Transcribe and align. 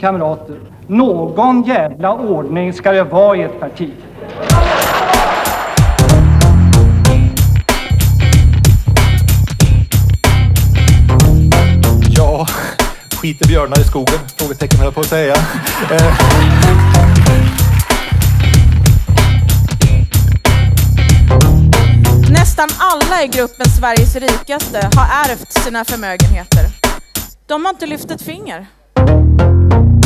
Kamrater, 0.00 0.56
någon 0.86 1.62
jävla 1.62 2.12
ordning 2.14 2.72
ska 2.72 2.92
det 2.92 3.04
vara 3.04 3.36
i 3.36 3.42
ett 3.42 3.60
parti. 3.60 3.90
Ja, 12.16 12.46
skiter 13.20 13.48
björnar 13.48 13.80
i 13.80 13.84
skogen? 13.84 14.18
Frågetecken 14.36 14.78
höll 14.78 14.86
jag 14.86 14.94
på 14.94 15.00
att 15.00 15.06
säga. 15.06 15.34
Eh, 15.90 16.14
Nästan 22.30 22.68
alla 22.78 23.22
i 23.22 23.26
gruppen 23.26 23.66
Sveriges 23.70 24.16
rikaste 24.16 24.90
har 24.96 25.30
ärvt 25.30 25.52
sina 25.52 25.84
förmögenheter. 25.84 26.66
De 27.46 27.64
har 27.64 27.72
inte 27.72 27.86
lyft 27.86 28.10
ett 28.10 28.22
finger. 28.22 28.66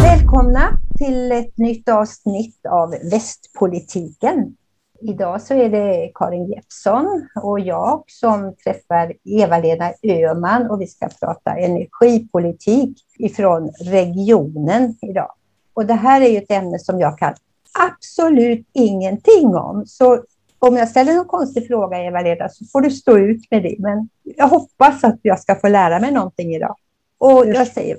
Välkomna 0.05 0.79
till 0.99 1.33
ett 1.33 1.59
nytt 1.59 1.89
avsnitt 1.89 2.67
av 2.67 2.91
Västpolitiken. 2.91 4.57
Idag 5.01 5.43
så 5.43 5.55
är 5.55 5.69
det 5.69 6.13
Karin 6.15 6.47
Jeppsson 6.47 7.29
och 7.43 7.61
jag 7.61 8.05
som 8.07 8.55
träffar 8.65 9.13
Eva-Lena 9.25 9.93
Öhman 10.03 10.71
och 10.71 10.81
vi 10.81 10.87
ska 10.87 11.09
prata 11.21 11.57
energipolitik 11.57 12.99
ifrån 13.19 13.73
regionen 13.81 14.97
idag. 15.03 15.33
Och 15.75 15.87
det 15.87 15.95
här 15.95 16.21
är 16.21 16.29
ju 16.29 16.39
ett 16.39 16.51
ämne 16.51 16.79
som 16.79 17.01
jag 17.01 17.19
kan 17.19 17.35
absolut 17.79 18.67
ingenting 18.73 19.57
om. 19.57 19.87
Så 19.87 20.25
om 20.59 20.77
jag 20.77 20.89
ställer 20.89 21.15
någon 21.15 21.29
konstig 21.29 21.67
fråga, 21.67 22.05
Eva-Lena, 22.05 22.49
så 22.49 22.65
får 22.65 22.81
du 22.81 22.91
stå 22.91 23.19
ut 23.19 23.51
med 23.51 23.63
det. 23.63 23.77
Men 23.79 24.09
jag 24.23 24.49
hoppas 24.49 25.05
att 25.05 25.19
jag 25.23 25.41
ska 25.41 25.55
få 25.55 25.69
lära 25.69 26.01
mig 26.01 26.13
någonting 26.13 26.55
idag. 26.55 26.77
Och 27.19 27.47
jag 27.47 27.67
säger 27.67 27.99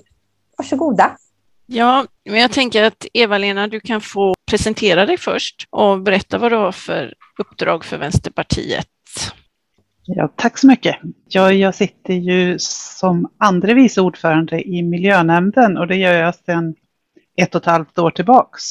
varsågoda. 0.57 1.17
Ja, 1.65 2.05
men 2.25 2.39
jag 2.39 2.51
tänker 2.51 2.83
att 2.83 3.05
Eva-Lena, 3.13 3.67
du 3.67 3.79
kan 3.79 4.01
få 4.01 4.33
presentera 4.49 5.05
dig 5.05 5.17
först 5.17 5.67
och 5.69 6.01
berätta 6.01 6.37
vad 6.37 6.51
du 6.51 6.55
har 6.55 6.71
för 6.71 7.13
uppdrag 7.37 7.85
för 7.85 7.97
Vänsterpartiet. 7.97 8.87
Ja, 10.05 10.33
tack 10.35 10.57
så 10.57 10.67
mycket. 10.67 10.95
Jag, 11.27 11.53
jag 11.53 11.75
sitter 11.75 12.13
ju 12.13 12.55
som 12.59 13.31
andre 13.37 13.73
vice 13.73 14.01
ordförande 14.01 14.67
i 14.67 14.83
miljönämnden 14.83 15.77
och 15.77 15.87
det 15.87 15.95
gör 15.95 16.13
jag 16.13 16.35
sedan 16.35 16.75
ett 17.37 17.55
och 17.55 17.61
ett 17.61 17.65
halvt 17.65 17.97
år 17.99 18.11
tillbaks. 18.11 18.63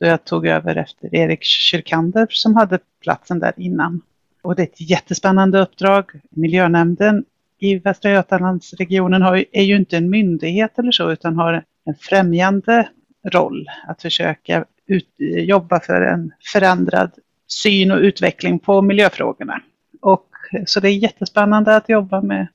Då 0.00 0.06
jag 0.06 0.24
tog 0.24 0.46
över 0.46 0.76
efter 0.76 1.14
Erik 1.14 1.42
Kyrkander 1.42 2.26
som 2.30 2.56
hade 2.56 2.78
platsen 3.02 3.38
där 3.38 3.52
innan. 3.56 4.00
Och 4.42 4.56
det 4.56 4.62
är 4.62 4.66
ett 4.66 4.90
jättespännande 4.90 5.60
uppdrag. 5.60 6.10
Miljönämnden 6.30 7.24
i 7.58 7.78
Västra 7.78 8.10
Götalandsregionen 8.10 9.22
har, 9.22 9.44
är 9.52 9.62
ju 9.62 9.76
inte 9.76 9.96
en 9.96 10.10
myndighet 10.10 10.78
eller 10.78 10.92
så 10.92 11.10
utan 11.10 11.36
har 11.36 11.64
en 11.86 11.94
främjande 11.94 12.88
roll 13.24 13.66
att 13.86 14.02
försöka 14.02 14.64
ut, 14.86 15.08
jobba 15.44 15.80
för 15.80 16.00
en 16.00 16.32
förändrad 16.52 17.10
syn 17.48 17.90
och 17.90 17.98
utveckling 17.98 18.58
på 18.58 18.82
miljöfrågorna. 18.82 19.62
Och, 20.00 20.28
så 20.66 20.80
det 20.80 20.88
är 20.88 20.92
jättespännande 20.92 21.76
att 21.76 21.88
jobba 21.88 22.20
med 22.20 22.46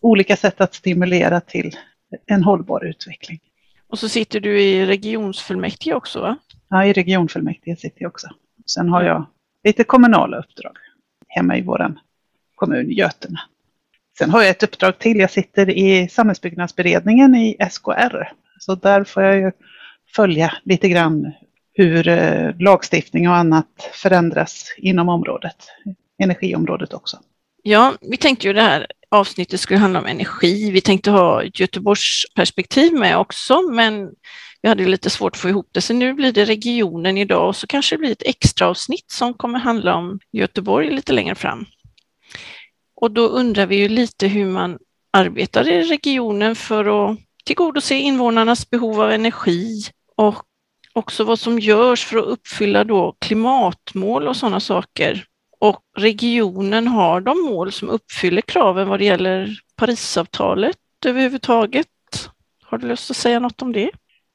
olika 0.00 0.36
sätt 0.36 0.60
att 0.60 0.74
stimulera 0.74 1.40
till 1.40 1.76
en 2.26 2.44
hållbar 2.44 2.84
utveckling. 2.84 3.40
Och 3.88 3.98
så 3.98 4.08
sitter 4.08 4.40
du 4.40 4.60
i 4.62 4.86
regionsfullmäktige 4.86 5.94
också 5.94 6.20
va? 6.20 6.36
Ja, 6.68 6.84
i 6.84 6.92
regionfullmäktige 6.92 7.76
sitter 7.76 8.02
jag 8.02 8.08
också. 8.08 8.28
Sen 8.66 8.88
har 8.88 9.02
jag 9.02 9.26
lite 9.64 9.84
kommunala 9.84 10.38
uppdrag 10.38 10.76
hemma 11.28 11.56
i 11.56 11.62
vår 11.62 11.94
kommun 12.54 12.90
Götene. 12.90 13.40
Sen 14.18 14.30
har 14.30 14.40
jag 14.40 14.50
ett 14.50 14.62
uppdrag 14.62 14.98
till. 14.98 15.18
Jag 15.18 15.30
sitter 15.30 15.70
i 15.70 16.08
samhällsbyggnadsberedningen 16.08 17.34
i 17.34 17.56
SKR. 17.70 18.32
Så 18.58 18.74
där 18.74 19.04
får 19.04 19.22
jag 19.22 19.36
ju 19.36 19.52
följa 20.16 20.52
lite 20.64 20.88
grann 20.88 21.32
hur 21.72 22.08
eh, 22.08 22.50
lagstiftning 22.58 23.28
och 23.28 23.36
annat 23.36 23.90
förändras 23.92 24.74
inom 24.76 25.08
området, 25.08 25.56
energiområdet 26.22 26.92
också. 26.92 27.18
Ja, 27.62 27.94
vi 28.00 28.16
tänkte 28.16 28.46
ju 28.46 28.52
det 28.52 28.62
här 28.62 28.86
avsnittet 29.10 29.60
skulle 29.60 29.80
handla 29.80 29.98
om 29.98 30.06
energi. 30.06 30.70
Vi 30.70 30.80
tänkte 30.80 31.10
ha 31.10 31.42
ett 31.42 31.60
Göteborgs 31.60 32.24
perspektiv 32.34 32.92
med 32.92 33.18
också, 33.18 33.62
men 33.62 34.10
vi 34.62 34.68
hade 34.68 34.84
lite 34.84 35.10
svårt 35.10 35.34
att 35.34 35.40
få 35.40 35.48
ihop 35.48 35.68
det, 35.72 35.80
så 35.80 35.94
nu 35.94 36.14
blir 36.14 36.32
det 36.32 36.44
regionen 36.44 37.18
idag 37.18 37.48
och 37.48 37.56
så 37.56 37.66
kanske 37.66 37.94
det 37.94 37.98
blir 37.98 38.12
ett 38.12 38.26
extra 38.26 38.68
avsnitt 38.68 39.10
som 39.10 39.34
kommer 39.34 39.58
handla 39.58 39.94
om 39.94 40.20
Göteborg 40.32 40.90
lite 40.90 41.12
längre 41.12 41.34
fram. 41.34 41.66
Och 43.00 43.10
då 43.10 43.28
undrar 43.28 43.66
vi 43.66 43.76
ju 43.76 43.88
lite 43.88 44.26
hur 44.26 44.46
man 44.46 44.78
arbetar 45.12 45.68
i 45.68 45.82
regionen 45.82 46.56
för 46.56 47.10
att 47.10 47.18
tillgodose 47.48 47.94
invånarnas 47.94 48.70
behov 48.70 49.00
av 49.00 49.10
energi 49.10 49.82
och 50.16 50.44
också 50.92 51.24
vad 51.24 51.38
som 51.38 51.58
görs 51.58 52.04
för 52.04 52.18
att 52.18 52.24
uppfylla 52.24 52.84
då 52.84 53.16
klimatmål 53.18 54.28
och 54.28 54.36
sådana 54.36 54.60
saker. 54.60 55.24
Och 55.58 55.82
regionen 55.96 56.88
har 56.88 57.20
de 57.20 57.42
mål 57.42 57.72
som 57.72 57.88
uppfyller 57.88 58.40
kraven 58.40 58.88
vad 58.88 58.98
det 58.98 59.04
gäller 59.04 59.58
Parisavtalet 59.76 60.76
överhuvudtaget. 61.06 61.86
Har 62.62 62.78
du 62.78 62.88
lust 62.88 63.10
att 63.10 63.16
säga 63.16 63.40
något 63.40 63.62
om 63.62 63.72
det? 63.72 63.90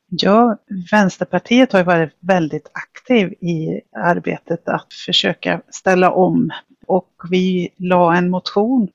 Ja, 0.09 0.57
Vänsterpartiet 0.91 1.73
har 1.73 1.83
varit 1.83 2.17
väldigt 2.19 2.71
aktiv 2.73 3.33
i 3.33 3.81
arbetet 3.95 4.67
att 4.67 4.93
försöka 5.05 5.61
ställa 5.69 6.11
om 6.11 6.51
och 6.87 7.11
vi 7.29 7.69
la 7.77 8.15
en 8.15 8.29
motion 8.29 8.87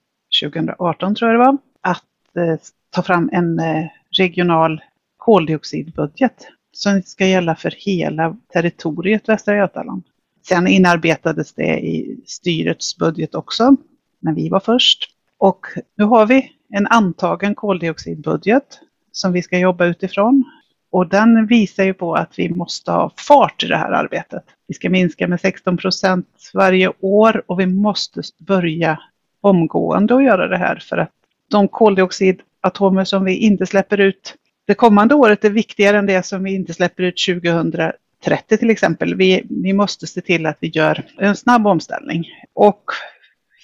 2018 0.42 1.14
tror 1.14 1.30
jag 1.30 1.40
det 1.40 1.44
var, 1.46 1.58
att 1.80 2.36
eh, 2.36 2.60
ta 2.90 3.02
fram 3.02 3.30
en 3.32 3.58
eh, 3.58 3.86
regional 4.18 4.80
koldioxidbudget 5.16 6.48
som 6.72 7.02
ska 7.02 7.26
gälla 7.26 7.56
för 7.56 7.74
hela 7.76 8.36
territoriet 8.52 9.28
Västra 9.28 9.56
Götaland. 9.56 10.02
Sen 10.48 10.66
inarbetades 10.66 11.54
det 11.54 11.78
i 11.78 12.20
styrets 12.26 12.96
budget 12.96 13.34
också, 13.34 13.76
när 14.20 14.32
vi 14.32 14.48
var 14.48 14.60
först. 14.60 15.10
Och 15.38 15.66
nu 15.96 16.04
har 16.04 16.26
vi 16.26 16.52
en 16.68 16.86
antagen 16.86 17.54
koldioxidbudget 17.54 18.80
som 19.12 19.32
vi 19.32 19.42
ska 19.42 19.58
jobba 19.58 19.84
utifrån. 19.84 20.44
Och 20.90 21.08
den 21.08 21.46
visar 21.46 21.84
ju 21.84 21.94
på 21.94 22.14
att 22.14 22.38
vi 22.38 22.48
måste 22.48 22.90
ha 22.90 23.12
fart 23.28 23.64
i 23.64 23.66
det 23.66 23.76
här 23.76 23.92
arbetet. 23.92 24.44
Vi 24.66 24.74
ska 24.74 24.90
minska 24.90 25.28
med 25.28 25.40
16 25.40 25.76
procent 25.76 26.50
varje 26.54 26.92
år 27.00 27.42
och 27.46 27.60
vi 27.60 27.66
måste 27.66 28.22
börja 28.38 28.98
omgående 29.40 30.16
att 30.16 30.24
göra 30.24 30.48
det 30.48 30.58
här 30.58 30.76
för 30.76 30.96
att 30.96 31.12
de 31.50 31.68
koldioxid 31.68 32.42
atomer 32.60 33.04
som 33.04 33.24
vi 33.24 33.36
inte 33.36 33.66
släpper 33.66 34.00
ut 34.00 34.34
det 34.68 34.74
kommande 34.74 35.14
året 35.14 35.44
är 35.44 35.50
viktigare 35.50 35.98
än 35.98 36.06
det 36.06 36.26
som 36.26 36.44
vi 36.44 36.54
inte 36.54 36.74
släpper 36.74 37.02
ut 37.02 37.24
2030 37.26 38.56
till 38.58 38.70
exempel. 38.70 39.14
Vi, 39.14 39.46
vi 39.50 39.72
måste 39.72 40.06
se 40.06 40.20
till 40.20 40.46
att 40.46 40.56
vi 40.60 40.68
gör 40.68 41.04
en 41.18 41.36
snabb 41.36 41.66
omställning. 41.66 42.24
Och 42.54 42.82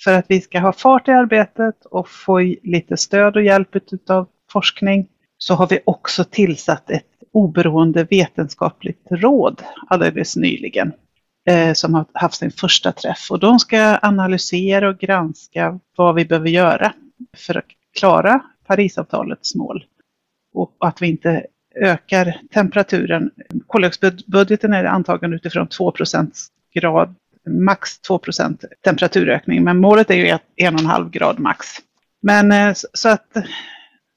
för 0.04 0.12
att 0.12 0.25
vi 0.28 0.41
ska 0.41 0.59
ha 0.59 0.72
fart 0.72 1.09
i 1.09 1.10
arbetet 1.10 1.84
och 1.84 2.09
få 2.09 2.38
lite 2.62 2.97
stöd 2.97 3.37
och 3.37 3.43
hjälp 3.43 3.69
av 4.09 4.28
forskning 4.53 5.09
så 5.38 5.54
har 5.54 5.66
vi 5.66 5.81
också 5.84 6.25
tillsatt 6.25 6.91
ett 6.91 7.06
oberoende 7.33 8.04
vetenskapligt 8.04 9.06
råd 9.10 9.62
alldeles 9.88 10.37
nyligen 10.37 10.93
eh, 11.49 11.72
som 11.72 11.94
har 11.94 12.06
haft 12.12 12.34
sin 12.34 12.50
första 12.50 12.93
träff 12.93 13.31
och 13.31 13.41
de 13.41 13.59
ska 13.59 13.99
analysera 14.03 14.88
och 14.88 14.99
granska 14.99 15.81
vad 15.97 16.15
vi 16.15 16.25
behöver 16.25 16.49
göra 16.49 16.93
för 17.37 17.56
att 17.56 17.65
klara 17.99 18.41
Parisavtalets 18.66 19.54
mål 19.54 19.84
och 20.54 20.76
att 20.80 21.02
vi 21.02 21.06
inte 21.06 21.47
ökar 21.75 22.41
temperaturen. 22.52 23.30
Koldioxidbudgeten 23.66 24.72
är 24.72 24.84
antagen 24.84 25.32
utifrån 25.32 25.66
2% 25.66 26.30
grad, 26.74 27.14
max 27.47 28.00
2% 28.08 28.64
temperaturökning, 28.84 29.64
men 29.64 29.78
målet 29.78 30.10
är 30.10 30.14
ju 30.14 30.26
1,5 30.26 31.10
grad 31.10 31.38
max. 31.38 31.66
Men 32.22 32.53
eh, 32.53 32.74
så 32.92 33.08
att 33.08 33.36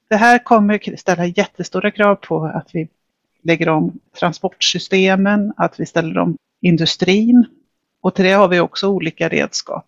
det 0.08 0.16
här 0.16 0.38
kommer 0.38 0.96
ställa 0.96 1.26
jättestora 1.26 1.90
krav 1.90 2.14
på 2.14 2.44
att 2.44 2.70
vi 2.72 2.88
lägger 3.42 3.68
om 3.68 3.98
transportsystemen, 4.18 5.52
att 5.56 5.80
vi 5.80 5.86
ställer 5.86 6.18
om 6.18 6.36
industrin. 6.60 7.46
Och 8.00 8.14
till 8.14 8.24
det 8.24 8.32
har 8.32 8.48
vi 8.48 8.60
också 8.60 8.88
olika 8.88 9.28
redskap. 9.28 9.86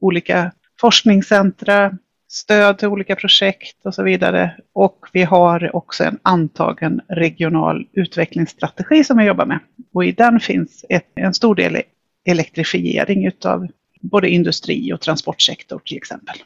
Olika 0.00 0.52
forskningscentra, 0.80 1.98
stöd 2.36 2.78
till 2.78 2.88
olika 2.88 3.16
projekt 3.16 3.86
och 3.86 3.94
så 3.94 4.02
vidare. 4.02 4.56
Och 4.72 5.06
vi 5.12 5.22
har 5.22 5.76
också 5.76 6.04
en 6.04 6.18
antagen 6.22 7.00
regional 7.08 7.86
utvecklingsstrategi 7.92 9.04
som 9.04 9.18
vi 9.18 9.24
jobbar 9.24 9.46
med. 9.46 9.58
Och 9.94 10.04
i 10.04 10.12
den 10.12 10.40
finns 10.40 10.84
ett, 10.88 11.12
en 11.14 11.34
stor 11.34 11.54
del 11.54 11.82
elektrifiering 12.24 13.26
utav 13.26 13.68
både 14.00 14.28
industri 14.28 14.92
och 14.92 15.00
transportsektor 15.00 15.80
till 15.84 15.96
exempel. 15.96 16.36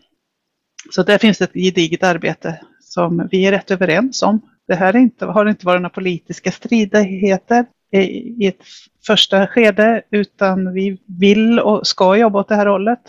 Så 0.91 1.03
där 1.03 1.19
finns 1.19 1.41
ett 1.41 1.53
gediget 1.53 2.03
arbete 2.03 2.61
som 2.81 3.29
vi 3.31 3.47
är 3.47 3.53
rätt 3.53 3.71
överens 3.71 4.23
om. 4.23 4.41
Det 4.69 4.75
här 4.75 4.97
inte, 4.97 5.27
har 5.27 5.47
inte 5.47 5.67
varit 5.67 5.83
några 5.83 5.95
politiska 5.95 6.51
stridigheter 6.51 7.67
i 7.93 8.47
ett 8.47 8.63
första 9.07 9.47
skede 9.47 10.03
utan 10.11 10.73
vi 10.73 10.99
vill 11.21 11.61
och 11.61 11.87
ska 11.87 12.17
jobba 12.17 12.41
åt 12.41 12.49
det 12.49 12.55
här 12.55 12.67
hållet. 12.67 13.01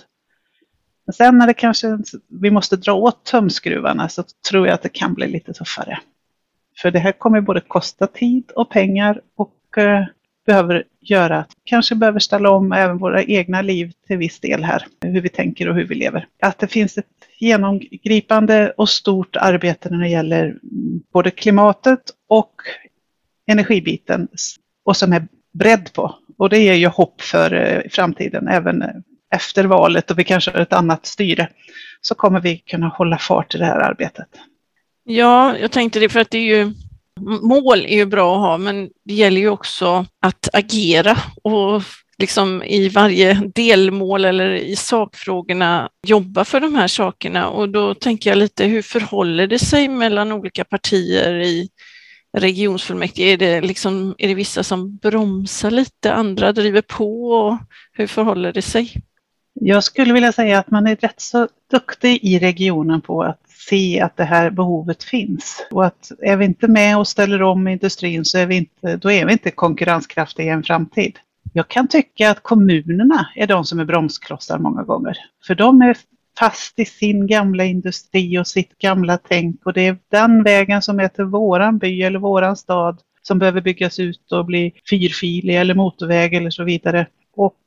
Men 1.06 1.13
sen 1.13 1.38
när 1.38 1.48
det 1.48 1.53
kanske 1.53 1.98
vi 2.27 2.51
måste 2.51 2.75
dra 2.75 2.94
åt 2.94 3.24
tumskruvarna 3.24 4.09
så 4.09 4.24
tror 4.50 4.68
jag 4.68 4.74
att 4.74 4.81
det 4.81 4.89
kan 4.89 5.13
bli 5.13 5.27
lite 5.27 5.53
tuffare. 5.53 6.00
För 6.81 6.92
det 6.92 7.00
här 7.00 7.12
kommer 7.12 7.42
både 7.42 7.62
kosta 7.62 8.07
tid 8.07 8.51
och 8.56 8.69
pengar 8.69 9.21
och 9.36 9.77
eh, 9.77 10.06
behöver 10.45 10.83
göra 11.00 11.39
att 11.39 11.51
kanske 11.63 11.95
behöver 11.95 12.19
ställa 12.19 12.50
om 12.50 12.71
även 12.71 12.98
våra 12.98 13.24
egna 13.24 13.62
liv 13.62 13.92
till 14.07 14.18
viss 14.18 14.39
del 14.39 14.63
här, 14.63 14.86
hur 15.01 15.21
vi 15.21 15.30
tänker 15.30 15.69
och 15.69 15.75
hur 15.75 15.88
vi 15.88 15.95
lever. 15.95 16.27
Att 16.42 16.59
det 16.59 16.68
finns 16.68 16.98
ett 16.98 17.06
genomgripande 17.39 18.74
och 18.77 18.89
stort 18.89 19.36
arbete 19.36 19.89
när 19.89 20.00
det 20.00 20.09
gäller 20.09 20.59
både 21.13 21.31
klimatet 21.31 22.01
och 22.27 22.56
energibiten 23.47 24.27
och 24.83 24.97
som 24.97 25.13
är 25.13 25.27
bredd 25.51 25.94
på. 25.94 26.15
Och 26.38 26.50
det 26.50 26.59
ger 26.59 26.74
ju 26.74 26.88
hopp 26.88 27.21
för 27.21 27.54
eh, 27.54 27.81
framtiden, 27.89 28.47
även 28.47 28.81
eh, 28.81 28.89
efter 29.31 29.63
valet 29.63 30.12
och 30.12 30.19
vi 30.19 30.24
kanske 30.24 30.51
har 30.51 30.60
ett 30.60 30.74
annat 30.74 31.06
styre, 31.06 31.50
så 32.01 32.16
kommer 32.16 32.39
vi 32.39 32.57
kunna 32.57 32.88
hålla 32.88 33.18
fart 33.18 33.56
i 33.56 33.57
det 33.57 33.66
här 33.66 33.80
arbetet. 33.80 34.28
Ja, 35.04 35.57
jag 35.57 35.72
tänkte 35.72 36.00
det 36.00 36.10
för 36.10 36.19
att 36.19 36.31
det 36.31 36.38
är 36.38 36.57
ju 36.57 36.74
mål 37.42 37.86
är 37.86 37.95
ju 37.95 38.06
bra 38.06 38.36
att 38.36 38.42
ha, 38.42 38.57
men 38.57 38.89
det 39.06 39.13
gäller 39.13 39.42
ju 39.42 39.50
också 39.50 40.06
att 40.22 40.50
agera 40.54 41.18
och 41.44 41.83
liksom 42.18 42.63
i 42.63 42.89
varje 42.89 43.33
delmål 43.56 44.25
eller 44.25 44.51
i 44.51 44.75
sakfrågorna 44.75 45.89
jobba 46.07 46.45
för 46.45 46.60
de 46.60 46.75
här 46.75 46.88
sakerna. 46.88 47.48
Och 47.48 47.69
då 47.69 47.94
tänker 47.94 48.30
jag 48.30 48.38
lite, 48.38 48.66
hur 48.66 48.81
förhåller 48.81 49.48
det 49.48 49.60
sig 49.60 49.88
mellan 49.88 50.31
olika 50.31 50.63
partier 50.63 51.33
i 51.42 51.69
regionsfullmäktige? 52.38 53.33
Är 53.33 53.38
det, 53.38 53.62
liksom, 53.62 54.16
är 54.18 54.28
det 54.28 54.33
vissa 54.33 54.63
som 54.63 54.98
bromsar 54.98 55.72
lite, 55.72 56.13
andra 56.13 56.51
driver 56.51 56.81
på? 56.81 57.31
Och 57.31 57.57
hur 57.92 58.07
förhåller 58.07 58.54
det 58.54 58.62
sig? 58.62 58.94
Jag 59.53 59.83
skulle 59.83 60.13
vilja 60.13 60.31
säga 60.31 60.59
att 60.59 60.71
man 60.71 60.88
är 60.88 60.95
rätt 60.95 61.21
så 61.21 61.48
duktig 61.71 62.19
i 62.24 62.39
regionen 62.39 63.01
på 63.01 63.24
att 63.24 63.39
se 63.48 64.01
att 64.01 64.18
det 64.18 64.24
här 64.24 64.50
behovet 64.50 65.03
finns. 65.03 65.68
Och 65.71 65.86
att 65.86 66.12
är 66.21 66.38
vi 66.38 66.45
inte 66.45 66.68
med 66.68 66.98
och 66.98 67.07
ställer 67.07 67.42
om 67.42 67.68
industrin 67.68 68.25
så 68.25 68.38
är 68.38 68.45
vi 68.45 68.56
inte, 68.57 68.98
då 68.98 69.12
är 69.12 69.25
vi 69.25 69.31
inte 69.31 69.51
konkurrenskraftiga 69.51 70.45
i 70.45 70.50
en 70.50 70.63
framtid. 70.63 71.19
Jag 71.53 71.68
kan 71.68 71.88
tycka 71.88 72.31
att 72.31 72.44
kommunerna 72.44 73.27
är 73.36 73.48
de 73.48 73.65
som 73.65 73.80
är 73.80 73.86
bromsklossar 73.86 74.59
många 74.59 74.83
gånger. 74.83 75.18
För 75.48 75.56
de 75.56 75.81
är 75.81 75.97
fast 76.39 76.80
i 76.80 76.86
sin 76.86 77.27
gamla 77.27 77.63
industri 77.63 78.39
och 78.39 78.47
sitt 78.47 78.77
gamla 78.77 79.18
tänk 79.18 79.65
och 79.65 79.74
det 79.74 79.88
är 79.88 79.97
den 80.12 80.44
vägen 80.44 80.81
som 80.81 81.00
är 81.00 81.07
till 81.07 81.24
våran 81.24 81.77
by 81.77 82.01
eller 82.01 82.19
våran 82.19 82.57
stad 82.57 83.00
som 83.21 83.39
behöver 83.39 83.62
byggas 83.62 84.00
ut 84.00 84.31
och 84.31 84.45
bli 84.45 84.74
fyrfilig 84.89 85.56
eller 85.56 85.75
motorväg 85.75 86.33
eller 86.33 86.50
så 86.50 86.63
vidare. 86.63 87.07
Och 87.36 87.57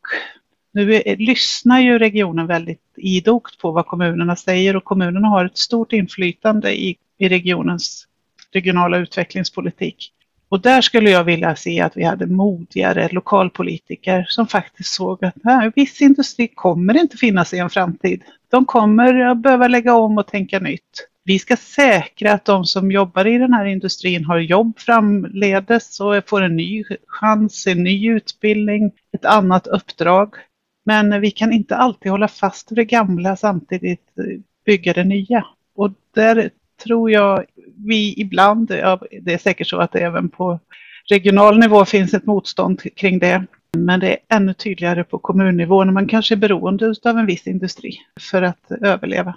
nu 0.75 0.95
är, 0.95 1.17
lyssnar 1.17 1.81
ju 1.81 1.99
regionen 1.99 2.47
väldigt 2.47 2.83
idogt 2.97 3.59
på 3.59 3.71
vad 3.71 3.87
kommunerna 3.87 4.37
säger 4.37 4.77
och 4.77 4.85
kommunerna 4.85 5.29
har 5.29 5.45
ett 5.45 5.59
stort 5.59 5.93
inflytande 5.93 6.81
i, 6.81 6.97
i 7.19 7.29
regionens 7.29 8.07
regionala 8.53 8.97
utvecklingspolitik. 8.97 10.11
Och 10.49 10.61
där 10.61 10.81
skulle 10.81 11.11
jag 11.11 11.25
vilja 11.25 11.57
se 11.57 11.81
att 11.81 11.97
vi 11.97 12.05
hade 12.05 12.27
modigare 12.27 13.09
lokalpolitiker 13.13 14.27
som 14.29 14.47
faktiskt 14.47 14.95
såg 14.95 15.25
att 15.25 15.35
nej, 15.45 15.73
viss 15.77 16.01
industri 16.01 16.49
kommer 16.49 16.97
inte 16.97 17.17
finnas 17.17 17.55
i 17.55 17.59
en 17.59 17.71
framtid. 17.71 18.23
De 18.51 18.65
kommer 18.65 19.21
att 19.21 19.39
behöva 19.39 19.69
lägga 19.69 19.95
om 19.95 20.19
och 20.19 20.27
tänka 20.27 20.59
nytt. 20.59 21.09
Vi 21.25 21.39
ska 21.39 21.57
säkra 21.57 22.33
att 22.33 22.45
de 22.45 22.65
som 22.65 22.93
jobbar 22.93 23.27
i 23.27 23.39
den 23.39 23.53
här 23.53 23.65
industrin 23.65 24.25
har 24.25 24.39
jobb 24.39 24.79
framledes 24.79 26.01
och 26.01 26.29
får 26.29 26.43
en 26.43 26.57
ny 26.57 26.85
chans, 27.07 27.67
en 27.67 27.83
ny 27.83 28.11
utbildning, 28.11 28.93
ett 29.13 29.25
annat 29.25 29.67
uppdrag. 29.67 30.35
Men 30.85 31.21
vi 31.21 31.31
kan 31.31 31.53
inte 31.53 31.77
alltid 31.77 32.11
hålla 32.11 32.29
fast 32.29 32.71
vid 32.71 32.79
det 32.79 32.85
gamla 32.85 33.37
samtidigt 33.37 34.19
eh, 34.19 34.41
bygga 34.67 34.93
det 34.93 35.05
nya. 35.05 35.47
Och 35.75 35.91
där 36.15 36.51
tror 36.85 37.11
jag 37.11 37.45
vi 37.77 38.15
ibland, 38.21 38.71
ja, 38.71 39.01
det 39.23 39.35
är 39.35 39.39
säkert 39.39 39.69
så 39.69 39.79
att 39.79 39.93
det 39.93 39.99
även 39.99 40.29
på 40.29 40.61
regional 41.09 41.59
nivå 41.59 41.85
finns 41.85 42.15
ett 42.15 42.27
motstånd 42.27 42.83
kring 42.97 43.19
det. 43.19 43.47
Men 43.77 44.01
det 44.01 44.11
är 44.11 44.37
ännu 44.37 44.55
tydligare 44.55 45.05
på 45.05 45.19
kommunnivå 45.19 45.85
när 45.85 45.93
man 45.93 46.09
kanske 46.09 46.35
är 46.35 46.37
beroende 46.37 46.95
av 47.05 47.19
en 47.19 47.27
viss 47.27 47.47
industri 47.47 47.99
för 48.21 48.43
att 48.43 48.71
överleva. 48.81 49.37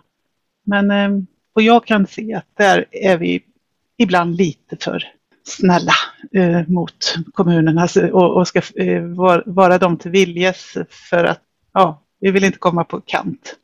Men, 0.64 0.92
eh, 0.92 1.24
och 1.54 1.62
jag 1.62 1.86
kan 1.86 2.08
se 2.08 2.34
att 2.34 2.48
där 2.58 2.86
är 2.92 3.18
vi 3.18 3.44
ibland 3.98 4.36
lite 4.36 4.78
för 4.78 5.04
snälla 5.44 5.94
Eh, 6.38 6.62
mot 6.68 7.16
kommunerna 7.34 7.82
alltså, 7.82 8.08
och, 8.08 8.38
och 8.38 8.48
ska 8.48 8.62
eh, 8.76 9.04
vara, 9.46 9.78
dem 9.78 9.98
till 9.98 10.12
viljes 10.12 10.78
för 10.90 11.24
att 11.24 11.42
ja, 11.74 12.04
vi 12.20 12.32
vill 12.32 12.44
inte 12.44 12.58
komma 12.58 12.84
på 12.84 13.02
kant. 13.02 13.56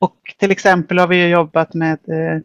Och 0.00 0.16
till 0.38 0.50
exempel 0.50 0.98
har 0.98 1.06
vi 1.06 1.28
jobbat 1.28 1.74
med 1.74 1.92
eh, 1.92 2.40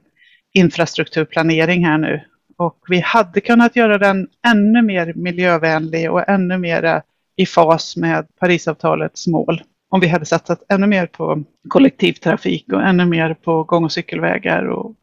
infrastrukturplanering 0.53 1.85
här 1.85 1.97
nu 1.97 2.21
och 2.57 2.77
vi 2.89 2.99
hade 2.99 3.41
kunnat 3.41 3.75
göra 3.75 3.97
den 3.97 4.27
ännu 4.47 4.81
mer 4.81 5.13
miljövänlig 5.15 6.11
och 6.11 6.29
ännu 6.29 6.57
mer 6.57 7.01
i 7.35 7.45
fas 7.45 7.97
med 7.97 8.27
Parisavtalets 8.39 9.27
mål. 9.27 9.61
Om 9.89 9.99
vi 9.99 10.07
hade 10.07 10.25
satsat 10.25 10.63
ännu 10.69 10.87
mer 10.87 11.05
på 11.05 11.43
kollektivtrafik 11.69 12.73
och 12.73 12.83
ännu 12.83 13.05
mer 13.05 13.33
på 13.33 13.63
gång 13.63 13.83
och 13.83 13.91
cykelvägar 13.91 14.65
och 14.65 14.95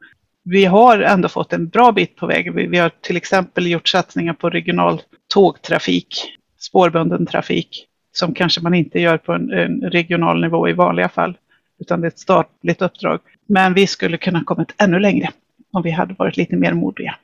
vi 0.45 0.65
har 0.65 0.99
ändå 0.99 1.29
fått 1.29 1.53
en 1.53 1.69
bra 1.69 1.93
bit 1.93 2.17
på 2.17 2.27
väg. 2.27 2.55
Vi 2.71 2.79
har 2.79 2.91
till 3.01 3.17
exempel 3.17 3.67
gjort 3.67 3.89
satsningar 3.89 4.33
på 4.33 4.51
regional 4.51 5.03
tågtrafik, 5.35 6.39
spårbunden 6.59 7.27
trafik, 7.27 7.87
som 8.13 8.35
kanske 8.35 8.61
man 8.61 8.75
inte 8.75 9.01
gör 9.01 9.19
på 9.19 9.33
en, 9.33 9.51
en 9.51 9.81
regional 9.81 10.41
nivå 10.41 10.69
i 10.69 10.73
vanliga 10.73 11.09
fall, 11.09 11.37
utan 11.79 12.01
det 12.01 12.07
är 12.07 12.09
ett 12.09 12.19
statligt 12.19 12.83
uppdrag. 12.83 13.21
Men 13.47 13.75
vi 13.75 13.87
skulle 13.87 14.17
kunna 14.17 14.45
kommit 14.45 14.75
ännu 14.79 14.99
längre 14.99 15.31
om 15.73 15.83
vi 15.83 15.91
hade 15.91 16.15
varit 16.15 16.37
lite 16.37 16.57
mer 16.57 16.73
modiga. 16.73 17.15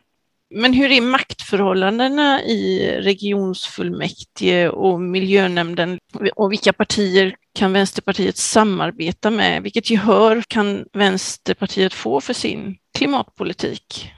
Men 0.51 0.73
hur 0.73 0.93
är 0.93 1.01
maktförhållandena 1.01 2.43
i 2.43 2.91
regionsfullmäktige 3.01 4.69
och 4.69 5.01
miljönämnden 5.01 5.99
och 6.37 6.53
vilka 6.53 6.73
partier 6.73 7.35
kan 7.53 7.73
Vänsterpartiet 7.73 8.37
samarbeta 8.37 9.31
med? 9.31 9.63
Vilket 9.63 9.91
gehör 9.91 10.43
kan 10.49 10.85
Vänsterpartiet 10.93 11.93
få 11.93 12.21
för 12.21 12.33
sin 12.33 12.77
klimatpolitik? 12.99 14.13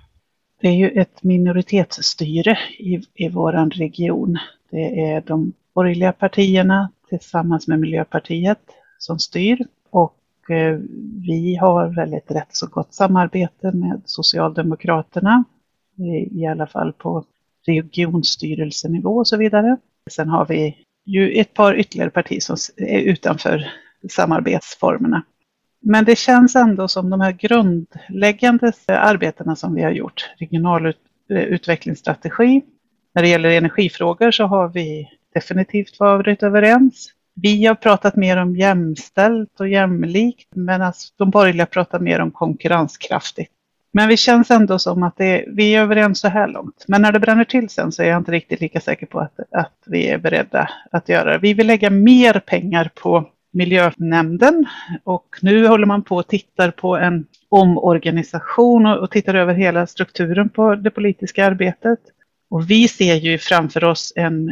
Det 0.60 0.68
är 0.68 0.72
ju 0.72 0.90
ett 0.90 1.22
minoritetsstyre 1.22 2.58
i, 2.78 3.00
i 3.14 3.28
vår 3.28 3.70
region. 3.70 4.38
Det 4.70 5.00
är 5.00 5.20
de 5.20 5.52
borgerliga 5.74 6.12
partierna 6.12 6.90
tillsammans 7.08 7.68
med 7.68 7.80
Miljöpartiet 7.80 8.60
som 8.98 9.18
styr 9.18 9.66
och 9.90 10.50
eh, 10.50 10.78
vi 11.26 11.56
har 11.56 11.94
väldigt 11.94 12.30
rätt 12.30 12.48
så 12.56 12.66
gott 12.66 12.94
samarbete 12.94 13.72
med 13.72 14.02
Socialdemokraterna 14.04 15.44
i 16.30 16.46
alla 16.46 16.66
fall 16.66 16.92
på 16.92 17.24
regionstyrelsenivå 17.66 19.10
och 19.10 19.28
så 19.28 19.36
vidare. 19.36 19.76
Sen 20.10 20.28
har 20.28 20.46
vi 20.46 20.76
ju 21.06 21.32
ett 21.32 21.54
par 21.54 21.74
ytterligare 21.74 22.10
partier 22.10 22.40
som 22.40 22.56
är 22.76 23.00
utanför 23.00 23.72
samarbetsformerna. 24.10 25.22
Men 25.80 26.04
det 26.04 26.18
känns 26.18 26.56
ändå 26.56 26.88
som 26.88 27.10
de 27.10 27.20
här 27.20 27.32
grundläggande 27.32 28.72
arbetena 28.86 29.56
som 29.56 29.74
vi 29.74 29.82
har 29.82 29.90
gjort, 29.90 30.30
regional 30.38 30.86
eh, 30.86 30.92
utvecklingsstrategi. 31.30 32.62
När 33.14 33.22
det 33.22 33.28
gäller 33.28 33.50
energifrågor 33.50 34.30
så 34.30 34.44
har 34.44 34.68
vi 34.68 35.08
definitivt 35.34 36.00
varit 36.00 36.42
överens. 36.42 37.12
Vi 37.34 37.66
har 37.66 37.74
pratat 37.74 38.16
mer 38.16 38.36
om 38.36 38.56
jämställt 38.56 39.60
och 39.60 39.68
jämlikt 39.68 40.48
medan 40.56 40.82
alltså 40.82 41.14
de 41.16 41.30
borgerliga 41.30 41.66
pratar 41.66 42.00
mer 42.00 42.20
om 42.20 42.30
konkurrenskraftigt. 42.30 43.52
Men 43.98 44.08
vi 44.08 44.16
känns 44.16 44.50
ändå 44.50 44.78
som 44.78 45.02
att 45.02 45.16
det, 45.16 45.44
vi 45.48 45.74
är 45.74 45.82
överens 45.82 46.20
så 46.20 46.28
här 46.28 46.48
långt. 46.48 46.84
Men 46.88 47.02
när 47.02 47.12
det 47.12 47.20
bränner 47.20 47.44
till 47.44 47.68
sen 47.68 47.92
så 47.92 48.02
är 48.02 48.06
jag 48.06 48.18
inte 48.18 48.32
riktigt 48.32 48.60
lika 48.60 48.80
säker 48.80 49.06
på 49.06 49.20
att, 49.20 49.40
att 49.52 49.82
vi 49.86 50.08
är 50.08 50.18
beredda 50.18 50.70
att 50.90 51.08
göra 51.08 51.32
det. 51.32 51.38
Vi 51.38 51.54
vill 51.54 51.66
lägga 51.66 51.90
mer 51.90 52.40
pengar 52.40 52.90
på 52.94 53.28
miljönämnden 53.50 54.66
och 55.04 55.26
nu 55.42 55.66
håller 55.66 55.86
man 55.86 56.02
på 56.02 56.16
och 56.16 56.26
tittar 56.26 56.70
på 56.70 56.96
en 56.96 57.26
omorganisation 57.48 58.86
och, 58.86 58.98
och 58.98 59.10
tittar 59.10 59.34
över 59.34 59.54
hela 59.54 59.86
strukturen 59.86 60.48
på 60.48 60.74
det 60.74 60.90
politiska 60.90 61.46
arbetet. 61.46 61.98
Och 62.50 62.70
vi 62.70 62.88
ser 62.88 63.14
ju 63.14 63.38
framför 63.38 63.84
oss 63.84 64.12
en, 64.16 64.50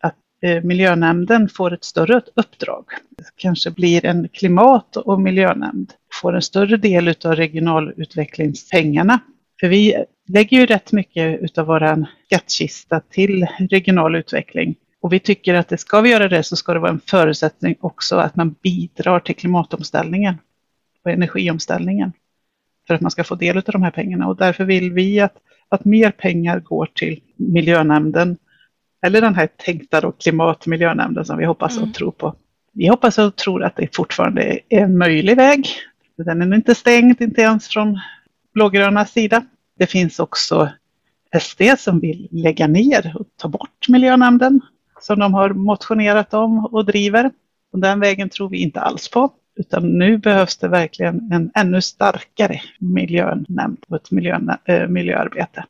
att 0.00 0.14
eh, 0.42 0.62
miljönämnden 0.62 1.48
får 1.48 1.74
ett 1.74 1.84
större 1.84 2.20
uppdrag. 2.34 2.84
Det 3.16 3.24
kanske 3.36 3.70
blir 3.70 4.06
en 4.06 4.28
klimat 4.28 4.96
och 4.96 5.20
miljönämnd 5.20 5.92
får 6.20 6.34
en 6.34 6.42
större 6.42 6.76
del 6.76 7.14
av 7.24 7.34
regionalutvecklingspengarna. 7.36 9.20
För 9.60 9.68
vi 9.68 10.04
lägger 10.28 10.60
ju 10.60 10.66
rätt 10.66 10.92
mycket 10.92 11.58
av 11.58 11.66
vår 11.66 12.06
skattkista 12.26 13.00
till 13.00 13.46
regional 13.70 14.16
utveckling. 14.16 14.74
Och 15.02 15.12
vi 15.12 15.20
tycker 15.20 15.54
att 15.54 15.68
det 15.68 15.78
ska 15.78 16.00
vi 16.00 16.10
göra 16.10 16.28
det 16.28 16.42
så 16.42 16.56
ska 16.56 16.74
det 16.74 16.80
vara 16.80 16.90
en 16.90 17.00
förutsättning 17.06 17.76
också 17.80 18.16
att 18.16 18.36
man 18.36 18.54
bidrar 18.62 19.20
till 19.20 19.36
klimatomställningen 19.36 20.34
och 21.04 21.10
energiomställningen 21.10 22.12
för 22.86 22.94
att 22.94 23.00
man 23.00 23.10
ska 23.10 23.24
få 23.24 23.34
del 23.34 23.56
av 23.56 23.62
de 23.66 23.82
här 23.82 23.90
pengarna. 23.90 24.28
Och 24.28 24.36
därför 24.36 24.64
vill 24.64 24.92
vi 24.92 25.20
att, 25.20 25.34
att 25.68 25.84
mer 25.84 26.10
pengar 26.10 26.60
går 26.60 26.88
till 26.94 27.20
miljönämnden 27.36 28.36
eller 29.06 29.20
den 29.20 29.34
här 29.34 29.48
tänkta 29.56 30.00
då 30.00 30.12
klimatmiljönämnden 30.12 31.24
som 31.24 31.38
vi 31.38 31.44
hoppas 31.44 31.76
och 31.76 31.82
mm. 31.82 31.92
tror 31.92 32.10
på. 32.10 32.34
Vi 32.72 32.86
hoppas 32.86 33.18
och 33.18 33.36
tror 33.36 33.64
att 33.64 33.76
det 33.76 33.96
fortfarande 33.96 34.42
är 34.68 34.80
en 34.80 34.98
möjlig 34.98 35.36
väg 35.36 35.68
den 36.24 36.52
är 36.52 36.56
inte 36.56 36.74
stängd, 36.74 37.20
inte 37.20 37.40
ens 37.40 37.68
från 37.68 38.00
blågröna 38.54 39.06
sida. 39.06 39.42
Det 39.78 39.86
finns 39.86 40.18
också 40.18 40.70
SD 41.40 41.62
som 41.78 42.00
vill 42.00 42.28
lägga 42.30 42.66
ner 42.66 43.12
och 43.16 43.26
ta 43.36 43.48
bort 43.48 43.88
miljönämnden 43.88 44.60
som 45.00 45.18
de 45.18 45.34
har 45.34 45.50
motionerat 45.50 46.34
om 46.34 46.64
och 46.64 46.84
driver. 46.84 47.30
Och 47.72 47.78
den 47.78 48.00
vägen 48.00 48.28
tror 48.28 48.48
vi 48.48 48.58
inte 48.58 48.80
alls 48.80 49.10
på. 49.10 49.30
Utan 49.56 49.98
nu 49.98 50.18
behövs 50.18 50.56
det 50.56 50.68
verkligen 50.68 51.32
en 51.32 51.50
ännu 51.54 51.82
starkare 51.82 52.60
miljönämnd 52.78 53.78
och 53.88 53.96
ett 53.96 54.10
miljön, 54.10 54.50
äh, 54.64 54.74
eh, 54.74 54.88
miljöarbete. 54.88 55.64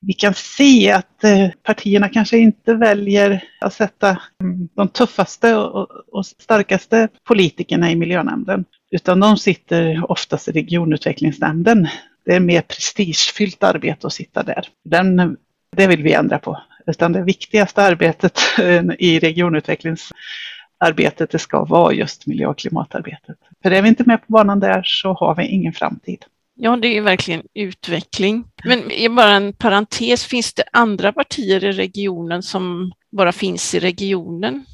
Vi 0.00 0.12
kan 0.12 0.34
se 0.34 0.92
att 0.92 1.24
äh, 1.24 1.48
partierna 1.62 2.08
kanske 2.08 2.38
inte 2.38 2.74
väljer 2.74 3.44
att 3.60 3.74
sätta 3.74 4.18
mm, 4.40 4.68
de 4.74 4.88
tuffaste 4.88 5.56
och, 5.56 5.90
och 6.12 6.26
starkaste 6.26 7.08
politikerna 7.24 7.90
i 7.90 7.96
miljönämnden. 7.96 8.64
Utan 8.96 9.20
de 9.20 9.36
sitter 9.36 10.10
oftast 10.10 10.48
i 10.48 10.52
regionutvecklingsnämnden. 10.52 11.88
Det 12.24 12.34
är 12.34 12.40
mer 12.40 12.60
prestigefyllt 12.60 13.62
arbete 13.62 14.06
att 14.06 14.12
sitta 14.12 14.42
där. 14.42 14.68
Den, 14.84 15.36
det 15.76 15.86
vill 15.86 16.02
vi 16.02 16.12
ändra 16.12 16.38
på. 16.38 16.60
Utan 16.86 17.12
det 17.12 17.22
viktigaste 17.22 17.82
arbetet 17.82 18.40
eh, 18.58 18.82
i 18.98 19.18
regionutvecklingsarbetet 19.18 21.30
det 21.30 21.38
ska 21.38 21.64
vara 21.64 21.92
just 21.92 22.26
miljö 22.26 22.46
och 22.46 22.58
klimatarbetet. 22.58 23.36
För 23.62 23.70
är 23.70 23.82
vi 23.82 23.88
inte 23.88 24.04
med 24.06 24.26
på 24.26 24.32
banan 24.32 24.60
där 24.60 24.82
så 24.84 25.12
har 25.12 25.34
vi 25.34 25.46
ingen 25.46 25.72
framtid. 25.72 26.24
Ja, 26.54 26.76
det 26.76 26.96
är 26.96 27.00
verkligen 27.00 27.42
utveckling. 27.54 28.44
Men 28.64 28.82
bara 29.16 29.30
en 29.30 29.52
parentes, 29.52 30.24
finns 30.24 30.54
det 30.54 30.64
andra 30.72 31.12
partier 31.12 31.64
i 31.64 31.72
regionen 31.72 32.42
som 32.42 32.92
bara 33.12 33.32
finns 33.32 33.74
i 33.74 33.78
regionen? 33.78 34.64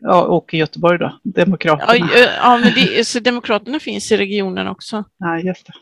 Ja, 0.00 0.22
och 0.22 0.54
i 0.54 0.56
Göteborg 0.56 0.98
då, 0.98 1.18
Demokraterna. 1.22 1.96
Ja, 1.96 2.30
ja 2.36 2.60
men 2.64 2.74
det, 2.74 3.06
så 3.06 3.20
Demokraterna 3.20 3.80
finns 3.80 4.12
i 4.12 4.16
regionen 4.16 4.68
också? 4.68 5.04
Ja, 5.18 5.38
just 5.38 5.66
det. 5.66 5.72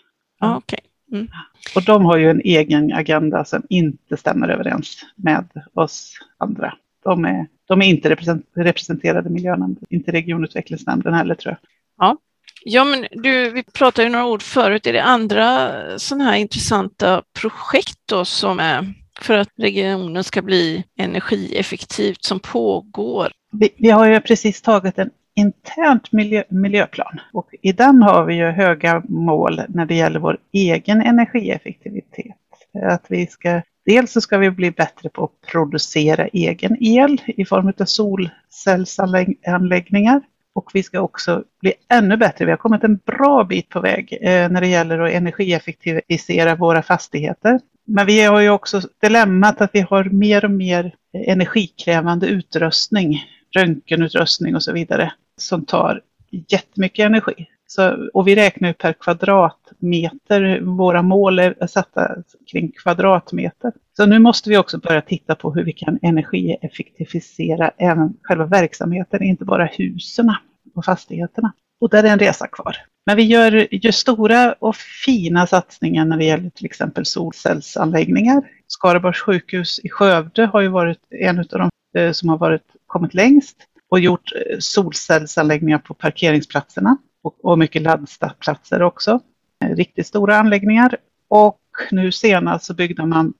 Ja, 0.40 0.56
okay. 0.56 0.78
Mm. 1.12 1.28
Och 1.74 1.84
de 1.84 2.04
har 2.04 2.16
ju 2.16 2.30
en 2.30 2.40
egen 2.40 2.92
agenda 2.92 3.44
som 3.44 3.62
inte 3.68 4.16
stämmer 4.16 4.48
överens 4.48 5.04
med 5.16 5.48
oss 5.74 6.18
andra. 6.38 6.74
De 7.04 7.24
är, 7.24 7.46
de 7.68 7.82
är 7.82 7.86
inte 7.86 8.16
representerade 8.54 9.28
i 9.28 9.32
miljönämnden, 9.32 9.84
inte 9.90 10.12
regionutvecklingsnämnden 10.12 11.14
heller 11.14 11.34
tror 11.34 11.56
jag. 11.60 11.70
Ja, 12.06 12.16
ja 12.64 12.84
men 12.84 13.06
du, 13.10 13.50
vi 13.50 13.62
pratade 13.62 14.06
ju 14.06 14.12
några 14.12 14.26
ord 14.26 14.42
förut. 14.42 14.86
Är 14.86 14.92
det 14.92 15.02
andra 15.02 15.70
sådana 15.98 16.24
här 16.24 16.36
intressanta 16.36 17.22
projekt 17.40 17.98
då 18.06 18.24
som 18.24 18.60
är 18.60 18.94
för 19.20 19.34
att 19.34 19.48
regionen 19.56 20.24
ska 20.24 20.42
bli 20.42 20.84
energieffektivt 20.98 22.24
som 22.24 22.40
pågår? 22.40 23.32
Vi, 23.50 23.70
vi 23.76 23.90
har 23.90 24.06
ju 24.06 24.20
precis 24.20 24.62
tagit 24.62 24.98
en 24.98 25.10
internt 25.36 26.12
miljö, 26.12 26.42
miljöplan 26.48 27.20
och 27.32 27.48
i 27.62 27.72
den 27.72 28.02
har 28.02 28.24
vi 28.24 28.34
ju 28.34 28.44
höga 28.44 29.02
mål 29.08 29.60
när 29.68 29.86
det 29.86 29.94
gäller 29.94 30.20
vår 30.20 30.38
egen 30.52 31.02
energieffektivitet. 31.02 32.36
Att 32.82 33.06
vi 33.08 33.26
ska, 33.26 33.62
dels 33.86 34.12
så 34.12 34.20
ska 34.20 34.38
vi 34.38 34.50
bli 34.50 34.70
bättre 34.70 35.08
på 35.08 35.24
att 35.24 35.50
producera 35.52 36.26
egen 36.26 36.76
el 36.80 37.22
i 37.26 37.44
form 37.44 37.72
av 37.80 37.84
solcellsanläggningar 37.84 40.22
och 40.54 40.70
vi 40.74 40.82
ska 40.82 41.00
också 41.00 41.44
bli 41.60 41.72
ännu 41.88 42.16
bättre. 42.16 42.44
Vi 42.44 42.50
har 42.50 42.58
kommit 42.58 42.84
en 42.84 42.96
bra 42.96 43.44
bit 43.44 43.68
på 43.68 43.80
väg 43.80 44.18
eh, 44.20 44.50
när 44.50 44.60
det 44.60 44.66
gäller 44.66 44.98
att 44.98 45.12
energieffektivisera 45.12 46.54
våra 46.54 46.82
fastigheter. 46.82 47.60
Men 47.86 48.06
vi 48.06 48.22
har 48.22 48.40
ju 48.40 48.50
också 48.50 48.80
dilemmat 49.00 49.60
att 49.60 49.70
vi 49.72 49.80
har 49.80 50.04
mer 50.04 50.44
och 50.44 50.50
mer 50.50 50.94
energikrävande 51.12 52.26
utrustning, 52.26 53.22
röntgenutrustning 53.56 54.54
och 54.54 54.62
så 54.62 54.72
vidare 54.72 55.12
som 55.36 55.64
tar 55.64 56.02
jättemycket 56.30 57.06
energi. 57.06 57.46
Så, 57.66 58.08
och 58.14 58.28
vi 58.28 58.36
räknar 58.36 58.72
per 58.72 58.92
kvadratmeter, 58.92 60.60
våra 60.60 61.02
mål 61.02 61.38
är 61.38 61.66
satta 61.66 62.16
kring 62.52 62.72
kvadratmeter. 62.82 63.72
Så 63.96 64.06
nu 64.06 64.18
måste 64.18 64.50
vi 64.50 64.56
också 64.56 64.78
börja 64.78 65.00
titta 65.00 65.34
på 65.34 65.54
hur 65.54 65.64
vi 65.64 65.72
kan 65.72 65.98
energieffektivisera 66.02 67.70
även 67.76 68.14
själva 68.22 68.46
verksamheten, 68.46 69.22
inte 69.22 69.44
bara 69.44 69.64
husen 69.64 70.34
och 70.74 70.84
fastigheterna. 70.84 71.52
Och 71.80 71.90
där 71.90 72.04
är 72.04 72.08
en 72.08 72.18
resa 72.18 72.46
kvar. 72.46 72.76
Men 73.06 73.16
vi 73.16 73.22
gör, 73.22 73.74
gör 73.74 73.90
stora 73.90 74.52
och 74.52 74.76
fina 74.76 75.46
satsningar 75.46 76.04
när 76.04 76.16
det 76.16 76.24
gäller 76.24 76.50
till 76.50 76.66
exempel 76.66 77.06
solcellsanläggningar. 77.06 78.42
Skaraborgs 78.66 79.20
sjukhus 79.20 79.80
i 79.84 79.88
Skövde 79.88 80.46
har 80.46 80.60
ju 80.60 80.68
varit 80.68 81.00
en 81.10 81.38
av 81.38 81.44
de 81.44 81.70
eh, 82.00 82.12
som 82.12 82.28
har 82.28 82.38
varit, 82.38 82.66
kommit 82.88 83.14
längst 83.14 83.56
och 83.90 84.00
gjort 84.00 84.32
eh, 84.32 84.56
solcellsanläggningar 84.58 85.78
på 85.78 85.94
parkeringsplatserna 85.94 86.96
och, 87.22 87.44
och 87.44 87.58
mycket 87.58 87.82
laddplatser 87.82 88.82
också. 88.82 89.20
Eh, 89.64 89.76
riktigt 89.76 90.06
stora 90.06 90.36
anläggningar. 90.36 90.96
Och 91.28 91.60
nu 91.90 92.12
senast 92.12 92.64
så 92.64 92.74
byggde 92.74 93.06
man 93.06 93.34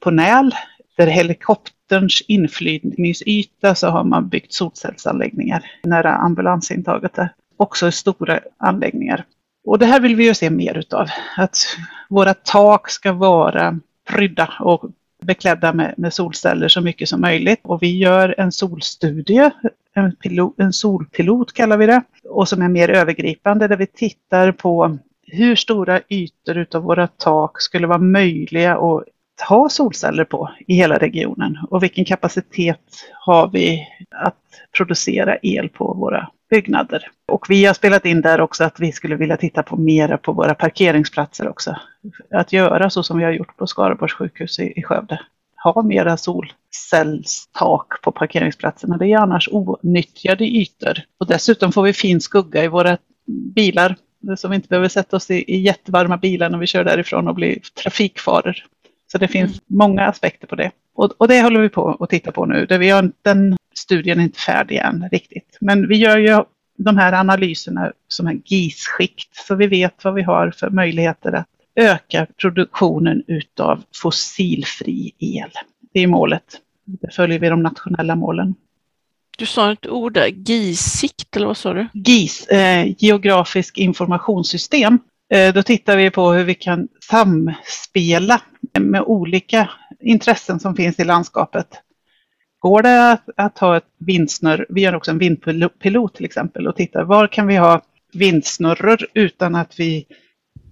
på 0.00 0.10
Näl, 0.10 0.54
där 0.96 1.06
helikopterns 1.06 2.22
inflygningsyta 2.28 3.74
så 3.74 3.88
har 3.88 4.04
man 4.04 4.28
byggt 4.28 4.52
solcellsanläggningar 4.52 5.64
nära 5.82 6.14
ambulansintaget 6.14 7.14
där. 7.14 7.34
Också 7.56 7.90
stora 7.90 8.40
anläggningar. 8.56 9.24
Och 9.64 9.78
det 9.78 9.86
här 9.86 10.00
vill 10.00 10.16
vi 10.16 10.24
ju 10.24 10.34
se 10.34 10.50
mer 10.50 10.78
utav. 10.78 11.08
Att 11.36 11.58
våra 12.08 12.34
tak 12.34 12.90
ska 12.90 13.12
vara 13.12 13.78
prydda 14.08 14.52
och 14.60 14.90
beklädda 15.28 15.72
med, 15.72 15.94
med, 15.96 16.12
solceller 16.12 16.68
så 16.68 16.80
mycket 16.80 17.08
som 17.08 17.20
möjligt. 17.20 17.60
Och 17.62 17.82
vi 17.82 17.98
gör 17.98 18.34
en 18.38 18.52
solstudie, 18.52 19.50
en, 19.94 20.16
pilot, 20.16 20.54
en 20.58 20.72
solpilot 20.72 21.52
kallar 21.52 21.76
vi 21.76 21.86
det, 21.86 22.02
och 22.28 22.48
som 22.48 22.62
är 22.62 22.68
mer 22.68 22.90
övergripande 22.90 23.68
där 23.68 23.76
vi 23.76 23.86
tittar 23.86 24.52
på 24.52 24.98
hur 25.26 25.56
stora 25.56 26.00
ytor 26.08 26.56
utav 26.56 26.82
våra 26.82 27.06
tak 27.06 27.60
skulle 27.60 27.86
vara 27.86 27.98
möjliga 27.98 28.76
att 28.76 29.04
ha 29.48 29.68
solceller 29.68 30.24
på 30.24 30.50
i 30.66 30.74
hela 30.74 30.98
regionen 30.98 31.58
och 31.70 31.82
vilken 31.82 32.04
kapacitet 32.04 32.80
har 33.12 33.48
vi 33.48 33.86
att 34.10 34.36
producera 34.76 35.36
el 35.42 35.68
på 35.68 35.94
våra 35.94 36.28
byggnader. 36.50 37.10
Och 37.28 37.46
vi 37.48 37.64
har 37.64 37.74
spelat 37.74 38.06
in 38.06 38.20
där 38.20 38.40
också 38.40 38.64
att 38.64 38.80
vi 38.80 38.92
skulle 38.92 39.16
vilja 39.16 39.36
titta 39.36 39.62
på 39.62 39.76
mera 39.76 40.18
på 40.18 40.32
våra 40.32 40.54
parkeringsplatser 40.54 41.48
också. 41.48 41.76
Att 42.30 42.52
göra 42.52 42.90
så 42.90 43.02
som 43.02 43.18
vi 43.18 43.24
har 43.24 43.32
gjort 43.32 43.56
på 43.56 43.66
Skaraborgs 43.66 44.12
sjukhus 44.12 44.58
i, 44.58 44.72
i 44.76 44.82
Skövde. 44.82 45.20
Ha 45.64 45.82
mera 45.82 46.16
solcellstak 46.16 48.02
på 48.02 48.12
parkeringsplatserna. 48.12 48.96
Det 48.96 49.06
är 49.06 49.18
annars 49.18 49.48
onyttjade 49.52 50.44
ytor. 50.44 50.98
Och 51.18 51.26
dessutom 51.26 51.72
får 51.72 51.82
vi 51.82 51.92
fin 51.92 52.20
skugga 52.20 52.64
i 52.64 52.68
våra 52.68 52.98
bilar 53.54 53.96
så 54.36 54.48
vi 54.48 54.56
inte 54.56 54.68
behöver 54.68 54.88
sätta 54.88 55.16
oss 55.16 55.30
i, 55.30 55.44
i 55.54 55.60
jättevarma 55.60 56.16
bilar 56.16 56.50
när 56.50 56.58
vi 56.58 56.66
kör 56.66 56.84
därifrån 56.84 57.28
och 57.28 57.34
blir 57.34 57.58
trafikfaror. 57.82 58.64
Så 59.12 59.18
det 59.18 59.28
finns 59.28 59.50
mm. 59.50 59.60
många 59.66 60.06
aspekter 60.06 60.46
på 60.46 60.56
det. 60.56 60.70
Och, 60.94 61.12
och, 61.18 61.28
det 61.28 61.42
håller 61.42 61.60
vi 61.60 61.68
på 61.68 61.96
att 62.00 62.10
titta 62.10 62.32
på 62.32 62.46
nu. 62.46 62.66
Det 62.66 62.78
vi 62.78 62.90
har, 62.90 63.12
den 63.22 63.56
studien 63.74 64.20
är 64.20 64.24
inte 64.24 64.40
färdig 64.40 64.76
än 64.76 65.08
riktigt. 65.12 65.58
Men 65.60 65.88
vi 65.88 65.96
gör 65.96 66.18
ju 66.18 66.44
de 66.78 66.96
här 66.96 67.12
analyserna 67.12 67.92
som 68.08 68.26
en 68.26 68.42
GIS-skikt 68.44 69.36
så 69.36 69.54
vi 69.54 69.66
vet 69.66 70.04
vad 70.04 70.14
vi 70.14 70.22
har 70.22 70.50
för 70.50 70.70
möjligheter 70.70 71.32
att 71.32 71.48
öka 71.78 72.26
produktionen 72.36 73.22
utav 73.26 73.82
fossilfri 74.02 75.12
el. 75.18 75.50
Det 75.92 76.00
är 76.00 76.06
målet. 76.06 76.44
Det 76.84 77.14
följer 77.14 77.38
vi 77.38 77.48
de 77.48 77.62
nationella 77.62 78.16
målen. 78.16 78.54
Du 79.38 79.46
sa 79.46 79.72
ett 79.72 79.86
ord 79.86 80.12
där, 80.12 80.26
GIS-sikt 80.26 81.36
eller 81.36 81.46
vad 81.46 81.56
sa 81.56 81.72
du? 81.72 81.88
GIS, 81.94 82.46
eh, 82.46 82.94
geografisk 82.98 83.78
informationssystem. 83.78 84.98
Eh, 85.30 85.54
då 85.54 85.62
tittar 85.62 85.96
vi 85.96 86.10
på 86.10 86.32
hur 86.32 86.44
vi 86.44 86.54
kan 86.54 86.88
samspela 87.00 88.40
med 88.78 89.02
olika 89.02 89.70
intressen 90.00 90.60
som 90.60 90.76
finns 90.76 90.98
i 90.98 91.04
landskapet. 91.04 91.68
Går 92.58 92.82
det 92.82 93.12
att, 93.12 93.28
att 93.36 93.58
ha 93.58 93.76
ett 93.76 93.86
vindsnurr, 93.98 94.66
vi 94.68 94.80
gör 94.80 94.94
också 94.94 95.10
en 95.10 95.18
vindpilot 95.18 96.14
till 96.14 96.24
exempel 96.24 96.66
och 96.66 96.76
tittar 96.76 97.04
var 97.04 97.26
kan 97.26 97.46
vi 97.46 97.56
ha 97.56 97.82
vindsnurror 98.12 99.06
utan 99.14 99.54
att 99.54 99.80
vi 99.80 100.06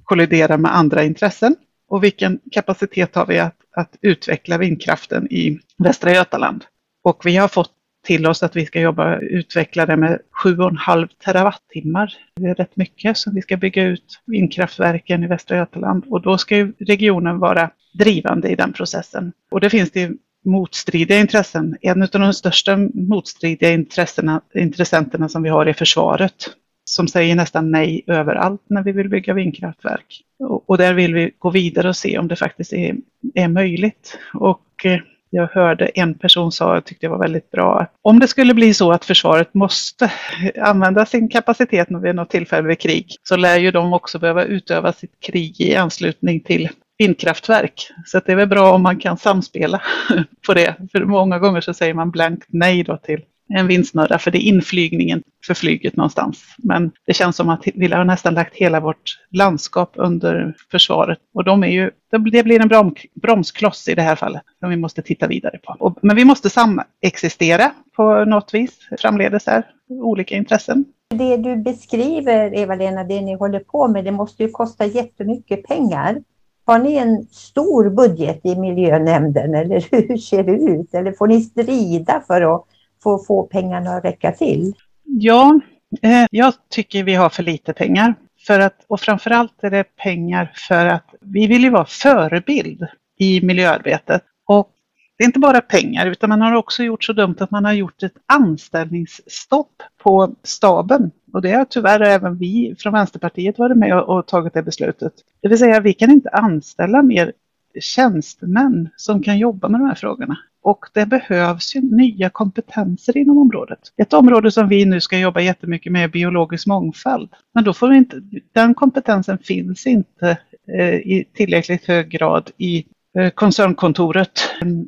kolliderar 0.07 0.59
med 0.59 0.77
andra 0.77 1.05
intressen 1.05 1.57
och 1.89 2.05
vilken 2.05 2.41
kapacitet 2.53 3.15
har 3.15 3.27
vi 3.27 3.39
att, 3.39 3.57
att 3.77 3.97
utveckla 4.01 4.59
vindkraften 4.59 5.33
i 5.33 5.59
Västra 5.79 6.13
Götaland. 6.13 6.65
Och 7.03 7.23
vi 7.25 7.37
har 7.37 7.49
fått 7.49 7.73
till 8.07 8.27
oss 8.27 8.43
att 8.43 8.57
vi 8.57 8.67
ska 8.67 8.81
jobba 8.81 9.19
utveckla 9.19 9.87
det 9.87 9.97
med 9.97 10.19
7,5 10.45 11.09
terawattimmar. 11.25 12.15
Det 12.37 12.47
är 12.47 12.55
rätt 12.55 12.77
mycket 12.77 13.19
som 13.19 13.35
vi 13.35 13.43
ska 13.43 13.57
bygga 13.57 13.85
ut 13.85 14.21
vindkraftverken 14.27 15.25
i 15.25 15.27
Västra 15.27 15.57
Götaland 15.57 16.05
och 16.09 16.23
då 16.23 16.39
ska 16.39 16.57
ju 16.57 16.73
regionen 16.79 17.39
vara 17.39 17.71
drivande 17.99 18.49
i 18.49 18.55
den 18.55 18.73
processen. 18.73 19.33
Och 19.51 19.61
det 19.61 19.71
finns 19.71 19.91
det 19.91 20.11
motstridiga 20.45 21.19
intressen. 21.19 21.77
En 21.81 22.03
av 22.03 22.09
de 22.09 22.35
största 22.35 22.77
motstridiga 22.95 23.73
intressena, 23.73 24.41
intressenterna 24.55 25.29
som 25.29 25.43
vi 25.43 25.49
har 25.49 25.67
är 25.67 25.73
försvaret 25.73 26.51
som 26.89 27.09
säger 27.09 27.35
nästan 27.35 27.71
nej 27.71 28.05
överallt 28.07 28.63
när 28.67 28.83
vi 28.83 28.93
vill 28.93 29.09
bygga 29.09 29.35
vindkraftverk. 29.35 30.23
Och, 30.39 30.71
och 30.71 30.79
där 30.79 30.95
vill 30.95 31.15
vi 31.15 31.31
gå 31.39 31.51
vidare 31.51 31.89
och 31.89 31.97
se 31.97 32.19
om 32.19 32.29
det 32.29 32.37
faktiskt 32.37 32.73
är, 32.73 32.97
är 33.35 33.49
möjligt. 33.49 34.19
Och 34.35 34.87
eh, 34.87 35.01
jag 35.31 35.47
hörde 35.47 35.87
en 35.87 36.15
person 36.15 36.53
sa, 36.53 36.75
jag 36.75 36.85
tyckte 36.85 37.07
det 37.07 37.11
var 37.11 37.19
väldigt 37.19 37.51
bra, 37.51 37.81
att 37.81 37.95
om 38.03 38.21
det 38.21 38.29
skulle 38.29 38.55
bli 38.55 38.75
så 38.75 38.93
att 38.93 39.05
försvaret 39.05 39.55
måste 39.55 40.13
använda 40.61 41.07
sin 41.07 41.29
kapacitet 41.29 41.89
vid 42.03 42.15
något 42.15 42.31
tillfälle 42.31 42.69
vid 42.69 42.79
krig, 42.79 43.17
så 43.23 43.37
lär 43.37 43.59
ju 43.59 43.71
de 43.71 43.93
också 43.93 44.19
behöva 44.19 44.45
utöva 44.45 44.93
sitt 44.93 45.21
krig 45.21 45.61
i 45.61 45.77
anslutning 45.77 46.41
till 46.41 46.69
vindkraftverk. 46.99 47.91
Så 48.05 48.21
det 48.27 48.33
är 48.33 48.37
väl 48.37 48.49
bra 48.49 48.73
om 48.73 48.83
man 48.83 48.99
kan 48.99 49.19
samspela 49.19 49.83
på 50.47 50.55
det. 50.55 50.75
För 50.93 51.05
många 51.05 51.39
gånger 51.39 51.61
så 51.61 51.75
säger 51.75 51.95
man 51.95 52.11
blankt 52.11 52.47
nej 52.49 52.83
då 52.83 52.97
till 52.97 53.21
en 53.49 53.67
vindsnurra 53.67 54.19
för 54.19 54.31
det 54.31 54.39
är 54.39 54.49
inflygningen 54.49 55.23
för 55.47 55.55
flyget 55.55 55.97
någonstans. 55.97 56.45
Men 56.59 56.91
det 57.07 57.15
känns 57.15 57.37
som 57.37 57.49
att 57.49 57.63
vi 57.75 57.93
har 57.93 58.05
nästan 58.05 58.35
lagt 58.35 58.55
hela 58.55 58.81
vårt 58.81 59.19
landskap 59.31 59.93
under 59.95 60.55
försvaret 60.71 61.19
och 61.35 61.45
de 61.45 61.65
är 61.65 61.69
ju, 61.69 61.91
det 62.11 62.19
blir 62.19 62.61
en 62.61 62.69
brom, 62.69 62.95
bromskloss 63.15 63.89
i 63.89 63.95
det 63.95 64.03
här 64.03 64.17
fallet 64.17 64.43
som 64.61 64.71
vi 64.71 64.77
måste 64.77 65.03
titta 65.03 65.27
vidare 65.27 65.59
på. 65.59 65.77
Och, 65.79 65.99
men 66.03 66.17
vi 66.17 66.25
måste 66.25 66.51
samexistera 66.51 67.71
på 67.97 68.25
något 68.25 68.55
vis 68.55 68.73
framledes 69.01 69.47
här, 69.47 69.63
olika 69.89 70.35
intressen. 70.35 70.85
Det 71.11 71.37
du 71.37 71.57
beskriver, 71.57 72.55
Eva-Lena, 72.55 73.05
det 73.05 73.21
ni 73.21 73.35
håller 73.35 73.61
på 73.61 73.89
med, 73.89 74.05
det 74.05 74.13
måste 74.13 74.43
ju 74.43 74.49
kosta 74.51 74.87
jättemycket 74.87 75.63
pengar. 75.67 76.23
Har 76.65 76.79
ni 76.79 76.97
en 76.97 77.27
stor 77.31 77.91
budget 77.91 78.41
i 78.45 78.57
miljönämnden 78.57 79.55
eller 79.55 79.85
hur 80.09 80.17
ser 80.17 80.43
det 80.43 80.53
ut? 80.53 80.95
Eller 80.95 81.13
får 81.13 81.27
ni 81.27 81.41
strida 81.41 82.23
för 82.27 82.55
att 82.55 82.65
för 83.07 83.15
att 83.15 83.27
få 83.27 83.43
pengarna 83.43 83.91
att 83.91 84.05
räcka 84.05 84.33
till? 84.33 84.75
Ja, 85.05 85.61
eh, 86.03 86.27
jag 86.31 86.55
tycker 86.71 87.05
vi 87.05 87.15
har 87.15 87.29
för 87.29 87.43
lite 87.43 87.73
pengar. 87.73 88.15
För 88.47 88.61
att, 88.61 88.85
och 88.89 89.01
framförallt 89.01 89.65
är 89.65 89.71
det 89.71 89.85
pengar 89.97 90.53
för 90.69 90.87
att 90.87 91.15
vi 91.21 91.47
vill 91.47 91.63
ju 91.63 91.71
vara 91.71 91.85
förebild 91.85 92.87
i 93.19 93.41
miljöarbetet. 93.41 94.23
Och 94.47 94.71
det 95.19 95.25
är 95.25 95.27
inte 95.27 95.39
bara 95.39 95.61
pengar 95.61 96.07
utan 96.07 96.29
man 96.29 96.41
har 96.41 96.55
också 96.55 96.83
gjort 96.83 97.05
så 97.05 97.13
dumt 97.13 97.37
att 97.39 97.51
man 97.51 97.65
har 97.65 97.73
gjort 97.73 98.03
ett 98.03 98.17
anställningsstopp 98.27 99.83
på 100.03 100.35
staben. 100.43 101.11
Och 101.33 101.43
det 101.43 101.53
har 101.53 101.65
tyvärr 101.65 102.01
även 102.01 102.39
vi 102.39 102.75
från 102.79 102.93
Vänsterpartiet 102.93 103.59
varit 103.59 103.77
med 103.77 104.01
och 104.01 104.27
tagit 104.27 104.55
det 104.55 104.63
beslutet. 104.63 105.13
Det 105.43 105.49
vill 105.49 105.59
säga 105.59 105.81
vi 105.81 105.93
kan 105.93 106.11
inte 106.11 106.29
anställa 106.29 107.03
mer 107.03 107.33
tjänstemän 107.81 108.89
som 108.97 109.23
kan 109.23 109.39
jobba 109.39 109.69
med 109.69 109.81
de 109.81 109.87
här 109.87 109.95
frågorna. 109.95 110.37
Och 110.67 110.87
det 110.95 111.07
behövs 111.07 111.77
ju 111.77 111.81
nya 111.81 112.31
kompetenser 112.31 113.17
inom 113.17 113.39
området. 113.39 113.79
Ett 113.97 114.13
område 114.13 114.51
som 114.51 114.69
vi 114.69 114.85
nu 114.85 115.01
ska 115.01 115.19
jobba 115.19 115.41
jättemycket 115.41 115.93
med 115.93 116.05
är 116.05 116.09
biologisk 116.09 116.67
mångfald. 116.67 117.31
Men 117.55 117.65
då 117.65 117.73
får 117.73 117.89
vi 117.89 117.97
inte, 117.97 118.23
den 118.55 118.75
kompetensen 118.75 119.39
finns 119.39 119.87
inte 119.87 120.39
eh, 120.79 120.95
i 120.95 121.29
tillräckligt 121.35 121.85
hög 121.85 122.09
grad 122.09 122.51
i 122.57 122.85
eh, 123.19 123.31
koncernkontoret. 123.31 124.31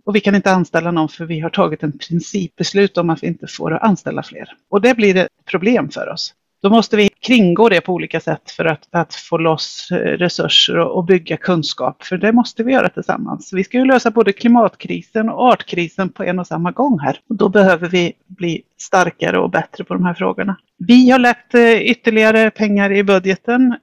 Och 0.05 0.17
vi 0.17 0.21
kan 0.21 0.35
inte 0.35 0.53
anställa 0.53 0.91
någon 0.91 1.09
för 1.09 1.25
vi 1.25 1.41
har 1.41 1.51
tagit 1.51 1.83
en 1.83 1.99
principbeslut 1.99 2.99
om 2.99 3.11
att 3.11 3.23
vi 3.23 3.27
inte 3.27 3.47
får 3.47 3.85
anställa 3.85 4.23
fler. 4.23 4.49
Och 4.71 4.81
det 4.81 4.95
blir 4.95 5.17
ett 5.17 5.29
problem 5.51 5.91
för 5.91 6.09
oss. 6.09 6.35
Då 6.63 6.71
måste 6.71 6.97
vi 6.97 7.08
kringgå 7.21 7.69
det 7.69 7.81
på 7.81 7.93
olika 7.93 8.21
sätt 8.21 8.51
för 8.51 8.65
att, 8.65 8.89
att 8.91 9.15
få 9.15 9.39
loss 9.39 9.89
eh, 9.91 9.97
resurser 9.97 10.79
och, 10.79 10.97
och, 10.97 11.05
bygga 11.05 11.37
kunskap. 11.37 12.03
För 12.03 12.17
det 12.17 12.33
måste 12.33 12.63
vi 12.63 12.73
göra 12.73 12.89
tillsammans. 12.89 13.53
Vi 13.53 13.65
ska 13.65 13.79
ju 13.79 13.85
lösa 13.85 14.11
både 14.11 14.33
klimatkrisen 14.33 15.29
och 15.29 15.53
artkrisen 15.53 16.09
på 16.09 16.25
en 16.25 16.39
och 16.39 16.47
samma 16.47 16.71
gång 16.71 16.99
här. 16.99 17.21
Och 17.29 17.37
då 17.37 17.49
behöver 17.49 17.89
vi 17.89 18.13
bli 18.27 18.63
starkare 18.79 19.39
och 19.39 19.51
bättre 19.51 19.85
på 19.85 19.95
de 19.95 20.05
här 20.05 20.15
frågorna. 20.15 20.57
Vi 20.79 21.11
har 21.11 21.19
lagt 21.19 21.55
eh, 21.55 21.83
ytterligare 21.83 22.51
pengar 22.51 22.93
i 22.93 23.05
budgeten 23.05 23.77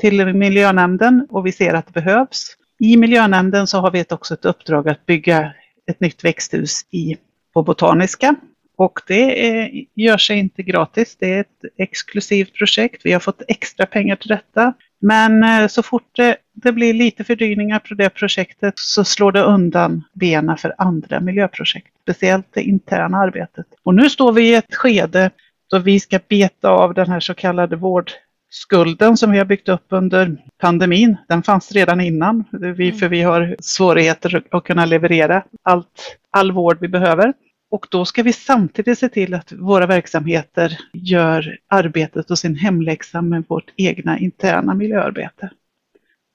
till 0.00 0.34
miljönämnden 0.34 1.26
och 1.30 1.46
vi 1.46 1.52
ser 1.52 1.74
att 1.74 1.86
det 1.86 1.92
behövs. 1.92 2.56
I 2.80 2.96
miljönämnden 2.96 3.66
så 3.66 3.78
har 3.78 3.90
vi 3.90 4.04
också 4.10 4.34
ett 4.34 4.44
uppdrag 4.44 4.88
att 4.88 5.06
bygga 5.06 5.52
ett 5.86 6.00
nytt 6.00 6.24
växthus 6.24 6.86
i, 6.90 7.16
på 7.54 7.62
Botaniska 7.62 8.34
och 8.82 9.00
det 9.06 9.48
är, 9.48 9.70
gör 9.94 10.16
sig 10.16 10.38
inte 10.38 10.62
gratis. 10.62 11.16
Det 11.20 11.34
är 11.34 11.40
ett 11.40 11.64
exklusivt 11.78 12.54
projekt. 12.54 13.00
Vi 13.04 13.12
har 13.12 13.20
fått 13.20 13.42
extra 13.48 13.86
pengar 13.86 14.16
till 14.16 14.28
detta. 14.28 14.74
Men 15.00 15.42
eh, 15.42 15.68
så 15.68 15.82
fort 15.82 16.16
det, 16.16 16.36
det 16.52 16.72
blir 16.72 16.94
lite 16.94 17.24
fördyringar 17.24 17.78
på 17.78 17.94
det 17.94 18.10
projektet 18.10 18.74
så 18.76 19.04
slår 19.04 19.32
det 19.32 19.42
undan 19.42 20.02
benen 20.12 20.56
för 20.56 20.74
andra 20.78 21.20
miljöprojekt, 21.20 21.88
speciellt 22.02 22.46
det 22.54 22.62
interna 22.62 23.18
arbetet. 23.18 23.66
Och 23.82 23.94
nu 23.94 24.10
står 24.10 24.32
vi 24.32 24.48
i 24.48 24.54
ett 24.54 24.74
skede 24.74 25.30
då 25.70 25.78
vi 25.78 26.00
ska 26.00 26.20
beta 26.28 26.68
av 26.68 26.94
den 26.94 27.08
här 27.08 27.20
så 27.20 27.34
kallade 27.34 27.76
vårdskulden 27.76 29.16
som 29.16 29.30
vi 29.30 29.38
har 29.38 29.44
byggt 29.44 29.68
upp 29.68 29.86
under 29.88 30.36
pandemin. 30.60 31.16
Den 31.28 31.42
fanns 31.42 31.72
redan 31.72 32.00
innan, 32.00 32.44
vi, 32.76 32.92
för 32.92 33.08
vi 33.08 33.22
har 33.22 33.56
svårigheter 33.60 34.42
att 34.50 34.64
kunna 34.64 34.86
leverera 34.86 35.44
allt, 35.62 36.18
all 36.30 36.52
vård 36.52 36.78
vi 36.80 36.88
behöver. 36.88 37.32
Och 37.72 37.86
då 37.90 38.04
ska 38.04 38.22
vi 38.22 38.32
samtidigt 38.32 38.98
se 38.98 39.08
till 39.08 39.34
att 39.34 39.52
våra 39.52 39.86
verksamheter 39.86 40.78
gör 40.92 41.58
arbetet 41.68 42.30
och 42.30 42.38
sin 42.38 42.56
hemläxa 42.56 43.22
med 43.22 43.44
vårt 43.48 43.72
egna 43.76 44.18
interna 44.18 44.74
miljöarbete. 44.74 45.50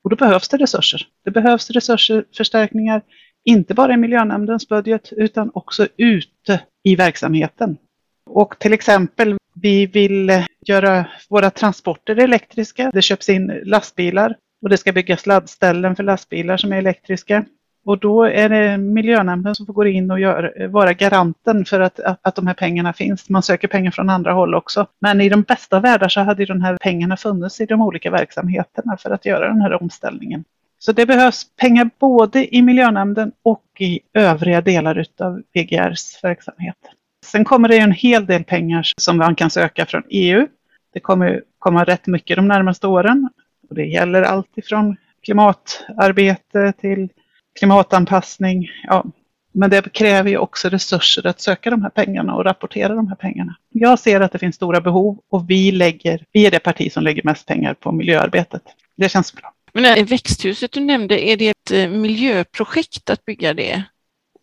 Och 0.04 0.10
då 0.10 0.16
behövs 0.16 0.50
det 0.50 0.58
resurser. 0.58 1.08
Det 1.26 1.32
behövs 1.32 1.70
resursförstärkningar, 1.70 3.02
inte 3.46 3.74
bara 3.74 3.94
i 3.94 3.98
miljönämndens 3.98 4.68
budget 4.68 5.14
utan 5.14 5.52
också 5.54 5.88
ute 5.98 6.62
i 6.84 6.96
verksamheten. 6.96 7.78
Och 8.26 8.60
till 8.60 8.74
exempel, 8.74 9.38
vi 9.54 9.86
vill 9.86 10.44
göra 10.68 11.06
våra 11.30 11.50
transporter 11.50 12.16
elektriska. 12.16 12.92
Det 12.94 13.02
köps 13.02 13.30
in 13.30 13.62
lastbilar 13.64 14.36
och 14.62 14.70
det 14.70 14.78
ska 14.78 14.92
byggas 14.92 15.26
laddställen 15.26 15.96
för 15.96 16.04
lastbilar 16.04 16.58
som 16.58 16.72
är 16.72 16.78
elektriska. 16.78 17.46
Och 17.88 18.00
då 18.00 18.24
är 18.24 18.50
det 18.50 18.78
miljönämnden 18.78 19.56
som 19.56 19.66
får 19.66 19.74
gå 19.74 19.86
in 19.86 20.12
och 20.12 20.20
gör, 20.20 20.68
vara 20.68 20.94
garanten 20.94 21.66
för 21.66 21.80
att, 21.80 22.00
att, 22.00 22.20
att, 22.22 22.36
de 22.36 22.48
här 22.48 22.54
pengarna 22.54 22.94
finns. 22.94 23.30
Man 23.30 23.44
söker 23.44 23.68
pengar 23.68 23.92
från 23.92 24.10
andra 24.10 24.34
håll 24.34 24.56
också. 24.56 24.88
Men 25.00 25.22
i 25.22 25.30
de 25.30 25.42
bästa 25.42 25.80
världar 25.80 26.10
så 26.10 26.22
hade 26.22 26.46
de 26.46 26.62
här 26.62 26.78
pengarna 26.78 27.18
funnits 27.18 27.62
i 27.62 27.66
de 27.66 27.82
olika 27.82 28.12
verksamheterna 28.12 28.98
för 28.98 29.10
att 29.10 29.26
göra 29.26 29.48
den 29.48 29.62
här 29.62 29.82
omställningen. 29.82 30.44
Så 30.80 30.92
det 30.92 31.06
behövs 31.06 31.46
pengar 31.56 31.90
både 32.00 32.56
i 32.56 32.62
miljönämnden 32.62 33.32
och 33.44 33.66
i 33.80 34.00
övriga 34.14 34.62
delar 34.62 35.06
av 35.20 35.42
VGRs 35.54 36.24
verksamhet. 36.24 36.78
Sen 37.26 37.46
kommer 37.46 37.68
det 37.68 37.78
en 37.78 37.92
hel 37.92 38.26
del 38.26 38.44
pengar 38.44 38.88
som 38.98 39.18
man 39.18 39.36
kan 39.36 39.50
söka 39.50 39.86
från 39.86 40.04
EU. 40.10 40.48
Det 40.94 41.00
kommer 41.00 41.44
komma 41.60 41.84
rätt 41.84 42.08
mycket 42.08 42.38
de 42.38 42.48
närmaste 42.48 42.88
åren. 42.88 43.30
Och 43.70 43.76
det 43.76 43.86
gäller 43.86 44.22
allt 44.22 44.58
ifrån 44.58 44.98
klimatarbete 45.24 46.74
till 46.82 47.10
klimatanpassning. 47.58 48.70
Ja. 48.84 49.06
Men 49.52 49.70
det 49.70 49.94
kräver 49.94 50.30
ju 50.30 50.38
också 50.38 50.70
resurser 50.70 51.28
att 51.28 51.42
söka 51.42 51.70
de 51.70 51.82
här 51.82 51.90
pengarna 51.90 52.36
och 52.36 52.46
rapportera 52.46 52.96
de 52.96 53.08
här 53.08 53.16
pengarna. 53.16 53.56
Jag 53.70 54.00
ser 54.00 54.22
att 54.22 54.32
det 54.32 54.40
finns 54.40 54.56
stora 54.56 54.82
behov 54.82 55.20
och 55.30 55.50
vi, 55.50 55.72
lägger, 55.72 56.26
vi 56.32 56.46
är 56.46 56.52
det 56.52 56.60
parti 56.60 56.92
som 56.92 57.04
lägger 57.04 57.24
mest 57.24 57.46
pengar 57.46 57.74
på 57.74 57.92
miljöarbetet. 57.92 58.62
Det 58.98 59.10
känns 59.10 59.34
bra. 59.34 59.54
Men 59.74 60.06
växthuset 60.06 60.72
du 60.72 60.80
nämnde, 60.80 61.28
är 61.28 61.38
det 61.38 61.50
ett 61.50 61.72
eh, 61.72 61.90
miljöprojekt 61.90 63.10
att 63.10 63.26
bygga 63.26 63.54
det? 63.54 63.84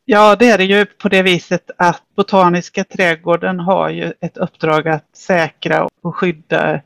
Ja, 0.05 0.37
det 0.37 0.51
är 0.51 0.59
det 0.59 0.65
ju 0.65 0.85
på 0.85 1.09
det 1.09 1.23
viset 1.23 1.71
att 1.79 2.03
Botaniska 2.17 2.85
trädgården 2.85 3.61
har 3.61 3.91
ju 3.91 4.13
ett 4.21 4.37
uppdrag 4.37 4.89
att 4.89 5.17
säkra 5.17 5.89
och 6.03 6.17
skydda 6.17 6.81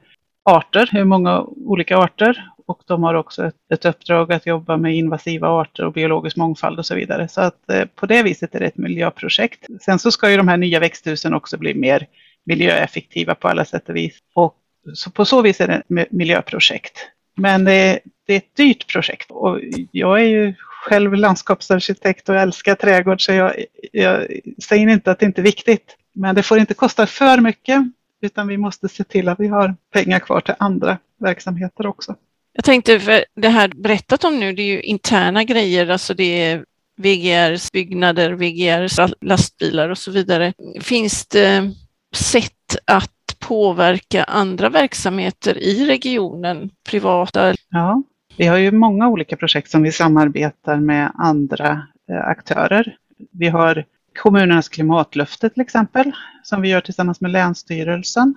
arter, 0.44 0.88
hur 0.92 1.04
många 1.04 1.40
olika 1.42 1.98
arter 1.98 2.44
och 2.68 2.82
de 2.86 3.02
har 3.02 3.14
också 3.14 3.46
ett, 3.46 3.54
ett, 3.72 3.84
uppdrag 3.84 4.32
att 4.32 4.46
jobba 4.46 4.76
med 4.76 4.94
invasiva 4.94 5.48
arter 5.48 5.84
och 5.84 5.92
biologisk 5.92 6.36
mångfald 6.36 6.78
och 6.78 6.86
så 6.86 6.94
vidare. 6.94 7.28
Så 7.28 7.40
att 7.40 7.70
eh, 7.70 7.84
på 7.84 8.06
det 8.06 8.22
viset 8.22 8.54
är 8.54 8.60
det 8.60 8.66
ett 8.66 8.76
miljöprojekt. 8.76 9.66
Sen 9.80 9.98
så 9.98 10.10
ska 10.10 10.30
ju 10.30 10.36
de 10.36 10.48
här 10.48 10.56
nya 10.56 10.80
växthusen 10.80 11.34
också 11.34 11.58
bli 11.58 11.74
mer 11.74 12.06
miljöeffektiva 12.44 13.34
på 13.34 13.48
alla 13.48 13.64
sätt 13.64 13.88
och 13.88 13.96
vis. 13.96 14.18
Och 14.34 14.54
så 14.94 15.10
på 15.10 15.24
så 15.24 15.42
vis 15.42 15.60
är 15.60 15.68
det 15.68 15.74
ett 15.74 16.10
miljöprojekt. 16.12 16.98
Men 17.36 17.64
det, 17.64 18.00
det 18.26 18.32
är 18.32 18.36
ett 18.36 18.56
dyrt 18.56 18.92
projekt 18.92 19.30
och 19.30 19.60
jag 19.92 20.20
är 20.20 20.26
ju 20.26 20.54
själv 20.60 21.14
landskapsarkitekt 21.14 22.28
och 22.28 22.36
älskar 22.36 22.74
trädgård 22.74 23.24
så 23.24 23.32
jag, 23.32 23.64
jag 23.92 24.26
säger 24.62 24.88
inte 24.88 25.10
att 25.10 25.18
det 25.18 25.26
inte 25.26 25.40
är 25.40 25.42
viktigt. 25.42 25.96
Men 26.12 26.34
det 26.34 26.42
får 26.42 26.58
inte 26.58 26.74
kosta 26.74 27.06
för 27.06 27.40
mycket 27.40 27.82
utan 28.20 28.48
vi 28.48 28.56
måste 28.56 28.88
se 28.88 29.04
till 29.04 29.28
att 29.28 29.40
vi 29.40 29.46
har 29.46 29.74
pengar 29.92 30.18
kvar 30.18 30.40
till 30.40 30.54
andra 30.58 30.98
verksamheter 31.18 31.86
också. 31.86 32.14
Jag 32.58 32.64
tänkte, 32.64 33.00
för 33.00 33.24
det 33.34 33.48
här 33.48 33.68
berättat 33.68 34.24
om 34.24 34.40
nu, 34.40 34.52
det 34.52 34.62
är 34.62 34.66
ju 34.66 34.80
interna 34.80 35.44
grejer, 35.44 35.88
alltså 35.88 36.14
det 36.14 36.42
är 36.42 36.64
VGRs 36.96 37.72
byggnader, 37.72 38.32
VGRs 38.32 38.98
lastbilar 39.20 39.88
och 39.88 39.98
så 39.98 40.10
vidare. 40.10 40.52
Finns 40.80 41.26
det 41.26 41.70
sätt 42.14 42.76
att 42.84 43.36
påverka 43.38 44.24
andra 44.24 44.68
verksamheter 44.68 45.58
i 45.58 45.86
regionen, 45.86 46.70
privata? 46.90 47.54
Ja, 47.70 48.02
vi 48.36 48.46
har 48.46 48.58
ju 48.58 48.70
många 48.70 49.08
olika 49.08 49.36
projekt 49.36 49.70
som 49.70 49.82
vi 49.82 49.92
samarbetar 49.92 50.76
med 50.76 51.12
andra 51.14 51.82
eh, 52.10 52.28
aktörer. 52.28 52.96
Vi 53.32 53.48
har 53.48 53.84
kommunernas 54.22 54.68
klimatlöfte 54.68 55.50
till 55.50 55.62
exempel, 55.62 56.12
som 56.42 56.62
vi 56.62 56.68
gör 56.68 56.80
tillsammans 56.80 57.20
med 57.20 57.30
Länsstyrelsen. 57.30 58.34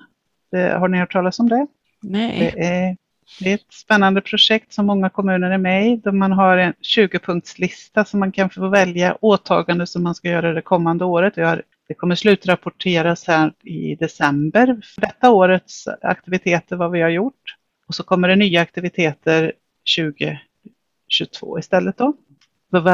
Har 0.51 0.87
ni 0.87 0.97
hört 0.97 1.11
talas 1.11 1.39
om 1.39 1.49
det? 1.49 1.67
Nej. 2.01 2.53
Det 2.55 2.65
är 2.65 2.97
det 3.39 3.49
är 3.49 3.55
ett 3.55 3.73
spännande 3.73 4.21
projekt 4.21 4.73
som 4.73 4.85
många 4.85 5.09
kommuner 5.09 5.51
är 5.51 5.57
med 5.57 5.87
i, 5.87 5.95
där 5.95 6.11
man 6.11 6.31
har 6.31 6.57
en 6.57 6.73
20-punktslista 6.73 8.03
som 8.05 8.19
man 8.19 8.31
kan 8.31 8.49
få 8.49 8.67
välja 8.67 9.17
åtagande 9.21 9.87
som 9.87 10.03
man 10.03 10.15
ska 10.15 10.29
göra 10.29 10.53
det 10.53 10.61
kommande 10.61 11.05
året. 11.05 11.35
Det 11.87 11.93
kommer 11.97 12.15
slutrapporteras 12.15 13.27
här 13.27 13.53
i 13.63 13.95
december 13.95 14.81
för 14.95 15.01
detta 15.01 15.31
årets 15.31 15.87
aktiviteter, 16.01 16.75
vad 16.75 16.91
vi 16.91 17.01
har 17.01 17.09
gjort. 17.09 17.55
Och 17.87 17.95
så 17.95 18.03
kommer 18.03 18.27
det 18.27 18.35
nya 18.35 18.61
aktiviteter 18.61 19.53
2022 19.97 21.59
istället 21.59 21.97
då. 21.97 22.13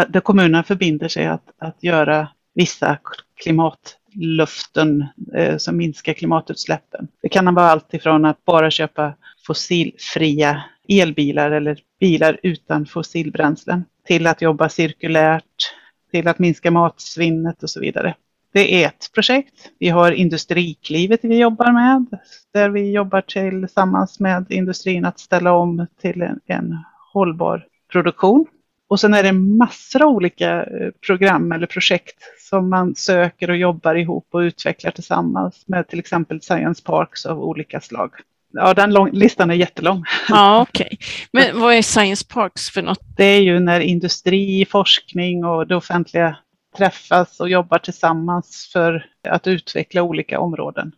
Där 0.07 0.19
kommunerna 0.19 0.63
förbinder 0.63 1.07
sig 1.07 1.25
att, 1.25 1.53
att 1.57 1.83
göra 1.83 2.27
vissa 2.53 2.97
klimatlöften 3.35 5.05
eh, 5.35 5.57
som 5.57 5.77
minskar 5.77 6.13
klimatutsläppen. 6.13 7.07
Det 7.21 7.29
kan 7.29 7.55
vara 7.55 7.65
allt 7.65 7.93
ifrån 7.93 8.25
att 8.25 8.45
bara 8.45 8.71
köpa 8.71 9.13
fossilfria 9.47 10.63
elbilar 10.87 11.51
eller 11.51 11.79
bilar 11.99 12.39
utan 12.43 12.85
fossilbränslen 12.85 13.85
till 14.07 14.27
att 14.27 14.41
jobba 14.41 14.69
cirkulärt, 14.69 15.73
till 16.11 16.27
att 16.27 16.39
minska 16.39 16.71
matsvinnet 16.71 17.63
och 17.63 17.69
så 17.69 17.79
vidare. 17.79 18.15
Det 18.53 18.83
är 18.83 18.87
ett 18.87 19.09
projekt. 19.13 19.71
Vi 19.79 19.89
har 19.89 20.11
Industriklivet 20.11 21.19
vi 21.23 21.37
jobbar 21.37 21.71
med, 21.71 22.19
där 22.53 22.69
vi 22.69 22.91
jobbar 22.91 23.21
tillsammans 23.21 24.19
med 24.19 24.45
industrin 24.49 25.05
att 25.05 25.19
ställa 25.19 25.53
om 25.53 25.87
till 26.01 26.21
en, 26.21 26.39
en 26.45 26.77
hållbar 27.13 27.65
produktion. 27.91 28.45
Och 28.89 28.99
sen 28.99 29.13
är 29.13 29.23
det 29.23 29.31
massor 29.33 30.01
av 30.01 30.09
olika 30.09 30.63
eh, 30.63 30.91
program 31.07 31.51
eller 31.51 31.67
projekt 31.67 32.17
som 32.49 32.69
man 32.69 32.95
söker 32.95 33.49
och 33.49 33.57
jobbar 33.57 33.95
ihop 33.95 34.27
och 34.31 34.39
utvecklar 34.39 34.91
tillsammans 34.91 35.63
med 35.67 35.87
till 35.87 35.99
exempel 35.99 36.41
science 36.41 36.83
parks 36.83 37.25
av 37.25 37.43
olika 37.43 37.81
slag. 37.81 38.11
Ja, 38.53 38.73
den 38.73 38.93
lång, 38.93 39.11
listan 39.11 39.49
är 39.49 39.55
jättelång. 39.55 40.03
Ja, 40.29 40.61
okej. 40.61 40.89
Okay. 40.91 40.97
Men 41.31 41.59
vad 41.59 41.73
är 41.73 41.81
science 41.81 42.25
parks 42.29 42.69
för 42.69 42.81
något? 42.81 43.01
Det 43.17 43.23
är 43.23 43.41
ju 43.41 43.59
när 43.59 43.79
industri, 43.79 44.65
forskning 44.65 45.45
och 45.45 45.67
det 45.67 45.75
offentliga 45.75 46.37
träffas 46.77 47.39
och 47.39 47.49
jobbar 47.49 47.77
tillsammans 47.77 48.69
för 48.73 49.05
att 49.29 49.47
utveckla 49.47 50.01
olika 50.01 50.39
områden. 50.39 50.91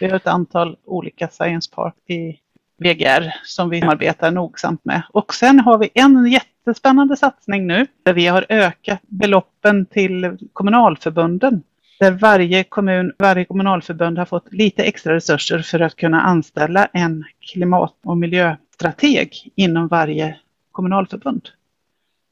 Vi 0.00 0.08
har 0.08 0.16
ett 0.16 0.26
antal 0.26 0.76
olika 0.84 1.28
science 1.28 1.70
park 1.74 1.94
i 2.08 2.38
VGR 2.78 3.34
som 3.44 3.70
vi 3.70 3.82
arbetar 3.82 4.30
nogsamt 4.30 4.84
med. 4.84 5.02
Och 5.12 5.34
sen 5.34 5.60
har 5.60 5.78
vi 5.78 5.90
en 5.94 6.26
jättespännande 6.26 7.16
satsning 7.16 7.66
nu 7.66 7.86
där 8.02 8.12
vi 8.12 8.26
har 8.26 8.46
ökat 8.48 9.00
beloppen 9.02 9.86
till 9.86 10.38
kommunalförbunden. 10.52 11.62
Där 12.02 12.10
varje 12.10 12.64
kommun, 12.64 13.12
varje 13.18 13.44
kommunalförbund 13.44 14.18
har 14.18 14.24
fått 14.24 14.52
lite 14.52 14.82
extra 14.82 15.14
resurser 15.14 15.58
för 15.58 15.80
att 15.80 15.96
kunna 15.96 16.22
anställa 16.22 16.88
en 16.92 17.24
klimat 17.40 17.94
och 18.04 18.18
miljöstrateg 18.18 19.52
inom 19.54 19.88
varje 19.88 20.36
kommunalförbund. 20.72 21.48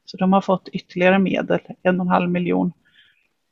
Så 0.05 0.17
de 0.17 0.33
har 0.33 0.41
fått 0.41 0.69
ytterligare 0.69 1.19
medel, 1.19 1.59
en 1.83 2.01
och 2.01 2.07
en 2.07 2.11
halv 2.11 2.31
miljon, 2.31 2.73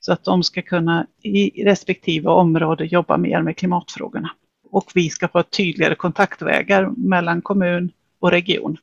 så 0.01 0.13
att 0.13 0.25
de 0.25 0.43
ska 0.43 0.63
kunna 0.63 1.07
i 1.23 1.65
respektive 1.65 2.31
område 2.31 2.85
jobba 2.85 3.17
mer 3.17 3.43
med 3.43 3.57
klimatfrågorna 3.57 4.31
och 4.71 4.91
vi 4.95 5.11
ska 5.11 5.29
få 5.29 5.43
tydligare 5.43 5.95
kontaktvägar 5.95 6.91
mellan 6.97 7.43
kommun 7.43 7.93
och 8.21 8.31
region. 8.31 8.77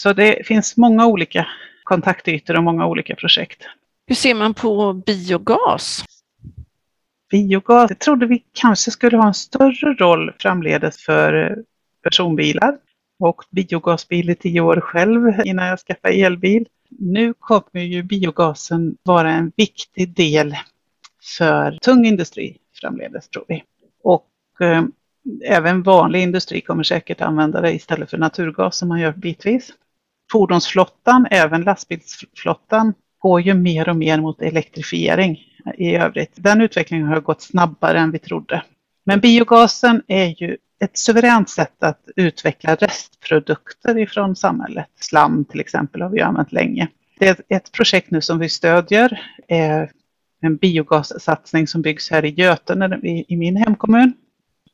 Så 0.00 0.12
det 0.12 0.46
finns 0.46 0.76
många 0.76 1.06
olika 1.06 1.46
kontaktytor 1.84 2.56
och 2.56 2.64
många 2.64 2.86
olika 2.86 3.14
projekt. 3.14 3.62
Hur 4.06 4.14
ser 4.14 4.34
man 4.34 4.54
på 4.54 4.92
biogas? 4.92 6.04
Biogas, 7.30 7.88
det 7.88 7.94
trodde 7.94 8.26
vi 8.26 8.44
kanske 8.52 8.90
skulle 8.90 9.16
ha 9.16 9.26
en 9.26 9.34
större 9.34 9.94
roll 9.94 10.32
framledes 10.38 11.04
för 11.04 11.50
eh, 11.50 11.56
personbilar 12.02 12.78
och 13.18 13.42
biogasbil 13.50 14.30
i 14.30 14.34
tio 14.34 14.60
år 14.60 14.80
själv 14.80 15.40
innan 15.44 15.66
jag 15.66 15.78
skaffade 15.78 16.14
elbil. 16.14 16.66
Nu 16.90 17.34
kommer 17.38 17.82
ju 17.84 18.02
biogasen 18.02 18.96
vara 19.02 19.30
en 19.30 19.52
viktig 19.56 20.14
del 20.14 20.56
för 21.38 21.78
tung 21.82 22.06
industri 22.06 22.56
framledes 22.80 23.28
tror 23.28 23.44
vi. 23.48 23.62
Och 24.02 24.28
eh, 24.60 24.84
även 25.44 25.82
vanlig 25.82 26.22
industri 26.22 26.60
kommer 26.60 26.82
säkert 26.82 27.20
använda 27.20 27.60
det 27.60 27.72
istället 27.72 28.10
för 28.10 28.18
naturgas 28.18 28.78
som 28.78 28.88
man 28.88 29.00
gör 29.00 29.12
bitvis. 29.12 29.72
Fordonsflottan, 30.32 31.26
även 31.30 31.62
lastbilsflottan, 31.62 32.94
går 33.18 33.40
ju 33.40 33.54
mer 33.54 33.88
och 33.88 33.96
mer 33.96 34.20
mot 34.20 34.42
elektrifiering 34.42 35.47
i 35.74 35.94
övrigt. 35.96 36.32
Den 36.34 36.60
utvecklingen 36.60 37.06
har 37.06 37.20
gått 37.20 37.42
snabbare 37.42 37.98
än 37.98 38.10
vi 38.10 38.18
trodde. 38.18 38.62
Men 39.04 39.20
biogasen 39.20 40.02
är 40.06 40.42
ju 40.42 40.56
ett 40.80 40.98
suveränt 40.98 41.50
sätt 41.50 41.82
att 41.82 42.08
utveckla 42.16 42.74
restprodukter 42.74 43.98
ifrån 43.98 44.36
samhället. 44.36 44.86
Slam 45.00 45.44
till 45.44 45.60
exempel 45.60 46.02
har 46.02 46.10
vi 46.10 46.20
använt 46.20 46.52
länge. 46.52 46.88
Det 47.18 47.28
är 47.28 47.36
ett 47.56 47.72
projekt 47.72 48.10
nu 48.10 48.20
som 48.20 48.38
vi 48.38 48.48
stödjer, 48.48 49.20
eh, 49.48 49.88
en 50.40 50.56
biogassatsning 50.56 51.66
som 51.66 51.82
byggs 51.82 52.10
här 52.10 52.24
i 52.24 52.28
Götene 52.28 53.00
i 53.28 53.36
min 53.36 53.56
hemkommun 53.56 54.12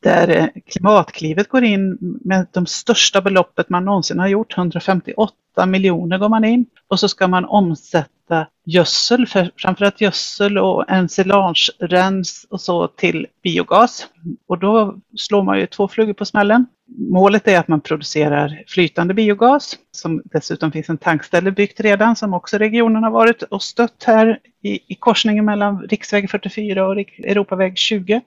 där 0.05 0.29
eh, 0.29 0.47
Klimatklivet 0.65 1.49
går 1.49 1.63
in 1.63 1.97
med 2.23 2.47
de 2.51 2.65
största 2.65 3.21
beloppet 3.21 3.69
man 3.69 3.85
någonsin 3.85 4.19
har 4.19 4.27
gjort, 4.27 4.57
158 4.57 5.65
miljoner 5.67 6.17
går 6.17 6.29
man 6.29 6.45
in. 6.45 6.65
Och 6.87 6.99
så 6.99 7.07
ska 7.07 7.27
man 7.27 7.45
omsätta 7.45 8.47
gödsel, 8.65 9.27
för, 9.27 9.51
framförallt 9.57 10.01
gödsel 10.01 10.57
och 10.57 10.89
ensilagerens 10.89 12.47
och 12.49 12.61
så 12.61 12.87
till 12.87 13.27
biogas. 13.43 14.07
Och 14.47 14.59
då 14.59 14.95
slår 15.17 15.43
man 15.43 15.59
ju 15.59 15.67
två 15.67 15.87
flugor 15.87 16.13
på 16.13 16.25
smällen. 16.25 16.65
Målet 16.97 17.47
är 17.47 17.59
att 17.59 17.67
man 17.67 17.81
producerar 17.81 18.63
flytande 18.67 19.13
biogas 19.13 19.77
som 19.91 20.21
dessutom 20.25 20.71
finns 20.71 20.89
en 20.89 20.97
tankställe 20.97 21.51
byggt 21.51 21.79
redan 21.79 22.15
som 22.15 22.33
också 22.33 22.57
regionen 22.57 23.03
har 23.03 23.11
varit 23.11 23.43
och 23.43 23.63
stött 23.63 24.03
här 24.03 24.39
i, 24.63 24.79
i 24.93 24.95
korsningen 24.99 25.45
mellan 25.45 25.81
riksväg 25.81 26.29
44 26.29 26.87
och 26.87 26.97
Europaväg 27.17 27.77
20. 27.77 28.21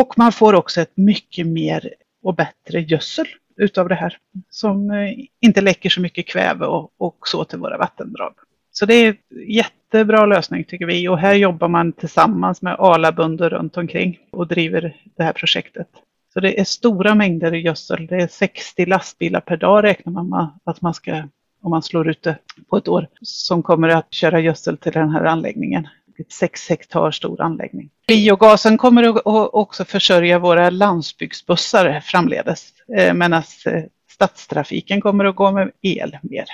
Och 0.00 0.18
man 0.18 0.32
får 0.32 0.54
också 0.54 0.80
ett 0.80 0.96
mycket 0.96 1.46
mer 1.46 1.94
och 2.22 2.34
bättre 2.34 2.80
gödsel 2.80 3.26
utav 3.56 3.88
det 3.88 3.94
här 3.94 4.16
som 4.50 4.90
eh, 4.90 5.12
inte 5.40 5.60
läcker 5.60 5.90
så 5.90 6.00
mycket 6.00 6.28
kväve 6.28 6.66
och, 6.66 6.92
och 6.98 7.28
så 7.28 7.44
till 7.44 7.58
våra 7.58 7.78
vattendrag. 7.78 8.34
Så 8.72 8.86
det 8.86 8.94
är 8.94 9.08
en 9.08 9.16
jättebra 9.46 10.26
lösning 10.26 10.64
tycker 10.64 10.86
vi 10.86 11.08
och 11.08 11.18
här 11.18 11.34
jobbar 11.34 11.68
man 11.68 11.92
tillsammans 11.92 12.62
med 12.62 12.74
Alabönder 12.74 13.50
runt 13.50 13.76
omkring 13.76 14.18
och 14.30 14.46
driver 14.46 14.96
det 15.16 15.22
här 15.22 15.32
projektet. 15.32 15.88
Så 16.32 16.40
det 16.40 16.60
är 16.60 16.64
stora 16.64 17.14
mängder 17.14 17.52
gödsel. 17.52 18.06
Det 18.06 18.16
är 18.16 18.28
60 18.28 18.86
lastbilar 18.86 19.40
per 19.40 19.56
dag 19.56 19.84
räknar 19.84 20.12
man 20.12 20.28
med 20.28 20.48
att 20.64 20.80
man 20.80 20.94
ska, 20.94 21.22
om 21.62 21.70
man 21.70 21.82
slår 21.82 22.08
ut 22.08 22.22
det 22.22 22.38
på 22.70 22.76
ett 22.76 22.88
år, 22.88 23.06
som 23.22 23.62
kommer 23.62 23.88
att 23.88 24.14
köra 24.14 24.40
gödsel 24.40 24.76
till 24.76 24.92
den 24.92 25.10
här 25.10 25.24
anläggningen 25.24 25.88
sex 26.28 26.68
hektar 26.68 27.10
stor 27.10 27.40
anläggning. 27.40 27.90
Biogasen 28.08 28.78
kommer 28.78 29.02
att 29.02 29.22
också 29.52 29.84
försörja 29.84 30.38
våra 30.38 30.70
landsbygdsbussar 30.70 32.00
framledes 32.00 32.72
eh, 32.96 33.14
medan 33.14 33.42
eh, 33.66 33.82
stadstrafiken 34.10 35.00
kommer 35.00 35.24
att 35.24 35.36
gå 35.36 35.52
med 35.52 35.70
el 35.82 36.18
mer. 36.22 36.44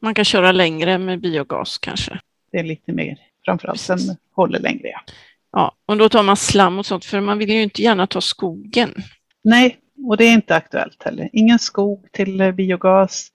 Man 0.00 0.14
kan 0.14 0.24
köra 0.24 0.52
längre 0.52 0.98
med 0.98 1.20
biogas 1.20 1.78
kanske? 1.78 2.20
Det 2.52 2.58
är 2.58 2.64
lite 2.64 2.92
mer, 2.92 3.18
framförallt 3.44 3.88
den 3.88 3.98
håller 4.34 4.58
längre. 4.58 4.88
Ja. 4.88 5.00
ja, 5.52 5.76
och 5.86 5.96
då 5.96 6.08
tar 6.08 6.22
man 6.22 6.36
slam 6.36 6.78
och 6.78 6.86
sånt 6.86 7.04
för 7.04 7.20
man 7.20 7.38
vill 7.38 7.50
ju 7.50 7.62
inte 7.62 7.82
gärna 7.82 8.06
ta 8.06 8.20
skogen. 8.20 8.94
Nej, 9.44 9.78
och 10.06 10.16
det 10.16 10.24
är 10.24 10.32
inte 10.32 10.56
aktuellt 10.56 11.02
heller. 11.02 11.30
Ingen 11.32 11.58
skog 11.58 12.08
till 12.12 12.40
eh, 12.40 12.52
biogas 12.52 13.28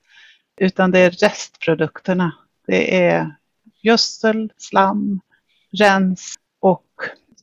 utan 0.57 0.91
det 0.91 0.99
är 0.99 1.11
restprodukterna. 1.11 2.31
Det 2.67 3.05
är 3.05 3.35
gödsel, 3.81 4.51
slam, 4.57 5.19
rens 5.71 6.35
och 6.59 6.85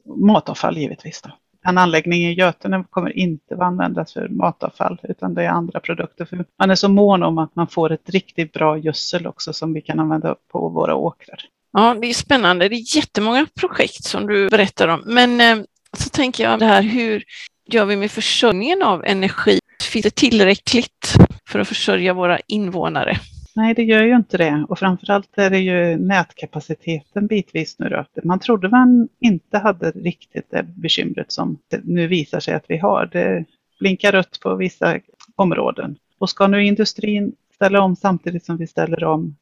matavfall 0.04 0.78
givetvis. 0.78 1.22
Då. 1.22 1.30
En 1.66 1.78
anläggning 1.78 2.24
i 2.24 2.32
Götene 2.32 2.84
kommer 2.90 3.18
inte 3.18 3.54
att 3.54 3.60
användas 3.60 4.12
för 4.12 4.28
matavfall 4.28 5.00
utan 5.02 5.34
det 5.34 5.42
är 5.44 5.48
andra 5.48 5.80
produkter. 5.80 6.24
För 6.24 6.44
man 6.58 6.70
är 6.70 6.74
så 6.74 6.88
mån 6.88 7.22
om 7.22 7.38
att 7.38 7.56
man 7.56 7.68
får 7.68 7.92
ett 7.92 8.10
riktigt 8.10 8.52
bra 8.52 8.78
gödsel 8.78 9.26
också 9.26 9.52
som 9.52 9.72
vi 9.72 9.80
kan 9.80 10.00
använda 10.00 10.36
på 10.52 10.68
våra 10.68 10.94
åkrar. 10.94 11.40
Ja, 11.72 11.96
det 12.00 12.06
är 12.06 12.14
spännande. 12.14 12.68
Det 12.68 12.74
är 12.74 12.96
jättemånga 12.96 13.46
projekt 13.60 14.04
som 14.04 14.26
du 14.26 14.48
berättar 14.48 14.88
om. 14.88 15.02
Men 15.06 15.40
eh, 15.40 15.64
så 15.96 16.08
tänker 16.08 16.44
jag 16.44 16.58
det 16.58 16.66
här, 16.66 16.82
hur 16.82 17.24
gör 17.66 17.84
vi 17.84 17.96
med 17.96 18.10
försörjningen 18.10 18.82
av 18.82 19.04
energi? 19.04 19.58
Finns 19.82 20.02
det 20.02 20.14
tillräckligt 20.14 21.14
för 21.48 21.58
att 21.58 21.68
försörja 21.68 22.14
våra 22.14 22.38
invånare? 22.46 23.20
Nej, 23.56 23.74
det 23.74 23.82
gör 23.82 24.02
ju 24.02 24.16
inte 24.16 24.38
det. 24.38 24.66
Och 24.68 24.78
framförallt 24.78 25.38
är 25.38 25.50
det 25.50 25.58
ju 25.58 25.96
nätkapaciteten 25.96 27.26
bitvis 27.26 27.78
nu 27.78 27.88
då. 27.88 28.04
Man 28.24 28.38
trodde 28.38 28.68
man 28.68 29.08
inte 29.20 29.58
hade 29.58 29.90
riktigt 29.90 30.50
det 30.50 30.62
bekymret 30.62 31.32
som 31.32 31.58
det 31.68 31.80
nu 31.84 32.06
visar 32.06 32.40
sig 32.40 32.54
att 32.54 32.64
vi 32.68 32.78
har. 32.78 33.06
Det 33.06 33.44
blinkar 33.80 34.12
rött 34.12 34.40
på 34.40 34.54
vissa 34.54 35.00
områden. 35.36 35.96
Och 36.18 36.30
ska 36.30 36.46
nu 36.46 36.64
industrin 36.64 37.32
ställa 37.54 37.80
om 37.80 37.96
samtidigt 37.96 38.44
som 38.44 38.56
vi 38.56 38.66
ställer 38.66 39.04
om 39.04 39.36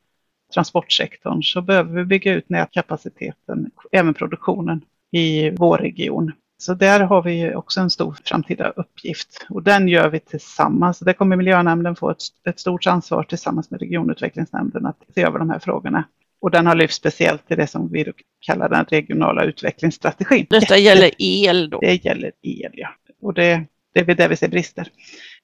transportsektorn 0.55 1.43
så 1.43 1.63
behöver 1.63 1.95
vi 1.95 2.05
bygga 2.05 2.35
ut 2.35 2.49
nätkapaciteten, 2.49 3.71
även 3.93 4.15
produktionen 4.15 4.85
i 5.11 5.51
vår 5.51 5.79
region. 5.79 6.33
Så 6.63 6.75
där 6.75 7.01
har 7.01 7.23
vi 7.23 7.55
också 7.55 7.81
en 7.81 7.91
stor 7.91 8.17
framtida 8.25 8.69
uppgift 8.69 9.47
och 9.49 9.63
den 9.63 9.89
gör 9.89 10.09
vi 10.09 10.21
tillsammans. 10.21 10.99
Där 10.99 11.13
kommer 11.13 11.37
miljönämnden 11.37 11.97
få 11.97 12.11
ett, 12.11 12.19
ett 12.49 12.61
stort 12.61 12.87
ansvar 12.87 13.23
tillsammans 13.23 13.71
med 13.71 13.81
regionutvecklingsnämnden 13.81 14.87
att 14.87 14.97
se 15.15 15.23
över 15.23 15.39
de 15.39 15.51
här 15.51 15.59
frågorna. 15.59 16.05
Och 16.41 16.51
den 16.51 16.67
har 16.67 16.75
lyft 16.75 16.95
speciellt 16.95 17.51
i 17.51 17.55
det 17.55 17.67
som 17.67 17.93
vi 17.93 18.13
kallar 18.41 18.69
den 18.69 18.85
regionala 18.85 19.45
utvecklingsstrategin. 19.45 20.47
Detta 20.51 20.77
gäller 20.77 21.11
el 21.19 21.71
då? 21.71 21.79
Det 21.81 22.05
gäller 22.05 22.33
el, 22.43 22.73
ja. 22.73 22.89
Och 23.23 23.35
det, 23.35 23.65
det 23.95 24.01
är 24.01 24.15
där 24.15 24.29
vi 24.29 24.37
ser 24.37 24.49
brister. 24.49 24.89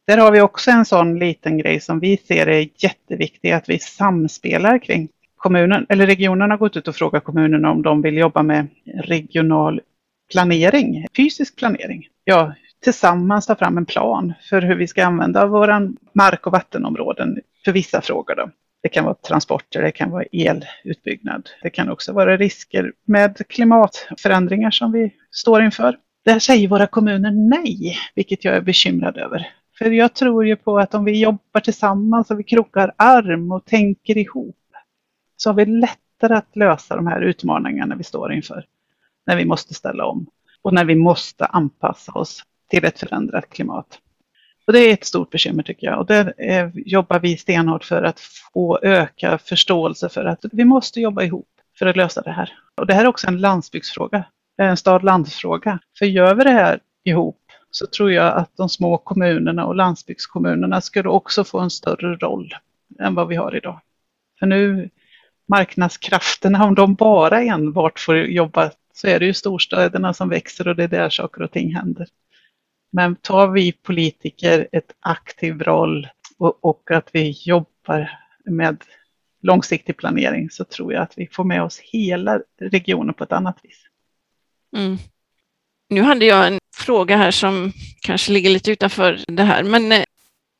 Där 0.06 0.18
har 0.18 0.32
vi 0.32 0.40
också 0.40 0.70
en 0.70 0.84
sån 0.84 1.18
liten 1.18 1.58
grej 1.58 1.80
som 1.80 2.00
vi 2.00 2.16
ser 2.16 2.46
är 2.46 2.68
jätteviktig 2.76 3.50
att 3.50 3.68
vi 3.68 3.78
samspelar 3.78 4.78
kring. 4.78 5.08
Kommunen, 5.36 5.86
eller 5.88 6.06
regionen 6.06 6.50
har 6.50 6.58
gått 6.58 6.76
ut 6.76 6.88
och 6.88 6.96
frågat 6.96 7.24
kommunerna 7.24 7.70
om 7.70 7.82
de 7.82 8.02
vill 8.02 8.16
jobba 8.16 8.42
med 8.42 8.66
regional 9.04 9.80
planering, 10.32 11.06
fysisk 11.16 11.56
planering. 11.56 12.08
Ja, 12.24 12.54
tillsammans 12.84 13.46
ta 13.46 13.56
fram 13.56 13.78
en 13.78 13.86
plan 13.86 14.34
för 14.50 14.62
hur 14.62 14.74
vi 14.74 14.86
ska 14.86 15.04
använda 15.04 15.46
våra 15.46 15.80
mark 16.12 16.46
och 16.46 16.52
vattenområden 16.52 17.40
för 17.64 17.72
vissa 17.72 18.00
frågor. 18.00 18.34
Då. 18.34 18.50
Det 18.82 18.88
kan 18.88 19.04
vara 19.04 19.14
transporter, 19.14 19.82
det 19.82 19.90
kan 19.90 20.10
vara 20.10 20.24
elutbyggnad. 20.32 21.48
Det 21.62 21.70
kan 21.70 21.88
också 21.88 22.12
vara 22.12 22.36
risker 22.36 22.92
med 23.04 23.48
klimatförändringar 23.48 24.70
som 24.70 24.92
vi 24.92 25.14
står 25.30 25.62
inför. 25.62 25.96
Där 26.24 26.38
säger 26.38 26.68
våra 26.68 26.86
kommuner 26.86 27.30
nej, 27.30 27.96
vilket 28.14 28.44
jag 28.44 28.56
är 28.56 28.60
bekymrad 28.60 29.16
över. 29.16 29.48
För 29.78 29.90
jag 29.90 30.14
tror 30.14 30.46
ju 30.46 30.56
på 30.56 30.78
att 30.78 30.94
om 30.94 31.04
vi 31.04 31.20
jobbar 31.20 31.60
tillsammans 31.60 32.30
och 32.30 32.38
vi 32.38 32.44
krokar 32.44 32.94
arm 32.96 33.52
och 33.52 33.64
tänker 33.64 34.18
ihop 34.18 34.56
så 35.36 35.48
har 35.50 35.54
vi 35.54 35.66
lättare 35.66 36.34
att 36.34 36.56
lösa 36.56 36.96
de 36.96 37.06
här 37.06 37.20
utmaningarna 37.20 37.94
vi 37.96 38.04
står 38.04 38.32
inför. 38.32 38.64
När 39.28 39.36
vi 39.36 39.44
måste 39.44 39.74
ställa 39.74 40.06
om 40.06 40.26
och 40.62 40.74
när 40.74 40.84
vi 40.84 40.94
måste 40.94 41.46
anpassa 41.46 42.12
oss 42.12 42.42
till 42.70 42.84
ett 42.84 42.98
förändrat 42.98 43.50
klimat. 43.50 43.98
Och 44.66 44.72
det 44.72 44.78
är 44.78 44.92
ett 44.92 45.04
stort 45.04 45.30
bekymmer 45.30 45.62
tycker 45.62 45.86
jag 45.86 45.98
och 45.98 46.06
där 46.06 46.34
är, 46.38 46.72
jobbar 46.74 47.18
vi 47.18 47.36
stenhårt 47.36 47.84
för 47.84 48.02
att 48.02 48.20
få 48.20 48.78
öka 48.82 49.38
förståelse 49.38 50.08
för 50.08 50.24
att 50.24 50.44
vi 50.52 50.64
måste 50.64 51.00
jobba 51.00 51.22
ihop 51.22 51.48
för 51.78 51.86
att 51.86 51.96
lösa 51.96 52.22
det 52.22 52.30
här. 52.30 52.52
Och 52.76 52.86
det 52.86 52.94
här 52.94 53.04
är 53.04 53.08
också 53.08 53.26
en 53.26 53.40
landsbygdsfråga, 53.40 54.24
en 54.56 54.76
stad-landsfråga. 54.76 55.78
För 55.98 56.06
gör 56.06 56.34
vi 56.34 56.44
det 56.44 56.50
här 56.50 56.80
ihop 57.04 57.40
så 57.70 57.86
tror 57.86 58.12
jag 58.12 58.34
att 58.34 58.56
de 58.56 58.68
små 58.68 58.98
kommunerna 58.98 59.66
och 59.66 59.74
landsbygdskommunerna 59.74 60.80
skulle 60.80 61.08
också 61.08 61.44
få 61.44 61.58
en 61.58 61.70
större 61.70 62.16
roll 62.16 62.54
än 62.98 63.14
vad 63.14 63.28
vi 63.28 63.36
har 63.36 63.56
idag. 63.56 63.80
För 64.38 64.46
nu 64.46 64.90
marknadskrafterna, 65.48 66.64
om 66.64 66.74
de 66.74 66.94
bara 66.94 67.42
enbart 67.42 67.98
får 67.98 68.16
jobba 68.16 68.70
så 69.00 69.08
är 69.08 69.20
det 69.20 69.26
ju 69.26 69.34
storstäderna 69.34 70.14
som 70.14 70.28
växer 70.28 70.68
och 70.68 70.76
det 70.76 70.84
är 70.84 70.88
där 70.88 71.10
saker 71.10 71.42
och 71.42 71.52
ting 71.52 71.74
händer. 71.74 72.06
Men 72.90 73.16
tar 73.16 73.48
vi 73.48 73.72
politiker 73.72 74.68
ett 74.72 74.92
aktiv 75.00 75.62
roll 75.62 76.08
och, 76.38 76.64
och 76.64 76.90
att 76.90 77.08
vi 77.12 77.34
jobbar 77.44 78.10
med 78.44 78.84
långsiktig 79.42 79.96
planering 79.96 80.50
så 80.50 80.64
tror 80.64 80.92
jag 80.92 81.02
att 81.02 81.12
vi 81.16 81.28
får 81.32 81.44
med 81.44 81.62
oss 81.62 81.78
hela 81.78 82.40
regionen 82.60 83.14
på 83.14 83.24
ett 83.24 83.32
annat 83.32 83.58
vis. 83.62 83.82
Mm. 84.76 84.98
Nu 85.88 86.02
hade 86.02 86.24
jag 86.24 86.46
en 86.46 86.58
fråga 86.76 87.16
här 87.16 87.30
som 87.30 87.72
kanske 88.00 88.32
ligger 88.32 88.50
lite 88.50 88.70
utanför 88.70 89.24
det 89.28 89.42
här, 89.42 89.62
men 89.62 89.92
eh, 89.92 90.04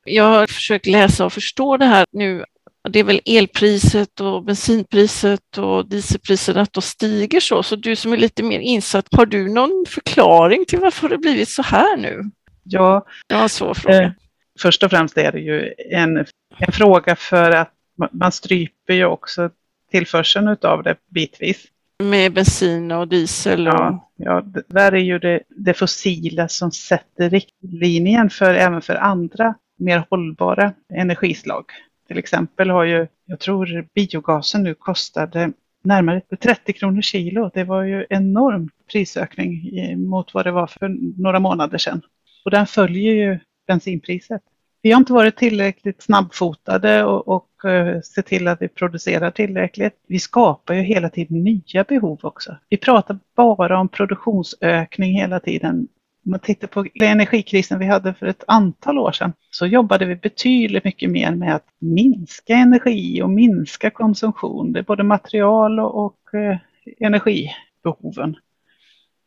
jag 0.05 0.23
har 0.23 0.47
försökt 0.47 0.85
läsa 0.85 1.25
och 1.25 1.33
förstå 1.33 1.77
det 1.77 1.85
här 1.85 2.05
nu. 2.11 2.45
Det 2.89 2.99
är 2.99 3.03
väl 3.03 3.21
elpriset 3.25 4.19
och 4.19 4.43
bensinpriset 4.43 5.57
och 5.57 5.89
dieselpriset 5.89 6.57
att 6.57 6.73
de 6.73 6.81
stiger 6.81 7.39
så, 7.39 7.63
så 7.63 7.75
du 7.75 7.95
som 7.95 8.13
är 8.13 8.17
lite 8.17 8.43
mer 8.43 8.59
insatt, 8.59 9.07
har 9.11 9.25
du 9.25 9.53
någon 9.53 9.85
förklaring 9.87 10.65
till 10.65 10.79
varför 10.79 11.09
det 11.09 11.17
blivit 11.17 11.49
så 11.49 11.61
här 11.61 11.97
nu? 11.97 12.23
Ja, 12.63 13.05
det 13.27 13.35
var 13.35 13.41
en 13.41 13.49
svår 13.49 13.73
fråga. 13.73 14.03
Eh, 14.03 14.11
först 14.59 14.83
och 14.83 14.89
främst 14.89 15.17
är 15.17 15.31
det 15.31 15.39
ju 15.39 15.73
en, 15.91 16.17
en 16.57 16.71
fråga 16.71 17.15
för 17.15 17.51
att 17.51 17.73
man 18.11 18.31
stryper 18.31 18.93
ju 18.93 19.05
också 19.05 19.49
tillförseln 19.91 20.57
av 20.61 20.83
det 20.83 20.95
bitvis. 21.09 21.65
Med 22.03 22.33
bensin 22.33 22.91
och 22.91 23.07
diesel? 23.07 23.67
Och... 23.67 23.73
Ja, 23.73 24.11
ja, 24.15 24.43
där 24.67 24.91
är 24.91 24.97
ju 24.97 25.19
det, 25.19 25.39
det 25.49 25.73
fossila 25.73 26.47
som 26.47 26.71
sätter 26.71 27.29
riktlinjen 27.29 28.29
för 28.29 28.53
även 28.53 28.81
för 28.81 28.95
andra 28.95 29.55
mer 29.77 30.03
hållbara 30.09 30.73
energislag. 30.93 31.65
Till 32.09 32.17
exempel 32.17 32.69
har 32.69 32.83
ju, 32.83 33.07
jag 33.25 33.39
tror 33.39 33.87
biogasen 33.95 34.63
nu 34.63 34.73
kostade 34.73 35.51
närmare 35.83 36.21
30 36.41 36.73
kronor 36.73 37.01
kilo. 37.01 37.51
Det 37.53 37.63
var 37.63 37.83
ju 37.83 38.05
enorm 38.09 38.69
prisökning 38.91 39.71
mot 40.09 40.33
vad 40.33 40.45
det 40.45 40.51
var 40.51 40.67
för 40.67 40.95
några 41.21 41.39
månader 41.39 41.77
sedan. 41.77 42.01
Och 42.45 42.51
den 42.51 42.67
följer 42.67 43.13
ju 43.13 43.39
bensinpriset. 43.67 44.41
Vi 44.81 44.91
har 44.91 44.97
inte 44.97 45.13
varit 45.13 45.37
tillräckligt 45.37 46.01
snabbfotade 46.01 47.03
och, 47.03 47.27
och 47.27 47.49
uh, 47.65 48.01
se 48.01 48.21
till 48.21 48.47
att 48.47 48.61
vi 48.61 48.67
producerar 48.67 49.31
tillräckligt. 49.31 49.93
Vi 50.07 50.19
skapar 50.19 50.73
ju 50.73 50.81
hela 50.81 51.09
tiden 51.09 51.43
nya 51.43 51.83
behov 51.83 52.19
också. 52.23 52.57
Vi 52.69 52.77
pratar 52.77 53.19
bara 53.35 53.79
om 53.79 53.89
produktionsökning 53.89 55.13
hela 55.13 55.39
tiden. 55.39 55.87
Om 56.25 56.31
man 56.31 56.39
tittar 56.39 56.67
på 56.67 56.85
energikrisen 57.01 57.79
vi 57.79 57.85
hade 57.85 58.13
för 58.13 58.25
ett 58.25 58.43
antal 58.47 58.97
år 58.97 59.11
sedan 59.11 59.33
så 59.51 59.65
jobbade 59.65 60.05
vi 60.05 60.15
betydligt 60.15 60.83
mycket 60.83 61.09
mer 61.09 61.35
med 61.35 61.55
att 61.55 61.67
minska 61.79 62.53
energi 62.53 63.21
och 63.21 63.29
minska 63.29 63.89
konsumtion. 63.89 64.73
Det 64.73 64.79
är 64.79 64.83
både 64.83 65.03
material 65.03 65.79
och, 65.79 66.05
och 66.05 66.33
eh, 66.33 66.57
energibehoven. 66.99 68.35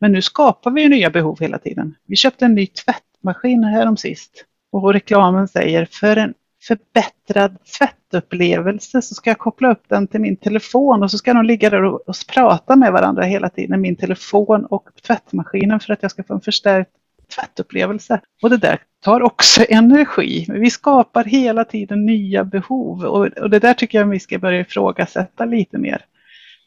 Men 0.00 0.12
nu 0.12 0.22
skapar 0.22 0.70
vi 0.70 0.88
nya 0.88 1.10
behov 1.10 1.40
hela 1.40 1.58
tiden. 1.58 1.94
Vi 2.06 2.16
köpte 2.16 2.44
en 2.44 2.54
ny 2.54 2.66
tvättmaskin 2.66 3.64
här 3.64 3.86
om 3.86 3.96
sist 3.96 4.44
och 4.72 4.92
reklamen 4.92 5.48
säger 5.48 5.88
för 5.90 6.16
en 6.16 6.34
förbättrad 6.68 7.56
tvättupplevelse 7.78 9.02
så 9.02 9.14
ska 9.14 9.30
jag 9.30 9.38
koppla 9.38 9.70
upp 9.70 9.82
den 9.88 10.06
till 10.06 10.20
min 10.20 10.36
telefon 10.36 11.02
och 11.02 11.10
så 11.10 11.18
ska 11.18 11.34
de 11.34 11.44
ligga 11.44 11.70
där 11.70 11.84
och, 11.84 12.08
och 12.08 12.14
prata 12.34 12.76
med 12.76 12.92
varandra 12.92 13.22
hela 13.22 13.48
tiden, 13.48 13.80
min 13.80 13.96
telefon 13.96 14.64
och 14.64 14.88
tvättmaskinen 15.06 15.80
för 15.80 15.92
att 15.92 16.02
jag 16.02 16.10
ska 16.10 16.22
få 16.24 16.34
en 16.34 16.40
förstärkt 16.40 16.90
tvättupplevelse. 17.34 18.20
Och 18.42 18.50
det 18.50 18.56
där 18.56 18.78
tar 19.04 19.22
också 19.22 19.64
energi. 19.68 20.46
Vi 20.48 20.70
skapar 20.70 21.24
hela 21.24 21.64
tiden 21.64 22.06
nya 22.06 22.44
behov 22.44 23.04
och, 23.04 23.26
och 23.26 23.50
det 23.50 23.58
där 23.58 23.74
tycker 23.74 23.98
jag 23.98 24.06
vi 24.06 24.20
ska 24.20 24.38
börja 24.38 24.60
ifrågasätta 24.60 25.44
lite 25.44 25.78
mer. 25.78 26.04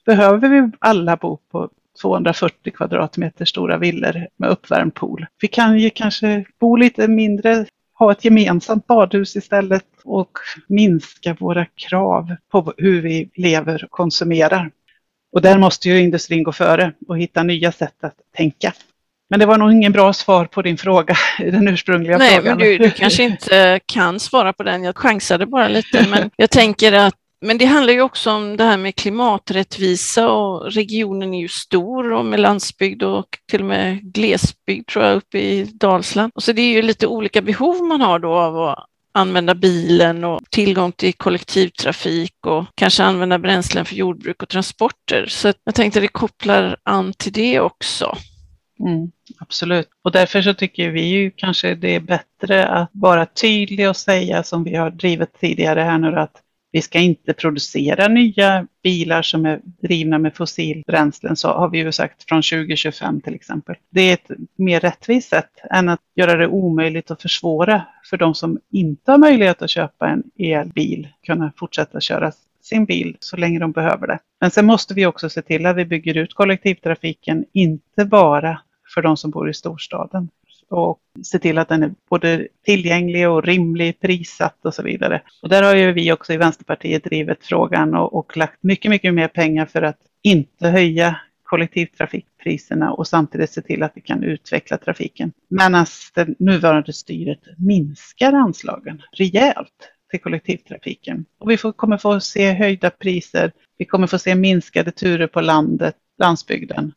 Behöver 0.05 0.49
vi 0.49 0.71
alla 0.79 1.17
bo 1.17 1.37
på 1.51 1.69
240 2.01 2.71
kvadratmeter 2.71 3.45
stora 3.45 3.77
villor 3.77 4.27
med 4.37 4.49
uppvärmd 4.49 4.93
pool? 4.93 5.25
Vi 5.41 5.47
kan 5.47 5.79
ju 5.79 5.89
kanske 5.89 6.45
bo 6.59 6.75
lite 6.75 7.07
mindre 7.07 7.65
ha 7.99 8.11
ett 8.11 8.25
gemensamt 8.25 8.87
badhus 8.87 9.35
istället 9.35 9.85
och 10.03 10.31
minska 10.67 11.33
våra 11.39 11.65
krav 11.65 12.35
på 12.51 12.73
hur 12.77 13.01
vi 13.01 13.29
lever 13.35 13.83
och 13.83 13.91
konsumerar. 13.91 14.71
Och 15.31 15.41
där 15.41 15.57
måste 15.57 15.89
ju 15.89 16.01
industrin 16.01 16.43
gå 16.43 16.51
före 16.51 16.93
och 17.07 17.19
hitta 17.19 17.43
nya 17.43 17.71
sätt 17.71 18.03
att 18.03 18.15
tänka. 18.37 18.73
Men 19.29 19.39
det 19.39 19.45
var 19.45 19.57
nog 19.57 19.71
ingen 19.71 19.91
bra 19.91 20.13
svar 20.13 20.45
på 20.45 20.61
din 20.61 20.77
fråga, 20.77 21.15
den 21.39 21.67
ursprungliga 21.67 22.17
Nej, 22.17 22.35
frågan. 22.35 22.57
Nej, 22.57 22.69
men 22.69 22.77
du, 22.79 22.89
du 22.89 22.91
kanske 22.97 23.23
inte 23.23 23.79
kan 23.85 24.19
svara 24.19 24.53
på 24.53 24.63
den. 24.63 24.83
Jag 24.83 24.97
chansade 24.97 25.45
bara 25.45 25.67
lite, 25.67 26.07
men 26.09 26.29
jag 26.35 26.49
tänker 26.49 26.93
att 26.93 27.15
men 27.45 27.57
det 27.57 27.65
handlar 27.65 27.93
ju 27.93 28.01
också 28.01 28.31
om 28.31 28.57
det 28.57 28.63
här 28.63 28.77
med 28.77 28.95
klimaträttvisa 28.95 30.31
och 30.31 30.71
regionen 30.71 31.33
är 31.33 31.39
ju 31.39 31.47
stor 31.47 32.13
och 32.13 32.25
med 32.25 32.39
landsbygd 32.39 33.03
och 33.03 33.37
till 33.49 33.61
och 33.61 33.67
med 33.67 34.13
glesbygd 34.13 34.87
tror 34.87 35.05
jag 35.05 35.15
uppe 35.15 35.39
i 35.39 35.63
Dalsland. 35.63 36.31
Och 36.35 36.43
så 36.43 36.51
det 36.51 36.61
är 36.61 36.73
ju 36.73 36.81
lite 36.81 37.07
olika 37.07 37.41
behov 37.41 37.83
man 37.83 38.01
har 38.01 38.19
då 38.19 38.33
av 38.33 38.57
att 38.57 38.85
använda 39.13 39.55
bilen 39.55 40.23
och 40.23 40.41
tillgång 40.49 40.91
till 40.91 41.13
kollektivtrafik 41.13 42.45
och 42.45 42.65
kanske 42.75 43.03
använda 43.03 43.39
bränslen 43.39 43.85
för 43.85 43.95
jordbruk 43.95 44.43
och 44.43 44.49
transporter. 44.49 45.25
Så 45.29 45.53
jag 45.63 45.75
tänkte 45.75 45.99
att 45.99 46.03
det 46.03 46.07
kopplar 46.07 46.77
an 46.83 47.13
till 47.13 47.33
det 47.33 47.59
också. 47.59 48.17
Mm, 48.79 49.11
absolut. 49.39 49.89
Och 50.03 50.11
därför 50.11 50.41
så 50.41 50.53
tycker 50.53 50.89
vi 50.89 51.01
ju 51.01 51.31
kanske 51.31 51.75
det 51.75 51.95
är 51.95 51.99
bättre 51.99 52.67
att 52.67 52.89
vara 52.93 53.25
tydlig 53.25 53.89
och 53.89 53.97
säga 53.97 54.43
som 54.43 54.63
vi 54.63 54.75
har 54.75 54.89
drivit 54.89 55.39
tidigare 55.39 55.81
här 55.81 55.97
nu 55.97 56.19
att 56.19 56.41
vi 56.75 56.81
ska 56.81 56.99
inte 56.99 57.33
producera 57.33 58.07
nya 58.07 58.67
bilar 58.83 59.21
som 59.21 59.45
är 59.45 59.61
drivna 59.63 60.17
med 60.17 60.35
fossilbränslen, 60.35 61.35
så 61.35 61.47
har 61.47 61.69
vi 61.69 61.77
ju 61.77 61.91
sagt 61.91 62.23
från 62.23 62.41
2025 62.41 63.21
till 63.21 63.35
exempel. 63.35 63.75
Det 63.89 64.01
är 64.01 64.13
ett 64.13 64.31
mer 64.55 64.79
rättvist 64.79 65.29
sätt 65.29 65.51
än 65.71 65.89
att 65.89 65.99
göra 66.15 66.35
det 66.35 66.47
omöjligt 66.47 67.11
och 67.11 67.21
försvåra 67.21 67.81
för 68.09 68.17
de 68.17 68.35
som 68.35 68.59
inte 68.71 69.11
har 69.11 69.17
möjlighet 69.17 69.61
att 69.61 69.69
köpa 69.69 70.07
en 70.07 70.23
elbil, 70.39 71.07
kunna 71.25 71.51
fortsätta 71.57 71.99
köra 71.99 72.31
sin 72.61 72.85
bil 72.85 73.17
så 73.19 73.37
länge 73.37 73.59
de 73.59 73.71
behöver 73.71 74.07
det. 74.07 74.19
Men 74.41 74.51
sen 74.51 74.65
måste 74.65 74.93
vi 74.93 75.05
också 75.05 75.29
se 75.29 75.41
till 75.41 75.65
att 75.65 75.77
vi 75.77 75.85
bygger 75.85 76.17
ut 76.17 76.33
kollektivtrafiken, 76.33 77.45
inte 77.53 78.05
bara 78.05 78.61
för 78.93 79.01
de 79.01 79.17
som 79.17 79.31
bor 79.31 79.49
i 79.49 79.53
storstaden 79.53 80.29
och 80.69 80.99
se 81.23 81.39
till 81.39 81.57
att 81.57 81.69
den 81.69 81.83
är 81.83 81.93
både 82.09 82.47
tillgänglig 82.65 83.29
och 83.29 83.43
rimlig, 83.43 83.99
prissatt 83.99 84.65
och 84.65 84.73
så 84.73 84.83
vidare. 84.83 85.21
Och 85.41 85.49
där 85.49 85.63
har 85.63 85.75
ju 85.75 85.91
vi 85.91 86.11
också 86.11 86.33
i 86.33 86.37
Vänsterpartiet 86.37 87.03
drivit 87.03 87.45
frågan 87.45 87.95
och, 87.95 88.13
och 88.13 88.37
lagt 88.37 88.63
mycket, 88.63 88.89
mycket 88.89 89.13
mer 89.13 89.27
pengar 89.27 89.65
för 89.65 89.81
att 89.81 89.99
inte 90.21 90.67
höja 90.67 91.15
kollektivtrafikpriserna 91.43 92.93
och 92.93 93.07
samtidigt 93.07 93.51
se 93.51 93.61
till 93.61 93.83
att 93.83 93.91
vi 93.95 94.01
kan 94.01 94.23
utveckla 94.23 94.77
trafiken. 94.77 95.33
Medan 95.47 95.85
det 96.15 96.39
nuvarande 96.39 96.93
styret 96.93 97.39
minskar 97.57 98.33
anslagen 98.33 99.01
rejält 99.11 99.91
till 100.11 100.21
kollektivtrafiken. 100.21 101.25
Och 101.39 101.49
vi 101.49 101.57
får, 101.57 101.71
kommer 101.71 101.97
få 101.97 102.19
se 102.19 102.53
höjda 102.53 102.89
priser, 102.89 103.51
vi 103.77 103.85
kommer 103.85 104.07
få 104.07 104.19
se 104.19 104.35
minskade 104.35 104.91
turer 104.91 105.27
på 105.27 105.41
landet, 105.41 105.95
landsbygden. 106.19 106.93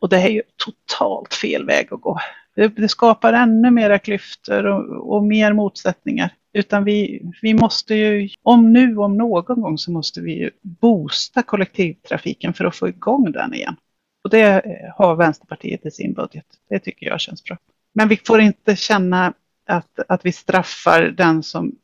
Och 0.00 0.08
det 0.08 0.16
är 0.16 0.28
ju 0.28 0.42
totalt 0.56 1.34
fel 1.34 1.66
väg 1.66 1.88
att 1.90 2.00
gå. 2.00 2.18
Det, 2.56 2.68
det 2.68 2.88
skapar 2.88 3.32
ännu 3.32 3.70
mera 3.70 3.98
klyftor 3.98 4.66
och, 4.66 5.14
och 5.16 5.24
mer 5.24 5.52
motsättningar. 5.52 6.30
Utan 6.52 6.84
vi, 6.84 7.22
vi 7.42 7.54
måste 7.54 7.94
ju, 7.94 8.28
om 8.42 8.72
nu 8.72 8.96
om 8.96 9.16
någon 9.16 9.60
gång 9.60 9.78
så 9.78 9.90
måste 9.90 10.20
vi 10.20 10.32
ju 10.32 10.50
boosta 10.62 11.42
kollektivtrafiken 11.42 12.52
för 12.52 12.64
att 12.64 12.76
få 12.76 12.88
igång 12.88 13.32
den 13.32 13.54
igen. 13.54 13.76
Och 14.24 14.30
det 14.30 14.64
har 14.96 15.16
Vänsterpartiet 15.16 15.86
i 15.86 15.90
sin 15.90 16.12
budget. 16.12 16.46
Det 16.68 16.78
tycker 16.78 17.06
jag 17.06 17.20
känns 17.20 17.44
bra. 17.44 17.56
Men 17.94 18.08
vi 18.08 18.16
får 18.16 18.40
inte 18.40 18.76
känna 18.76 19.32
att, 19.66 20.00
att 20.08 20.26
vi 20.26 20.32
straffar 20.32 21.02
den 21.02 21.42
som 21.42 21.74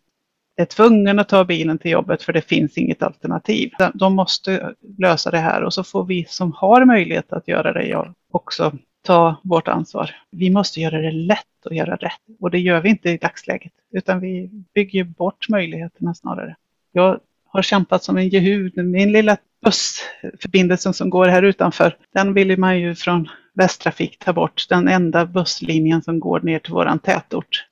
är 0.56 0.64
tvungen 0.64 1.18
att 1.18 1.28
ta 1.28 1.44
bilen 1.44 1.78
till 1.78 1.90
jobbet 1.90 2.22
för 2.22 2.32
det 2.32 2.42
finns 2.42 2.78
inget 2.78 3.02
alternativ. 3.02 3.70
De 3.94 4.14
måste 4.14 4.74
lösa 4.98 5.30
det 5.30 5.38
här 5.38 5.62
och 5.62 5.74
så 5.74 5.84
får 5.84 6.04
vi 6.04 6.24
som 6.28 6.52
har 6.52 6.84
möjlighet 6.84 7.32
att 7.32 7.48
göra 7.48 7.72
det 7.72 8.12
också 8.30 8.72
ta 9.02 9.40
vårt 9.42 9.68
ansvar. 9.68 10.16
Vi 10.30 10.50
måste 10.50 10.80
göra 10.80 11.00
det 11.00 11.10
lätt 11.10 11.46
att 11.64 11.76
göra 11.76 11.96
rätt 11.96 12.20
och 12.40 12.50
det 12.50 12.58
gör 12.58 12.80
vi 12.80 12.88
inte 12.88 13.10
i 13.10 13.16
dagsläget 13.16 13.72
utan 13.92 14.20
vi 14.20 14.50
bygger 14.74 15.04
bort 15.04 15.48
möjligheterna 15.48 16.14
snarare. 16.14 16.56
Jag 16.92 17.20
har 17.44 17.62
kämpat 17.62 18.04
som 18.04 18.16
en 18.16 18.28
jehud. 18.28 18.76
Min 18.76 19.12
lilla 19.12 19.36
bussförbindelse 19.64 20.92
som 20.92 21.10
går 21.10 21.26
här 21.26 21.42
utanför, 21.42 21.96
den 22.12 22.34
vill 22.34 22.58
man 22.58 22.80
ju 22.80 22.94
från 22.94 23.28
Västtrafik 23.54 24.18
ta 24.18 24.32
bort. 24.32 24.66
Den 24.68 24.88
enda 24.88 25.26
busslinjen 25.26 26.02
som 26.02 26.20
går 26.20 26.40
ner 26.40 26.58
till 26.58 26.72
våran 26.72 26.98
tätort. 26.98 27.66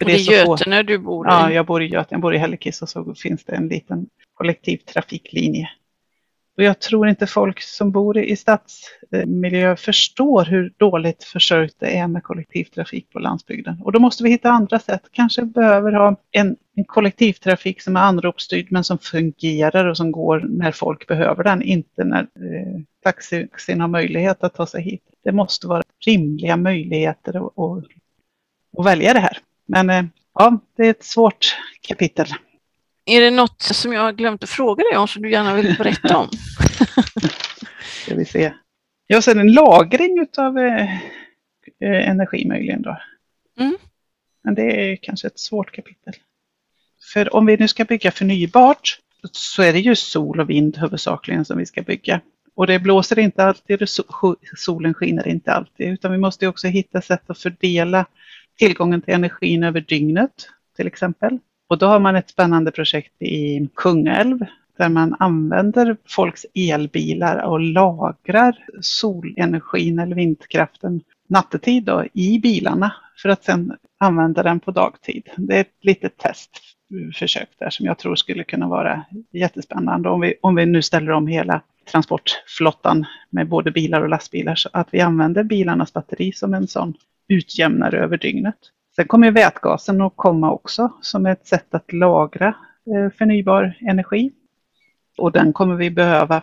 Och 0.00 0.06
det 0.06 0.12
är 0.12 0.32
Götene 0.32 0.82
du 0.82 0.98
bor 0.98 1.26
i? 1.26 1.30
Ja, 1.30 1.52
jag 1.52 1.66
bor 1.66 1.82
i 1.82 1.86
Götene. 1.86 2.06
Jag 2.10 2.20
bor 2.20 2.34
i 2.34 2.38
Hällekis 2.38 2.82
och 2.82 2.88
så 2.88 3.14
finns 3.14 3.44
det 3.44 3.54
en 3.54 3.68
liten 3.68 4.06
kollektivtrafiklinje 4.34 5.70
och 6.56 6.62
jag 6.62 6.80
tror 6.80 7.08
inte 7.08 7.26
folk 7.26 7.60
som 7.60 7.90
bor 7.90 8.18
i 8.18 8.36
stadsmiljö 8.36 9.76
förstår 9.76 10.44
hur 10.44 10.72
dåligt 10.76 11.24
försörjt 11.24 11.76
det 11.78 11.98
är 11.98 12.08
med 12.08 12.22
kollektivtrafik 12.22 13.12
på 13.12 13.18
landsbygden. 13.18 13.82
Och 13.84 13.92
då 13.92 13.98
måste 13.98 14.22
vi 14.22 14.30
hitta 14.30 14.50
andra 14.50 14.78
sätt. 14.78 15.02
Kanske 15.10 15.42
behöver 15.42 15.92
ha 15.92 16.16
en, 16.30 16.56
en 16.74 16.84
kollektivtrafik 16.84 17.82
som 17.82 17.96
är 17.96 18.00
anropsstyrd 18.00 18.66
men 18.70 18.84
som 18.84 18.98
fungerar 18.98 19.86
och 19.86 19.96
som 19.96 20.12
går 20.12 20.40
när 20.48 20.72
folk 20.72 21.06
behöver 21.06 21.44
den, 21.44 21.62
inte 21.62 22.04
när 22.04 22.20
eh, 22.20 22.80
taxin 23.02 23.80
har 23.80 23.88
möjlighet 23.88 24.44
att 24.44 24.54
ta 24.54 24.66
sig 24.66 24.82
hit. 24.82 25.04
Det 25.24 25.32
måste 25.32 25.66
vara 25.66 25.82
rimliga 26.06 26.56
möjligheter 26.56 27.46
att, 27.46 27.58
att, 27.58 27.84
att 28.78 28.86
välja 28.86 29.12
det 29.12 29.20
här. 29.20 29.38
Men 29.66 29.90
eh, 29.90 30.04
ja, 30.34 30.58
det 30.76 30.86
är 30.86 30.90
ett 30.90 31.04
svårt 31.04 31.56
kapitel. 31.80 32.26
Är 33.06 33.20
det 33.20 33.30
något 33.30 33.62
som 33.62 33.92
jag 33.92 34.00
har 34.00 34.12
glömt 34.12 34.42
att 34.42 34.50
fråga 34.50 34.84
dig 34.84 34.98
om 34.98 35.08
som 35.08 35.22
du 35.22 35.30
gärna 35.30 35.54
vill 35.54 35.76
berätta 35.78 36.16
om? 36.16 36.28
Ska 38.04 38.14
vi 38.14 38.24
se. 38.24 38.52
Jag 39.06 39.24
ser 39.24 39.36
en 39.36 39.52
lagring 39.52 40.26
av 40.38 40.58
eh, 40.58 40.94
eh, 41.80 42.10
energi 42.10 42.46
möjligen 42.48 42.82
då. 42.82 42.98
Mm. 43.58 43.76
Men 44.44 44.54
det 44.54 44.62
är 44.62 44.96
kanske 44.96 45.26
ett 45.26 45.38
svårt 45.38 45.72
kapitel. 45.72 46.14
För 47.12 47.36
om 47.36 47.46
vi 47.46 47.56
nu 47.56 47.68
ska 47.68 47.84
bygga 47.84 48.10
förnybart 48.10 48.98
så 49.32 49.62
är 49.62 49.72
det 49.72 49.80
ju 49.80 49.96
sol 49.96 50.40
och 50.40 50.50
vind 50.50 50.76
huvudsakligen 50.76 51.44
som 51.44 51.58
vi 51.58 51.66
ska 51.66 51.82
bygga. 51.82 52.20
Och 52.54 52.66
det 52.66 52.78
blåser 52.78 53.18
inte 53.18 53.44
alltid 53.44 53.82
och 53.82 53.88
solen 54.56 54.94
skiner 54.94 55.28
inte 55.28 55.52
alltid 55.52 55.88
utan 55.88 56.12
vi 56.12 56.18
måste 56.18 56.46
också 56.46 56.68
hitta 56.68 57.00
sätt 57.00 57.30
att 57.30 57.38
fördela 57.38 58.06
tillgången 58.58 59.02
till 59.02 59.14
energin 59.14 59.62
över 59.62 59.80
dygnet 59.80 60.48
till 60.76 60.86
exempel. 60.86 61.38
Och 61.68 61.78
då 61.78 61.86
har 61.86 62.00
man 62.00 62.16
ett 62.16 62.30
spännande 62.30 62.70
projekt 62.70 63.22
i 63.22 63.68
Kungälv 63.74 64.38
där 64.78 64.88
man 64.88 65.16
använder 65.18 65.96
folks 66.08 66.46
elbilar 66.54 67.42
och 67.42 67.60
lagrar 67.60 68.64
solenergin 68.80 69.98
eller 69.98 70.16
vindkraften 70.16 71.00
nattetid 71.28 71.84
då, 71.84 72.04
i 72.12 72.38
bilarna 72.38 72.94
för 73.22 73.28
att 73.28 73.44
sedan 73.44 73.76
använda 73.98 74.42
den 74.42 74.60
på 74.60 74.70
dagtid. 74.70 75.28
Det 75.36 75.56
är 75.56 75.60
ett 75.60 75.78
litet 75.80 76.16
testförsök 76.16 77.48
där 77.58 77.70
som 77.70 77.86
jag 77.86 77.98
tror 77.98 78.16
skulle 78.16 78.44
kunna 78.44 78.68
vara 78.68 79.04
jättespännande 79.32 80.08
om 80.08 80.20
vi, 80.20 80.34
om 80.40 80.54
vi 80.54 80.66
nu 80.66 80.82
ställer 80.82 81.12
om 81.12 81.26
hela 81.26 81.62
transportflottan 81.90 83.06
med 83.30 83.48
både 83.48 83.70
bilar 83.70 84.00
och 84.00 84.08
lastbilar 84.08 84.54
så 84.54 84.68
att 84.72 84.88
vi 84.90 85.00
använder 85.00 85.44
bilarnas 85.44 85.92
batteri 85.92 86.32
som 86.32 86.54
en 86.54 86.66
sån 86.68 86.94
utjämnare 87.28 87.98
över 87.98 88.18
dygnet. 88.18 88.58
Sen 88.96 89.06
kommer 89.06 89.30
vätgasen 89.30 90.00
att 90.00 90.12
komma 90.16 90.52
också 90.52 90.92
som 91.00 91.26
ett 91.26 91.46
sätt 91.46 91.74
att 91.74 91.92
lagra 91.92 92.54
eh, 92.86 93.10
förnybar 93.18 93.78
energi. 93.80 94.32
Och 95.16 95.32
den 95.32 95.52
kommer 95.52 95.74
vi 95.74 95.90
behöva 95.90 96.42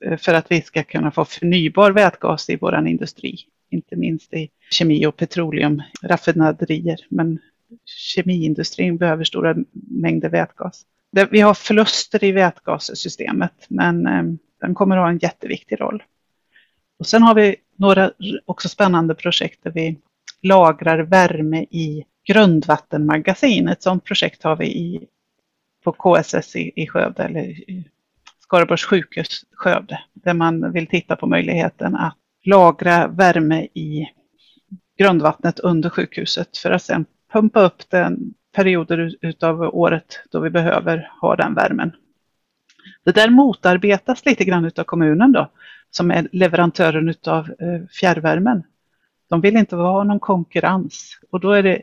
eh, 0.00 0.16
för 0.16 0.34
att 0.34 0.50
vi 0.50 0.62
ska 0.62 0.82
kunna 0.82 1.10
få 1.10 1.24
förnybar 1.24 1.90
vätgas 1.90 2.50
i 2.50 2.56
vår 2.56 2.86
industri. 2.86 3.38
Inte 3.70 3.96
minst 3.96 4.34
i 4.34 4.48
kemi 4.70 5.06
och 5.06 5.16
petroleumraffinaderier. 5.16 6.98
Men 7.08 7.38
kemiindustrin 7.84 8.96
behöver 8.96 9.24
stora 9.24 9.56
mängder 9.72 10.28
vätgas. 10.28 10.86
Vi 11.30 11.40
har 11.40 11.54
förluster 11.54 12.24
i 12.24 12.32
vätgassystemet 12.32 13.66
men 13.68 14.06
eh, 14.06 14.22
den 14.60 14.74
kommer 14.74 14.96
att 14.96 15.02
ha 15.02 15.10
en 15.10 15.18
jätteviktig 15.18 15.80
roll. 15.80 16.02
Och 16.98 17.06
sen 17.06 17.22
har 17.22 17.34
vi 17.34 17.56
några 17.76 18.10
också 18.44 18.68
spännande 18.68 19.14
projekt 19.14 19.58
där 19.62 19.70
vi 19.70 19.96
lagrar 20.46 20.98
värme 20.98 21.62
i 21.62 22.04
grundvattenmagasin. 22.26 23.68
Ett 23.68 23.82
sådant 23.82 24.04
projekt 24.04 24.42
har 24.42 24.56
vi 24.56 24.66
i, 24.66 25.06
på 25.84 25.92
KSS 25.92 26.56
i, 26.56 26.72
i 26.76 26.86
Skövde, 26.86 27.22
eller 27.22 27.40
i 27.40 27.88
Skaraborgs 28.38 28.84
sjukhus 28.84 29.44
Skövde, 29.52 30.00
där 30.12 30.34
man 30.34 30.72
vill 30.72 30.86
titta 30.86 31.16
på 31.16 31.26
möjligheten 31.26 31.96
att 31.96 32.16
lagra 32.44 33.08
värme 33.08 33.62
i 33.62 34.06
grundvattnet 34.98 35.58
under 35.58 35.90
sjukhuset 35.90 36.58
för 36.58 36.70
att 36.70 36.82
sedan 36.82 37.04
pumpa 37.32 37.60
upp 37.60 37.90
den 37.90 38.34
perioder 38.54 39.16
utav 39.20 39.62
året 39.62 40.20
då 40.30 40.40
vi 40.40 40.50
behöver 40.50 41.10
ha 41.20 41.36
den 41.36 41.54
värmen. 41.54 41.92
Det 43.04 43.12
där 43.12 43.30
motarbetas 43.30 44.24
lite 44.24 44.44
grann 44.44 44.64
utav 44.64 44.84
kommunen 44.84 45.32
då, 45.32 45.50
som 45.90 46.10
är 46.10 46.28
leverantören 46.32 47.08
utav 47.08 47.50
eh, 47.50 47.86
fjärrvärmen. 48.00 48.62
De 49.28 49.40
vill 49.40 49.56
inte 49.56 49.76
ha 49.76 50.04
någon 50.04 50.20
konkurrens. 50.20 51.18
Och 51.30 51.40
då 51.40 51.50
är, 51.50 51.62
det, 51.62 51.82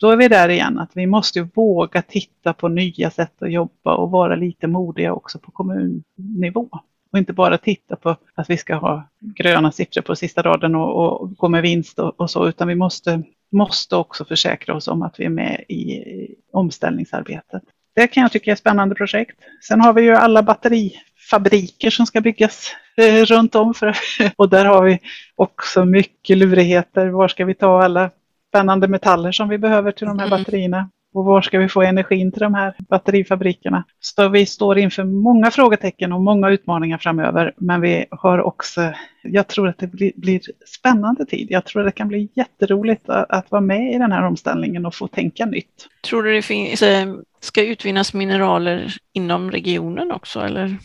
då 0.00 0.10
är 0.10 0.16
vi 0.16 0.28
där 0.28 0.48
igen, 0.48 0.78
att 0.78 0.90
vi 0.94 1.06
måste 1.06 1.42
våga 1.54 2.02
titta 2.02 2.52
på 2.52 2.68
nya 2.68 3.10
sätt 3.10 3.42
att 3.42 3.52
jobba 3.52 3.94
och 3.94 4.10
vara 4.10 4.36
lite 4.36 4.66
modiga 4.66 5.12
också 5.12 5.38
på 5.38 5.50
kommunnivå. 5.50 6.68
Och 7.12 7.18
inte 7.18 7.32
bara 7.32 7.58
titta 7.58 7.96
på 7.96 8.16
att 8.34 8.50
vi 8.50 8.56
ska 8.56 8.74
ha 8.74 9.08
gröna 9.20 9.72
siffror 9.72 10.02
på 10.02 10.16
sista 10.16 10.42
raden 10.42 10.74
och, 10.74 11.20
och 11.20 11.36
gå 11.36 11.48
med 11.48 11.62
vinst 11.62 11.98
och, 11.98 12.20
och, 12.20 12.30
så, 12.30 12.48
utan 12.48 12.68
vi 12.68 12.74
måste, 12.74 13.22
måste 13.52 13.96
också 13.96 14.24
försäkra 14.24 14.74
oss 14.74 14.88
om 14.88 15.02
att 15.02 15.20
vi 15.20 15.24
är 15.24 15.30
med 15.30 15.64
i 15.68 16.04
omställningsarbetet. 16.52 17.62
Det 17.98 18.06
kan 18.06 18.22
jag 18.22 18.32
tycka 18.32 18.50
är 18.50 18.52
ett 18.52 18.58
spännande 18.58 18.94
projekt. 18.94 19.38
Sen 19.60 19.80
har 19.80 19.92
vi 19.92 20.02
ju 20.02 20.14
alla 20.14 20.42
batterifabriker 20.42 21.90
som 21.90 22.06
ska 22.06 22.20
byggas 22.20 22.72
eh, 22.96 23.24
runt 23.24 23.54
om. 23.54 23.74
För, 23.74 23.96
och 24.36 24.48
där 24.48 24.64
har 24.64 24.82
vi 24.82 24.98
också 25.36 25.84
mycket 25.84 26.38
lurigheter. 26.38 27.06
Var 27.06 27.28
ska 27.28 27.44
vi 27.44 27.54
ta 27.54 27.82
alla 27.82 28.10
spännande 28.48 28.88
metaller 28.88 29.32
som 29.32 29.48
vi 29.48 29.58
behöver 29.58 29.92
till 29.92 30.06
de 30.06 30.18
här 30.18 30.26
mm. 30.26 30.38
batterierna? 30.38 30.90
Och 31.14 31.24
var 31.24 31.42
ska 31.42 31.58
vi 31.58 31.68
få 31.68 31.82
energin 31.82 32.32
till 32.32 32.40
de 32.40 32.54
här 32.54 32.74
batterifabrikerna? 32.78 33.84
Så 34.00 34.28
vi 34.28 34.46
står 34.46 34.78
inför 34.78 35.04
många 35.04 35.50
frågetecken 35.50 36.12
och 36.12 36.20
många 36.20 36.50
utmaningar 36.50 36.98
framöver. 36.98 37.54
Men 37.56 37.80
vi 37.80 38.06
har 38.10 38.42
också, 38.42 38.92
jag 39.22 39.48
tror 39.48 39.68
att 39.68 39.78
det 39.78 39.86
blir, 39.86 40.40
spännande 40.66 41.26
tid. 41.26 41.46
Jag 41.50 41.64
tror 41.64 41.82
att 41.82 41.88
det 41.88 41.98
kan 41.98 42.08
bli 42.08 42.28
jätteroligt 42.34 43.08
att, 43.08 43.30
att, 43.30 43.50
vara 43.50 43.60
med 43.60 43.94
i 43.94 43.98
den 43.98 44.12
här 44.12 44.26
omställningen 44.26 44.86
och 44.86 44.94
få 44.94 45.08
tänka 45.08 45.46
nytt. 45.46 45.88
Tror 46.04 46.22
du 46.22 46.32
det 46.32 46.42
finns, 46.42 46.82
eh, 46.82 47.14
ska 47.40 47.62
utvinnas 47.62 48.14
mineraler 48.14 48.94
inom 49.12 49.50
regionen 49.50 50.12
också 50.12 50.40
eller? 50.40 50.76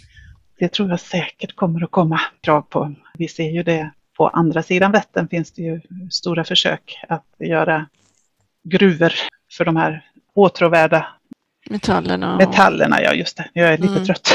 Det 0.59 0.67
tror 0.71 0.89
jag 0.89 0.99
säkert 0.99 1.55
kommer 1.55 1.83
att 1.83 1.91
komma 1.91 2.21
krav 2.41 2.61
på. 2.61 2.93
Vi 3.17 3.27
ser 3.27 3.49
ju 3.49 3.63
det 3.63 3.91
på 4.17 4.27
andra 4.27 4.63
sidan 4.63 4.91
Vättern 4.91 5.27
finns 5.27 5.51
det 5.51 5.61
ju 5.61 5.81
stora 6.11 6.43
försök 6.43 6.99
att 7.09 7.25
göra 7.39 7.85
gruvor 8.63 9.13
för 9.57 9.65
de 9.65 9.75
här 9.75 10.05
åtråvärda 10.33 11.07
metallerna. 11.69 12.37
Metallerna, 12.37 13.01
ja 13.01 13.13
just 13.13 13.37
det. 13.37 13.49
Jag 13.53 13.73
är 13.73 13.77
lite 13.77 13.93
mm. 13.93 14.05
trött. 14.05 14.29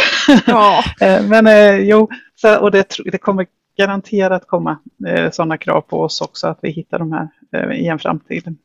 Ja. 0.46 0.84
Eh, 1.00 1.22
men 1.22 1.46
eh, 1.46 1.76
jo, 1.76 2.08
så, 2.34 2.58
och 2.60 2.70
det, 2.70 2.96
det 3.04 3.18
kommer 3.18 3.46
garanterat 3.78 4.46
komma 4.46 4.78
eh, 5.08 5.30
sådana 5.30 5.58
krav 5.58 5.80
på 5.80 6.00
oss 6.02 6.20
också 6.20 6.46
att 6.46 6.58
vi 6.62 6.70
hittar 6.70 6.98
de 6.98 7.12
här 7.12 7.28
eh, 7.52 7.80
i 7.80 7.86
en 7.86 7.98
framtid. 7.98 8.56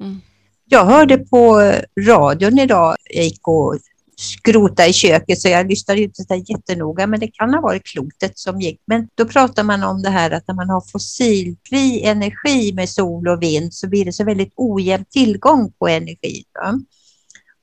Mm. 0.00 0.20
Jag 0.64 0.84
hörde 0.84 1.18
på 1.18 1.72
radion 2.08 2.58
idag, 2.58 2.96
jag 3.14 3.24
gick 3.24 3.48
och 3.48 3.74
skrota 4.18 4.86
i 4.86 4.92
köket 4.92 5.40
så 5.40 5.48
jag 5.48 5.68
lyssnade 5.68 6.02
inte 6.02 6.22
så 6.22 6.44
jättenoga 6.46 7.06
men 7.06 7.20
det 7.20 7.28
kan 7.28 7.54
ha 7.54 7.60
varit 7.60 7.84
klotet 7.84 8.38
som 8.38 8.60
gick. 8.60 8.80
Men 8.86 9.08
då 9.14 9.24
pratar 9.24 9.62
man 9.62 9.82
om 9.82 10.02
det 10.02 10.10
här 10.10 10.30
att 10.30 10.48
när 10.48 10.54
man 10.54 10.70
har 10.70 10.82
fossilfri 10.92 12.02
energi 12.02 12.72
med 12.72 12.88
sol 12.88 13.28
och 13.28 13.42
vind 13.42 13.74
så 13.74 13.88
blir 13.88 14.04
det 14.04 14.12
så 14.12 14.24
väldigt 14.24 14.52
ojämn 14.56 15.04
tillgång 15.10 15.72
på 15.78 15.88
energi. 15.88 16.44
Då. 16.54 16.80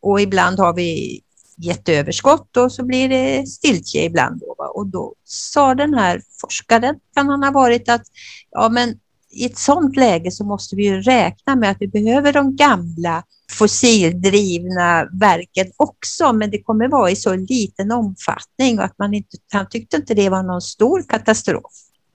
Och 0.01 0.21
ibland 0.21 0.59
har 0.59 0.73
vi 0.73 1.21
jätteöverskott 1.57 2.57
och 2.57 2.71
så 2.71 2.85
blir 2.85 3.09
det 3.09 3.47
stiltje 3.47 4.03
ibland. 4.03 4.39
Då, 4.39 4.55
va? 4.57 4.67
Och 4.67 4.87
då 4.87 5.13
sa 5.23 5.75
den 5.75 5.93
här 5.93 6.21
forskaren, 6.41 6.95
kan 7.15 7.29
han 7.29 7.43
ha 7.43 7.51
varit, 7.51 7.89
att 7.89 8.03
ja 8.51 8.69
men 8.69 8.99
i 9.31 9.45
ett 9.45 9.57
sådant 9.57 9.95
läge 9.95 10.31
så 10.31 10.43
måste 10.43 10.75
vi 10.75 10.83
ju 10.83 11.01
räkna 11.01 11.55
med 11.55 11.71
att 11.71 11.77
vi 11.79 11.87
behöver 11.87 12.33
de 12.33 12.55
gamla 12.55 13.23
fossildrivna 13.53 15.09
verken 15.11 15.71
också, 15.77 16.33
men 16.33 16.51
det 16.51 16.63
kommer 16.63 16.87
vara 16.87 17.11
i 17.11 17.15
så 17.15 17.35
liten 17.35 17.91
omfattning 17.91 18.79
och 18.79 18.85
att 18.85 18.97
man 18.99 19.13
inte, 19.13 19.37
han 19.53 19.69
tyckte 19.69 19.97
inte 19.97 20.13
det 20.13 20.29
var 20.29 20.43
någon 20.43 20.61
stor 20.61 21.03
katastrof. 21.09 21.71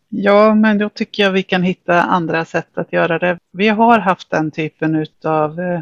Ja, 0.08 0.54
men 0.54 0.78
då 0.78 0.88
tycker 0.88 1.22
jag 1.22 1.32
vi 1.32 1.42
kan 1.42 1.62
hitta 1.62 2.02
andra 2.02 2.44
sätt 2.44 2.78
att 2.78 2.92
göra 2.92 3.18
det. 3.18 3.38
Vi 3.52 3.68
har 3.68 3.98
haft 3.98 4.30
den 4.30 4.50
typen 4.50 5.06
av 5.24 5.60
eh, 5.60 5.80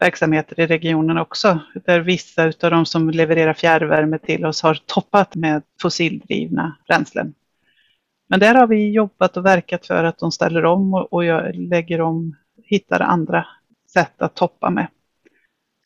verksamheter 0.00 0.60
i 0.60 0.66
regionen 0.66 1.18
också, 1.18 1.58
där 1.86 2.00
vissa 2.00 2.44
av 2.44 2.70
de 2.70 2.86
som 2.86 3.10
levererar 3.10 3.54
fjärrvärme 3.54 4.18
till 4.18 4.46
oss 4.46 4.62
har 4.62 4.78
toppat 4.86 5.34
med 5.34 5.62
fossildrivna 5.82 6.76
bränslen. 6.86 7.34
Men 8.28 8.40
där 8.40 8.54
har 8.54 8.66
vi 8.66 8.90
jobbat 8.90 9.36
och 9.36 9.46
verkat 9.46 9.86
för 9.86 10.04
att 10.04 10.18
de 10.18 10.32
ställer 10.32 10.64
om 10.64 10.94
och, 10.94 11.12
och 11.12 11.54
lägger 11.54 12.00
om, 12.00 12.36
hittar 12.62 13.00
andra 13.00 13.46
sätt 13.92 14.22
att 14.22 14.34
toppa 14.34 14.70
med. 14.70 14.86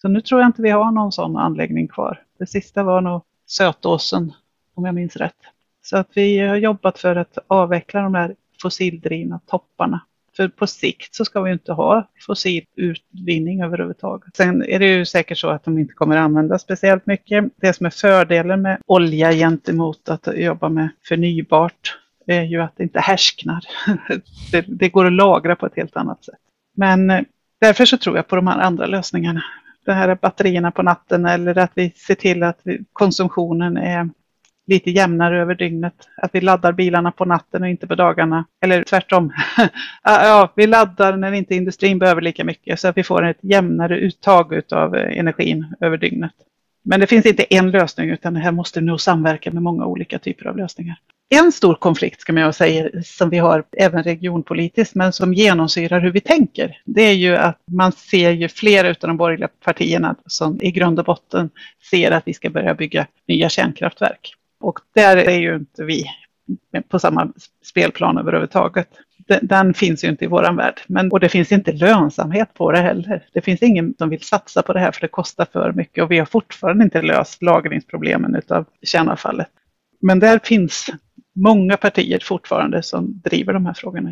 Så 0.03 0.09
nu 0.09 0.21
tror 0.21 0.41
jag 0.41 0.49
inte 0.49 0.63
vi 0.63 0.71
har 0.71 0.91
någon 0.91 1.13
sån 1.13 1.37
anläggning 1.37 1.89
kvar. 1.89 2.23
Det 2.39 2.47
sista 2.47 2.83
var 2.83 3.01
nog 3.01 3.23
Sötåsen, 3.47 4.33
om 4.75 4.85
jag 4.85 4.95
minns 4.95 5.17
rätt. 5.17 5.37
Så 5.83 5.97
att 5.97 6.09
vi 6.15 6.39
har 6.39 6.57
jobbat 6.57 6.99
för 6.99 7.17
att 7.17 7.39
avveckla 7.47 8.01
de 8.01 8.15
här 8.15 8.35
fossildrivna 8.63 9.41
topparna. 9.47 10.01
För 10.37 10.49
på 10.49 10.67
sikt 10.67 11.15
så 11.15 11.25
ska 11.25 11.41
vi 11.41 11.53
inte 11.53 11.73
ha 11.73 12.09
fossil 12.27 12.65
utvinning 12.77 13.63
överhuvudtaget. 13.63 14.37
Sen 14.37 14.63
är 14.63 14.79
det 14.79 14.87
ju 14.87 15.05
säkert 15.05 15.39
så 15.39 15.49
att 15.49 15.65
de 15.65 15.79
inte 15.79 15.95
kommer 15.95 16.17
användas 16.17 16.63
speciellt 16.63 17.07
mycket. 17.07 17.45
Det 17.57 17.73
som 17.73 17.87
är 17.87 17.91
fördelen 17.91 18.63
med 18.63 18.79
olja 18.87 19.33
gentemot 19.33 20.09
att 20.09 20.29
jobba 20.37 20.69
med 20.69 20.89
förnybart 21.09 21.99
är 22.27 22.43
ju 22.43 22.61
att 22.61 22.77
det 22.77 22.83
inte 22.83 23.01
härsknar. 23.01 23.61
Det, 24.53 24.65
det 24.69 24.89
går 24.89 25.05
att 25.05 25.13
lagra 25.13 25.57
på 25.57 25.67
ett 25.67 25.77
helt 25.77 25.97
annat 25.97 26.25
sätt. 26.25 26.39
Men 26.77 27.11
eh, 27.11 27.21
därför 27.61 27.85
så 27.85 27.99
tror 27.99 28.17
jag 28.17 28.29
på 28.29 28.37
de 28.37 28.47
här 28.47 28.59
andra 28.59 28.87
lösningarna. 28.87 29.45
Det 29.85 29.93
här 29.93 30.15
batterierna 30.15 30.71
på 30.71 30.83
natten 30.83 31.27
eller 31.27 31.59
att 31.59 31.73
vi 31.75 31.91
ser 31.91 32.15
till 32.15 32.43
att 32.43 32.61
konsumtionen 32.93 33.77
är 33.77 34.09
lite 34.67 34.91
jämnare 34.91 35.41
över 35.41 35.55
dygnet. 35.55 35.95
Att 36.17 36.35
vi 36.35 36.41
laddar 36.41 36.73
bilarna 36.73 37.13
på 37.13 37.25
natten 37.25 37.63
och 37.63 37.69
inte 37.69 37.87
på 37.87 37.95
dagarna. 37.95 38.45
Eller 38.61 38.83
tvärtom. 38.83 39.33
ja, 40.03 40.53
vi 40.57 40.67
laddar 40.67 41.17
när 41.17 41.33
inte 41.33 41.55
industrin 41.55 41.99
behöver 41.99 42.21
lika 42.21 42.45
mycket 42.45 42.81
så 42.81 42.89
att 42.89 42.97
vi 42.97 43.03
får 43.03 43.25
ett 43.25 43.39
jämnare 43.41 43.99
uttag 43.99 44.63
av 44.73 44.95
energin 44.95 45.75
över 45.81 45.97
dygnet. 45.97 46.33
Men 46.89 47.01
det 47.01 47.07
finns 47.07 47.27
inte 47.27 47.55
en 47.55 47.71
lösning 47.71 48.11
utan 48.11 48.35
det 48.35 48.41
här 48.41 48.53
måste 48.53 48.81
nog 48.81 49.01
samverka 49.01 49.51
med 49.51 49.63
många 49.63 49.87
olika 49.87 50.19
typer 50.19 50.47
av 50.47 50.57
lösningar. 50.57 50.97
En 51.29 51.53
stor 51.53 51.75
konflikt 51.75 52.21
ska 52.21 52.33
man 52.33 52.53
säga 52.53 53.03
som 53.05 53.31
vi 53.31 53.39
har 53.39 53.65
även 53.77 54.03
regionpolitiskt 54.03 54.95
men 54.95 55.13
som 55.13 55.35
genomsyrar 55.35 56.01
hur 56.01 56.11
vi 56.11 56.21
tänker. 56.21 56.81
Det 56.85 57.03
är 57.03 57.13
ju 57.13 57.37
att 57.37 57.61
man 57.71 57.93
ser 57.93 58.31
ju 58.31 58.49
flera 58.49 58.89
av 58.89 58.95
de 59.01 59.17
borgerliga 59.17 59.49
partierna 59.65 60.17
som 60.27 60.63
i 60.63 60.71
grund 60.71 60.99
och 60.99 61.05
botten 61.05 61.51
ser 61.91 62.11
att 62.11 62.23
vi 62.27 62.35
ska 62.35 62.51
börja 62.51 62.75
bygga 62.75 63.07
nya 63.29 63.49
kärnkraftverk. 63.49 64.35
Och 64.61 64.79
där 64.95 65.17
är 65.17 65.39
ju 65.39 65.55
inte 65.55 65.85
vi 65.85 66.05
på 66.89 66.99
samma 66.99 67.33
spelplan 67.65 68.19
överhuvudtaget. 68.19 68.89
Den, 69.19 69.47
den 69.47 69.75
finns 69.75 70.05
ju 70.05 70.09
inte 70.09 70.25
i 70.25 70.29
våran 70.29 70.57
värld. 70.57 70.81
Men, 70.87 71.13
och 71.13 71.21
det 71.21 71.29
finns 71.29 71.53
inte 71.53 71.73
lönsamhet 71.73 72.55
på 72.55 72.73
det 72.73 72.79
heller. 72.79 73.29
Det 73.33 73.41
finns 73.41 73.63
ingen 73.63 73.95
som 73.99 74.09
vill 74.09 74.23
satsa 74.23 74.63
på 74.63 74.73
det 74.73 74.81
här 74.81 74.93
för 74.93 75.01
det 75.01 75.09
kostar 75.09 75.47
för 75.53 75.73
mycket 75.73 76.05
och 76.05 76.11
vi 76.11 76.19
har 76.19 76.27
fortfarande 76.27 76.85
inte 76.85 77.03
löst 77.03 77.43
lagringsproblemen 77.43 78.35
utav 78.35 78.67
kärnavfallet. 78.83 79.49
Men 80.01 80.19
där 80.19 80.41
finns 80.45 80.91
många 81.35 81.77
partier 81.77 82.21
fortfarande 82.23 82.83
som 82.83 83.21
driver 83.25 83.53
de 83.53 83.67
här 83.67 83.75
frågorna. 83.75 84.11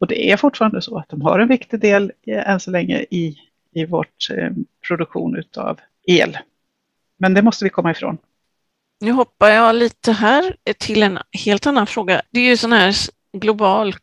Och 0.00 0.06
det 0.06 0.30
är 0.30 0.36
fortfarande 0.36 0.82
så 0.82 0.98
att 0.98 1.08
de 1.08 1.22
har 1.22 1.38
en 1.38 1.48
viktig 1.48 1.80
del 1.80 2.12
än 2.26 2.60
så 2.60 2.70
länge 2.70 3.04
i, 3.10 3.36
i 3.74 3.84
vårt 3.86 4.30
eh, 4.30 4.50
produktion 4.88 5.36
utav 5.36 5.80
el. 6.06 6.38
Men 7.18 7.34
det 7.34 7.42
måste 7.42 7.64
vi 7.64 7.70
komma 7.70 7.90
ifrån. 7.90 8.18
Nu 9.00 9.12
hoppar 9.12 9.48
jag 9.48 9.74
lite 9.74 10.12
här 10.12 10.56
till 10.78 11.02
en 11.02 11.18
helt 11.44 11.66
annan 11.66 11.86
fråga. 11.86 12.22
Det 12.30 12.40
är 12.40 12.44
ju 12.44 12.56
sån 12.56 12.72
här 12.72 12.94
global 13.32 13.94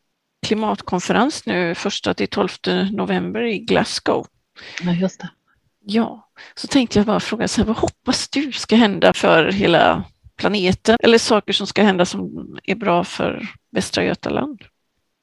klimatkonferens 0.47 1.45
nu 1.45 1.75
första 1.75 2.13
till 2.13 2.27
12 2.27 2.49
november 2.91 3.41
i 3.41 3.59
Glasgow. 3.59 4.25
Ja, 4.83 4.91
just 4.91 5.19
det. 5.19 5.29
Ja, 5.85 6.29
så 6.55 6.67
tänkte 6.67 6.99
jag 6.99 7.05
bara 7.05 7.19
fråga, 7.19 7.47
så 7.47 7.61
här, 7.61 7.67
vad 7.67 7.77
hoppas 7.77 8.29
du 8.29 8.51
ska 8.51 8.75
hända 8.75 9.13
för 9.13 9.51
hela 9.51 10.03
planeten 10.35 10.97
eller 10.99 11.17
saker 11.17 11.53
som 11.53 11.67
ska 11.67 11.83
hända 11.83 12.05
som 12.05 12.47
är 12.63 12.75
bra 12.75 13.03
för 13.03 13.47
Västra 13.71 14.03
Götaland? 14.03 14.61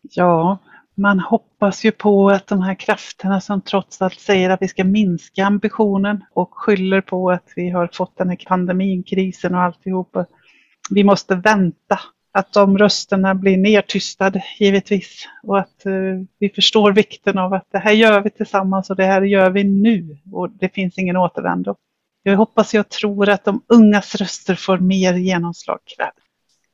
Ja, 0.02 0.58
man 0.94 1.20
hoppas 1.20 1.84
ju 1.84 1.90
på 1.90 2.30
att 2.30 2.46
de 2.46 2.62
här 2.62 2.74
krafterna 2.74 3.40
som 3.40 3.60
trots 3.60 4.02
allt 4.02 4.20
säger 4.20 4.50
att 4.50 4.62
vi 4.62 4.68
ska 4.68 4.84
minska 4.84 5.44
ambitionen 5.44 6.24
och 6.34 6.50
skyller 6.52 7.00
på 7.00 7.30
att 7.30 7.52
vi 7.56 7.70
har 7.70 7.90
fått 7.92 8.16
den 8.16 8.28
här 8.28 8.38
pandemin, 8.46 9.02
krisen 9.02 9.54
och 9.54 9.60
alltihopa. 9.60 10.26
Vi 10.90 11.04
måste 11.04 11.34
vänta 11.34 12.00
att 12.32 12.52
de 12.52 12.78
rösterna 12.78 13.34
blir 13.34 13.56
nedtystade 13.56 14.44
givetvis 14.58 15.28
och 15.42 15.58
att 15.58 15.82
uh, 15.86 16.22
vi 16.38 16.48
förstår 16.48 16.92
vikten 16.92 17.38
av 17.38 17.54
att 17.54 17.66
det 17.72 17.78
här 17.78 17.92
gör 17.92 18.20
vi 18.20 18.30
tillsammans 18.30 18.90
och 18.90 18.96
det 18.96 19.04
här 19.04 19.22
gör 19.22 19.50
vi 19.50 19.64
nu 19.64 20.18
och 20.32 20.50
det 20.50 20.74
finns 20.74 20.98
ingen 20.98 21.16
återvändo. 21.16 21.76
Jag 22.22 22.36
hoppas 22.36 22.74
och 22.74 22.88
tror 22.88 23.28
att 23.28 23.44
de 23.44 23.62
ungas 23.66 24.14
röster 24.14 24.54
får 24.54 24.78
mer 24.78 25.14
genomslag. 25.14 25.78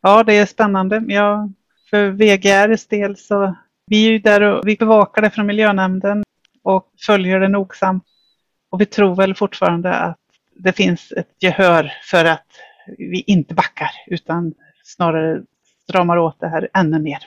Ja, 0.02 0.24
det 0.24 0.34
är 0.34 0.46
spännande. 0.46 1.02
Ja, 1.08 1.48
för 1.90 2.10
VGRs 2.10 2.86
del 2.86 3.16
så 3.16 3.56
vi 3.86 4.06
är 4.06 4.10
ju 4.10 4.18
där 4.18 4.40
och 4.40 4.68
vi 4.68 4.76
bevakar 4.76 5.22
det 5.22 5.30
från 5.30 5.46
miljönämnden 5.46 6.24
och 6.62 6.92
följer 7.06 7.40
det 7.40 7.48
nogsamt. 7.48 8.04
Och 8.70 8.80
vi 8.80 8.86
tror 8.86 9.14
väl 9.14 9.34
fortfarande 9.34 9.94
att 9.94 10.18
det 10.56 10.72
finns 10.72 11.12
ett 11.12 11.36
gehör 11.40 11.92
för 12.10 12.24
att 12.24 12.46
vi 12.98 13.20
inte 13.26 13.54
backar 13.54 13.90
utan 14.06 14.54
snarare 14.84 15.42
stramar 15.82 16.16
åt 16.16 16.40
det 16.40 16.48
här 16.48 16.68
ännu 16.74 16.98
mer. 16.98 17.18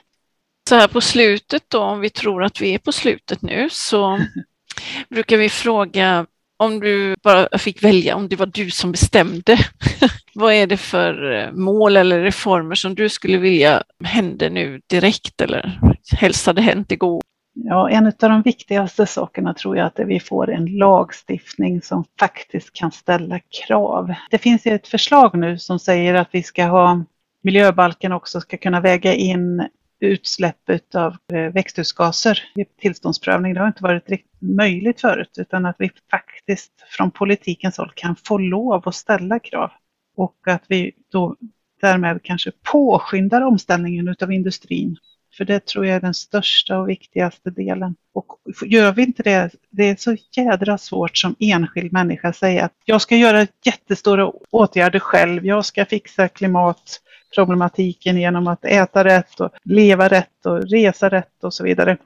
Så 0.68 0.74
här 0.74 0.88
på 0.88 1.00
slutet 1.00 1.64
då, 1.68 1.80
om 1.80 2.00
vi 2.00 2.10
tror 2.10 2.44
att 2.44 2.60
vi 2.60 2.74
är 2.74 2.78
på 2.78 2.92
slutet 2.92 3.42
nu, 3.42 3.68
så 3.70 4.20
brukar 5.08 5.36
vi 5.36 5.48
fråga 5.48 6.26
om 6.56 6.80
du 6.80 7.16
bara 7.22 7.58
fick 7.58 7.82
välja, 7.82 8.16
om 8.16 8.28
det 8.28 8.36
var 8.36 8.46
du 8.46 8.70
som 8.70 8.92
bestämde, 8.92 9.58
vad 10.34 10.52
är 10.52 10.66
det 10.66 10.76
för 10.76 11.32
eh, 11.32 11.52
mål 11.52 11.96
eller 11.96 12.20
reformer 12.20 12.74
som 12.74 12.94
du 12.94 13.08
skulle 13.08 13.38
vilja 13.38 13.82
hända 14.04 14.48
nu 14.48 14.80
direkt 14.86 15.40
eller 15.40 15.80
helst 16.12 16.46
hade 16.46 16.62
hänt 16.62 16.92
igår? 16.92 17.22
Ja, 17.64 17.90
en 17.90 18.06
av 18.06 18.12
de 18.18 18.42
viktigaste 18.42 19.06
sakerna 19.06 19.54
tror 19.54 19.76
jag 19.76 19.86
att 19.86 19.98
vi 19.98 20.20
får 20.20 20.50
en 20.50 20.66
lagstiftning 20.66 21.82
som 21.82 22.04
faktiskt 22.20 22.72
kan 22.72 22.92
ställa 22.92 23.38
krav. 23.38 24.14
Det 24.30 24.38
finns 24.38 24.66
ju 24.66 24.70
ett 24.70 24.88
förslag 24.88 25.38
nu 25.38 25.58
som 25.58 25.78
säger 25.78 26.14
att 26.14 26.28
vi 26.32 26.42
ska 26.42 26.64
ha 26.64 27.04
miljöbalken 27.42 28.12
också 28.12 28.40
ska 28.40 28.56
kunna 28.56 28.80
väga 28.80 29.14
in 29.14 29.68
utsläpp 30.00 30.70
av 30.94 31.16
eh, 31.32 31.52
växthusgaser 31.52 32.42
i 32.54 32.64
tillståndsprövning. 32.64 33.54
Det 33.54 33.60
har 33.60 33.66
inte 33.66 33.82
varit 33.82 34.08
riktigt 34.08 34.42
möjligt 34.42 35.00
förut 35.00 35.34
utan 35.38 35.66
att 35.66 35.76
vi 35.78 35.90
faktiskt 36.10 36.72
från 36.88 37.10
politikens 37.10 37.78
håll 37.78 37.92
kan 37.94 38.16
få 38.16 38.38
lov 38.38 38.88
att 38.88 38.94
ställa 38.94 39.38
krav 39.38 39.70
och 40.16 40.38
att 40.46 40.64
vi 40.68 40.92
då 41.12 41.36
därmed 41.80 42.20
kanske 42.22 42.52
påskyndar 42.72 43.40
omställningen 43.40 44.08
utav 44.08 44.32
industrin. 44.32 44.96
För 45.38 45.44
det 45.44 45.66
tror 45.66 45.86
jag 45.86 45.96
är 45.96 46.00
den 46.00 46.14
största 46.14 46.78
och 46.78 46.88
viktigaste 46.88 47.50
delen. 47.50 47.94
Och 48.14 48.26
gör 48.66 48.92
vi 48.92 49.02
inte 49.02 49.22
det, 49.22 49.50
det 49.70 49.84
är 49.84 49.96
så 49.96 50.16
jädra 50.36 50.78
svårt 50.78 51.16
som 51.16 51.36
enskild 51.38 51.92
människa 51.92 52.28
att 52.28 52.36
säga 52.36 52.64
att 52.64 52.72
jag 52.84 53.02
ska 53.02 53.16
göra 53.16 53.46
jättestora 53.64 54.32
åtgärder 54.50 54.98
själv, 54.98 55.46
jag 55.46 55.64
ska 55.64 55.84
fixa 55.84 56.28
klimat, 56.28 57.00
problematiken 57.34 58.16
genom 58.20 58.46
att 58.46 58.64
äta 58.64 59.04
rätt 59.04 59.40
och 59.40 59.50
leva 59.64 60.08
rätt 60.08 60.46
och 60.46 60.70
resa 60.70 61.08
rätt 61.08 61.44
och 61.44 61.54
så 61.54 61.64
vidare. 61.64 61.96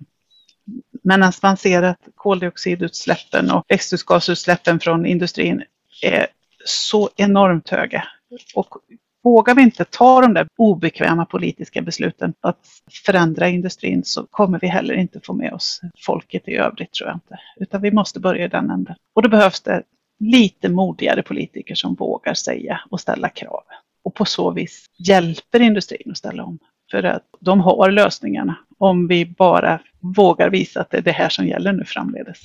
Medan 1.02 1.32
man 1.42 1.56
ser 1.56 1.82
att 1.82 2.08
koldioxidutsläppen 2.14 3.50
och 3.50 3.64
växthusgasutsläppen 3.68 4.80
från 4.80 5.06
industrin 5.06 5.62
är 6.02 6.26
så 6.64 7.10
enormt 7.16 7.68
höga. 7.68 8.04
Och 8.54 8.68
vågar 9.22 9.54
vi 9.54 9.62
inte 9.62 9.84
ta 9.84 10.20
de 10.20 10.34
där 10.34 10.46
obekväma 10.58 11.26
politiska 11.26 11.82
besluten 11.82 12.34
att 12.40 12.66
förändra 13.06 13.48
industrin 13.48 14.04
så 14.04 14.26
kommer 14.30 14.58
vi 14.60 14.66
heller 14.66 14.94
inte 14.94 15.20
få 15.24 15.32
med 15.32 15.52
oss 15.52 15.80
folket 16.06 16.48
i 16.48 16.56
övrigt 16.56 16.92
tror 16.92 17.08
jag 17.08 17.16
inte. 17.16 17.38
Utan 17.56 17.82
vi 17.82 17.90
måste 17.90 18.20
börja 18.20 18.44
i 18.44 18.48
den 18.48 18.70
änden. 18.70 18.94
Och 19.14 19.22
då 19.22 19.28
behövs 19.28 19.60
det 19.60 19.82
lite 20.20 20.68
modigare 20.68 21.22
politiker 21.22 21.74
som 21.74 21.94
vågar 21.94 22.34
säga 22.34 22.80
och 22.90 23.00
ställa 23.00 23.28
krav 23.28 23.62
och 24.04 24.14
på 24.14 24.24
så 24.24 24.50
vis 24.50 24.86
hjälper 24.98 25.60
industrin 25.60 26.10
att 26.10 26.18
ställa 26.18 26.44
om. 26.44 26.58
För 26.90 27.02
att 27.02 27.24
de 27.40 27.60
har 27.60 27.90
lösningarna 27.90 28.58
om 28.78 29.08
vi 29.08 29.26
bara 29.26 29.80
vågar 30.00 30.50
visa 30.50 30.80
att 30.80 30.90
det 30.90 30.96
är 30.96 31.02
det 31.02 31.12
här 31.12 31.28
som 31.28 31.46
gäller 31.46 31.72
nu 31.72 31.84
framledes. 31.84 32.38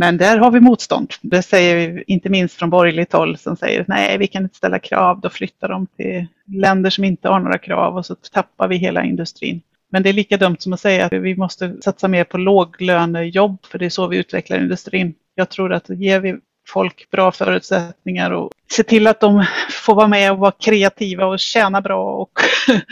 Men 0.00 0.16
där 0.16 0.38
har 0.38 0.50
vi 0.50 0.60
motstånd. 0.60 1.14
Det 1.22 1.42
säger 1.42 1.92
vi 1.92 2.04
inte 2.06 2.28
minst 2.28 2.54
från 2.54 2.70
borgerligt 2.70 3.12
håll 3.12 3.38
som 3.38 3.56
säger 3.56 3.84
nej, 3.88 4.18
vi 4.18 4.26
kan 4.26 4.42
inte 4.42 4.56
ställa 4.56 4.78
krav, 4.78 5.20
då 5.20 5.30
flyttar 5.30 5.68
de 5.68 5.86
till 5.86 6.26
länder 6.46 6.90
som 6.90 7.04
inte 7.04 7.28
har 7.28 7.40
några 7.40 7.58
krav 7.58 7.96
och 7.96 8.06
så 8.06 8.14
tappar 8.14 8.68
vi 8.68 8.76
hela 8.76 9.04
industrin. 9.04 9.62
Men 9.90 10.02
det 10.02 10.08
är 10.08 10.12
lika 10.12 10.36
dumt 10.36 10.56
som 10.58 10.72
att 10.72 10.80
säga 10.80 11.06
att 11.06 11.12
vi 11.12 11.36
måste 11.36 11.82
satsa 11.82 12.08
mer 12.08 12.24
på 12.24 12.38
låglönejobb, 12.38 13.66
för 13.66 13.78
det 13.78 13.84
är 13.84 13.90
så 13.90 14.06
vi 14.06 14.16
utvecklar 14.16 14.58
industrin. 14.58 15.14
Jag 15.34 15.48
tror 15.48 15.72
att 15.72 15.88
ger 15.88 16.20
vi 16.20 16.36
folk 16.68 17.10
bra 17.10 17.32
förutsättningar 17.32 18.30
och 18.30 18.50
ser 18.76 18.82
till 18.82 19.06
att 19.06 19.20
de 19.20 19.46
får 19.70 19.94
vara 19.94 20.08
med 20.08 20.32
och 20.32 20.38
vara 20.38 20.52
kreativa 20.52 21.26
och 21.26 21.38
tjäna 21.38 21.80
bra 21.80 22.12
och 22.12 22.32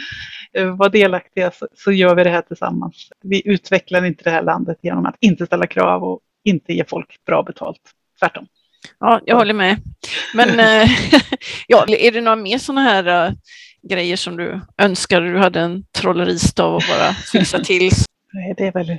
vara 0.79 0.89
delaktiga 0.89 1.51
så, 1.51 1.69
så 1.75 1.93
gör 1.93 2.15
vi 2.15 2.25
det 2.25 2.31
här 2.31 2.43
tillsammans. 2.43 3.09
Vi 3.23 3.43
utvecklar 3.45 4.05
inte 4.05 4.25
det 4.25 4.31
här 4.31 4.43
landet 4.43 4.79
genom 4.83 5.07
att 5.07 5.17
inte 5.21 5.47
ställa 5.47 5.67
krav 5.67 6.05
och 6.05 6.21
inte 6.49 6.73
ge 6.73 6.85
folk 6.85 7.25
bra 7.27 7.43
betalt. 7.43 7.81
Tvärtom. 8.21 8.47
Ja, 9.01 9.21
jag 9.25 9.37
håller 9.37 9.55
med. 9.55 9.77
Men 10.35 10.49
eh, 10.61 10.91
ja, 11.67 11.85
är 11.89 12.13
det 12.13 12.21
några 12.21 12.37
mer 12.37 12.59
sådana 12.59 12.83
här 12.83 13.29
uh, 13.29 13.35
grejer 13.83 14.17
som 14.17 14.37
du 14.37 14.61
önskar 14.79 15.21
du 15.21 15.39
hade 15.39 15.61
en 15.61 15.85
trolleristav 15.93 16.75
och 16.75 16.83
bara 16.89 17.13
fixa 17.15 17.59
till? 17.59 17.91
Det 18.57 18.67
är, 18.67 18.73
väl, 18.73 18.97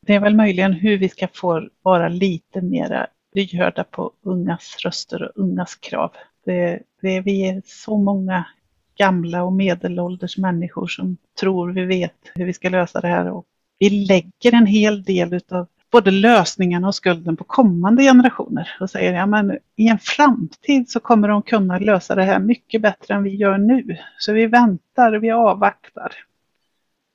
det 0.00 0.14
är 0.14 0.20
väl 0.20 0.34
möjligen 0.36 0.72
hur 0.72 0.98
vi 0.98 1.08
ska 1.08 1.28
få 1.34 1.68
vara 1.82 2.08
lite 2.08 2.60
mera 2.60 3.06
lyhörda 3.34 3.84
på 3.84 4.12
ungas 4.22 4.76
röster 4.84 5.22
och 5.22 5.30
ungas 5.34 5.74
krav. 5.74 6.12
Det, 6.44 6.80
det, 7.02 7.20
vi 7.20 7.48
är 7.48 7.62
så 7.66 7.98
många 7.98 8.44
gamla 8.98 9.42
och 9.42 9.52
medelålders 9.52 10.38
människor 10.38 10.86
som 10.86 11.16
tror 11.40 11.72
vi 11.72 11.84
vet 11.84 12.32
hur 12.34 12.44
vi 12.44 12.52
ska 12.52 12.68
lösa 12.68 13.00
det 13.00 13.08
här 13.08 13.30
och 13.30 13.44
vi 13.78 13.90
lägger 13.90 14.54
en 14.54 14.66
hel 14.66 15.02
del 15.02 15.34
utav 15.34 15.66
både 15.90 16.10
lösningarna 16.10 16.88
och 16.88 16.94
skulden 16.94 17.36
på 17.36 17.44
kommande 17.44 18.02
generationer 18.02 18.76
och 18.80 18.90
säger 18.90 19.14
ja 19.14 19.26
men 19.26 19.58
i 19.76 19.88
en 19.88 19.98
framtid 19.98 20.90
så 20.90 21.00
kommer 21.00 21.28
de 21.28 21.42
kunna 21.42 21.78
lösa 21.78 22.14
det 22.14 22.24
här 22.24 22.38
mycket 22.38 22.82
bättre 22.82 23.14
än 23.14 23.22
vi 23.22 23.36
gör 23.36 23.58
nu. 23.58 23.96
Så 24.18 24.32
vi 24.32 24.46
väntar, 24.46 25.12
vi 25.12 25.30
avvaktar. 25.30 26.12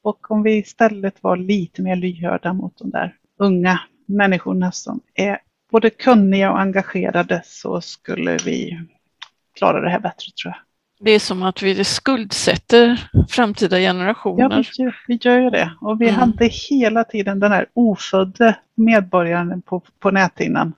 Och 0.01 0.31
om 0.31 0.43
vi 0.43 0.57
istället 0.57 1.23
var 1.23 1.37
lite 1.37 1.81
mer 1.81 1.95
lyhörda 1.95 2.53
mot 2.53 2.77
de 2.77 2.89
där 2.89 3.15
unga 3.37 3.79
människorna 4.05 4.71
som 4.71 5.01
är 5.13 5.39
både 5.71 5.89
kunniga 5.89 6.51
och 6.51 6.59
engagerade 6.59 7.41
så 7.45 7.81
skulle 7.81 8.37
vi 8.45 8.79
klara 9.55 9.81
det 9.81 9.89
här 9.89 9.99
bättre 9.99 10.31
tror 10.31 10.53
jag. 10.53 10.72
Det 11.03 11.11
är 11.11 11.19
som 11.19 11.43
att 11.43 11.61
vi 11.61 11.83
skuldsätter 11.83 13.09
framtida 13.29 13.77
generationer. 13.77 14.65
Ja, 14.77 14.93
vi 15.07 15.15
gör, 15.15 15.39
gör 15.39 15.51
det. 15.51 15.73
Och 15.81 16.01
vi 16.01 16.09
mm. 16.09 16.19
hade 16.19 16.45
hela 16.45 17.03
tiden 17.03 17.39
den 17.39 17.51
här 17.51 17.65
ofödde 17.73 18.55
medborgaren 18.75 19.61
på, 19.61 19.81
på 19.99 20.11
näthinnan. 20.11 20.73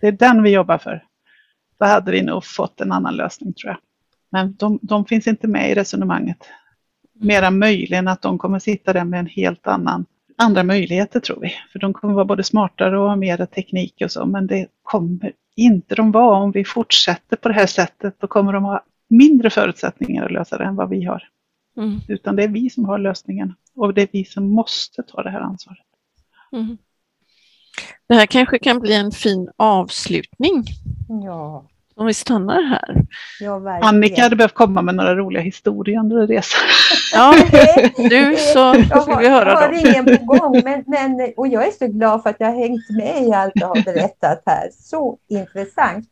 Det 0.00 0.06
är 0.06 0.12
den 0.12 0.42
vi 0.42 0.50
jobbar 0.50 0.78
för. 0.78 1.04
Då 1.78 1.86
hade 1.86 2.12
vi 2.12 2.22
nog 2.22 2.44
fått 2.44 2.80
en 2.80 2.92
annan 2.92 3.16
lösning 3.16 3.52
tror 3.52 3.70
jag. 3.70 3.78
Men 4.30 4.54
de, 4.54 4.78
de 4.82 5.04
finns 5.04 5.26
inte 5.26 5.46
med 5.48 5.70
i 5.70 5.74
resonemanget. 5.74 6.38
Mera 7.12 7.50
möjligen 7.50 8.08
att 8.08 8.22
de 8.22 8.38
kommer 8.38 8.58
sitta 8.58 8.92
där 8.92 9.04
med 9.04 9.20
en 9.20 9.26
helt 9.26 9.66
annan 9.66 10.06
andra 10.36 10.62
möjligheter 10.62 11.20
tror 11.20 11.40
vi. 11.40 11.54
För 11.72 11.78
de 11.78 11.92
kommer 11.92 12.14
vara 12.14 12.24
både 12.24 12.44
smartare 12.44 12.98
och 12.98 13.08
ha 13.08 13.16
mera 13.16 13.46
teknik 13.46 13.94
och 14.04 14.10
så, 14.10 14.26
men 14.26 14.46
det 14.46 14.66
kommer 14.82 15.32
inte 15.56 15.94
de 15.94 16.12
vara 16.12 16.36
om 16.36 16.52
vi 16.52 16.64
fortsätter 16.64 17.36
på 17.36 17.48
det 17.48 17.54
här 17.54 17.66
sättet. 17.66 18.14
Då 18.18 18.26
kommer 18.26 18.52
de 18.52 18.64
ha 18.64 18.84
mindre 19.12 19.50
förutsättningar 19.50 20.24
att 20.24 20.32
lösa 20.32 20.58
det 20.58 20.64
än 20.64 20.76
vad 20.76 20.88
vi 20.88 21.04
har. 21.04 21.28
Mm. 21.76 22.00
Utan 22.08 22.36
det 22.36 22.42
är 22.42 22.48
vi 22.48 22.70
som 22.70 22.84
har 22.84 22.98
lösningen 22.98 23.54
och 23.76 23.94
det 23.94 24.02
är 24.02 24.08
vi 24.12 24.24
som 24.24 24.50
måste 24.50 25.02
ta 25.02 25.22
det 25.22 25.30
här 25.30 25.40
ansvaret. 25.40 25.86
Mm. 26.52 26.78
Det 28.08 28.14
här 28.14 28.26
kanske 28.26 28.58
kan 28.58 28.80
bli 28.80 28.94
en 28.94 29.12
fin 29.12 29.50
avslutning. 29.56 30.64
Ja. 31.24 31.68
Om 31.94 32.06
vi 32.06 32.14
stannar 32.14 32.62
här. 32.62 33.06
Ja, 33.40 33.78
Annika 33.82 34.22
hade 34.22 34.36
behövt 34.36 34.54
komma 34.54 34.82
med 34.82 34.94
några 34.94 35.14
roliga 35.14 35.42
historier 35.42 35.98
under 35.98 36.26
resan. 36.26 36.60
Ja, 37.14 37.34
du 37.96 38.36
så 38.36 38.74
får 38.74 39.20
vi 39.20 39.28
höra 39.28 39.44
dem. 39.44 39.74
Jag 39.74 39.80
har 39.80 39.90
ingen 39.90 40.18
på 40.18 40.24
gång, 40.24 40.62
men, 40.64 40.84
men, 40.86 41.32
och 41.36 41.48
jag 41.48 41.66
är 41.66 41.70
så 41.70 41.86
glad 41.86 42.22
för 42.22 42.30
att 42.30 42.36
jag 42.38 42.46
har 42.46 42.58
hängt 42.58 42.90
med 42.90 43.22
i 43.22 43.32
allt 43.32 43.52
jag 43.54 43.66
har 43.66 43.82
berättat 43.84 44.42
här. 44.46 44.70
Så 44.72 45.18
intressant. 45.28 46.08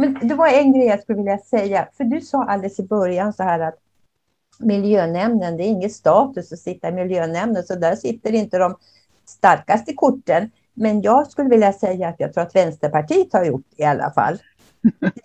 Men 0.00 0.28
det 0.28 0.34
var 0.34 0.48
en 0.48 0.72
grej 0.72 0.86
jag 0.86 1.02
skulle 1.02 1.18
vilja 1.18 1.38
säga, 1.38 1.88
för 1.96 2.04
du 2.04 2.20
sa 2.20 2.44
alldeles 2.44 2.80
i 2.80 2.82
början 2.82 3.32
så 3.32 3.42
här 3.42 3.60
att 3.60 3.74
miljönämnden, 4.58 5.56
det 5.56 5.62
är 5.62 5.68
ingen 5.68 5.90
status 5.90 6.52
att 6.52 6.58
sitta 6.58 6.88
i 6.88 6.92
miljönämnden, 6.92 7.64
så 7.64 7.74
där 7.74 7.96
sitter 7.96 8.32
inte 8.32 8.58
de 8.58 8.76
starkaste 9.24 9.94
korten. 9.94 10.50
Men 10.74 11.02
jag 11.02 11.30
skulle 11.30 11.48
vilja 11.48 11.72
säga 11.72 12.08
att 12.08 12.20
jag 12.20 12.32
tror 12.32 12.44
att 12.44 12.56
Vänsterpartiet 12.56 13.32
har 13.32 13.44
gjort 13.44 13.64
det 13.76 13.82
i 13.82 13.86
alla 13.86 14.10
fall. 14.10 14.38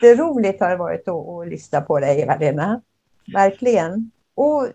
Jätteroligt 0.00 0.60
har 0.60 0.70
det 0.70 0.76
varit 0.76 1.08
att, 1.08 1.28
att 1.28 1.48
lyssna 1.48 1.80
på 1.80 2.00
dig, 2.00 2.20
Eva-Lena. 2.20 2.80
Verkligen. 3.34 4.10
Och 4.34 4.68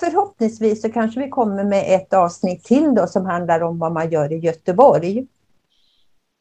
förhoppningsvis 0.00 0.82
så 0.82 0.92
kanske 0.92 1.20
vi 1.20 1.28
kommer 1.28 1.64
med 1.64 1.84
ett 1.94 2.12
avsnitt 2.12 2.64
till 2.64 2.94
då 2.94 3.06
som 3.06 3.26
handlar 3.26 3.60
om 3.60 3.78
vad 3.78 3.92
man 3.92 4.10
gör 4.10 4.32
i 4.32 4.38
Göteborg. 4.38 5.26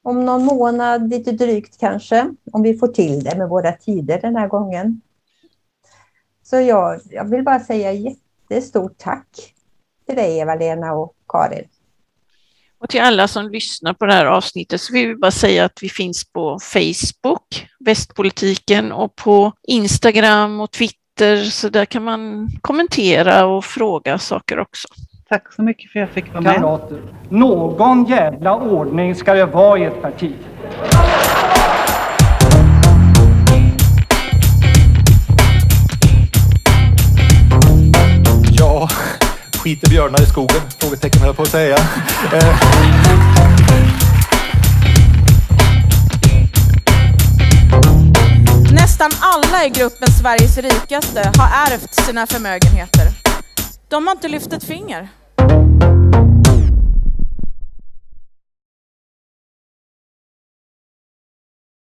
Om 0.07 0.25
någon 0.25 0.45
månad, 0.45 1.09
lite 1.09 1.31
drygt 1.31 1.79
kanske, 1.79 2.33
om 2.51 2.63
vi 2.63 2.77
får 2.77 2.87
till 2.87 3.23
det 3.23 3.37
med 3.37 3.49
våra 3.49 3.71
tider 3.71 4.21
den 4.21 4.35
här 4.35 4.47
gången. 4.47 5.01
Så 6.43 6.55
jag, 6.55 7.01
jag 7.09 7.29
vill 7.29 7.43
bara 7.43 7.59
säga 7.59 7.91
jättestort 7.91 8.97
tack 8.97 9.53
till 10.05 10.15
dig 10.15 10.37
Eva-Lena 10.37 10.93
och 10.93 11.13
Karin. 11.27 11.67
Och 12.79 12.89
till 12.89 13.01
alla 13.01 13.27
som 13.27 13.49
lyssnar 13.49 13.93
på 13.93 14.05
det 14.05 14.13
här 14.13 14.25
avsnittet 14.25 14.81
så 14.81 14.93
vill 14.93 15.07
vi 15.07 15.15
bara 15.15 15.31
säga 15.31 15.65
att 15.65 15.79
vi 15.81 15.89
finns 15.89 16.31
på 16.31 16.59
Facebook, 16.59 17.67
Västpolitiken 17.79 18.91
och 18.91 19.15
på 19.15 19.51
Instagram 19.63 20.59
och 20.59 20.71
Twitter 20.71 21.43
så 21.43 21.69
där 21.69 21.85
kan 21.85 22.03
man 22.03 22.49
kommentera 22.61 23.45
och 23.45 23.65
fråga 23.65 24.17
saker 24.19 24.59
också. 24.59 24.87
Tack 25.29 25.53
så 25.53 25.61
mycket 25.61 25.91
för 25.91 25.99
att 25.99 26.07
jag 26.07 26.09
fick 26.09 26.33
vara 26.33 26.41
med. 26.41 26.53
Kamrater, 26.53 27.01
någon 27.29 28.05
jävla 28.05 28.55
ordning 28.55 29.15
ska 29.15 29.33
det 29.33 29.45
vara 29.45 29.79
i 29.79 29.83
ett 29.83 30.01
parti. 30.01 30.35
Ja, 38.59 38.89
skiter 39.63 39.89
björnar 39.89 40.21
i 40.21 40.25
skogen? 40.25 40.61
Frågetecken 40.79 41.21
höll 41.21 41.29
jag 41.29 41.35
på 41.35 41.41
att 41.43 41.49
säga. 41.49 41.75
Eh. 42.33 42.59
Nästan 48.71 49.11
alla 49.21 49.65
i 49.65 49.69
gruppen 49.69 50.07
Sveriges 50.07 50.57
rikaste 50.57 51.31
har 51.37 51.71
ärvt 51.71 51.93
sina 51.93 52.27
förmögenheter. 52.27 53.16
De 53.89 54.07
har 54.07 54.15
inte 54.15 54.27
lyft 54.27 54.53
ett 54.53 54.63
finger. 54.63 55.09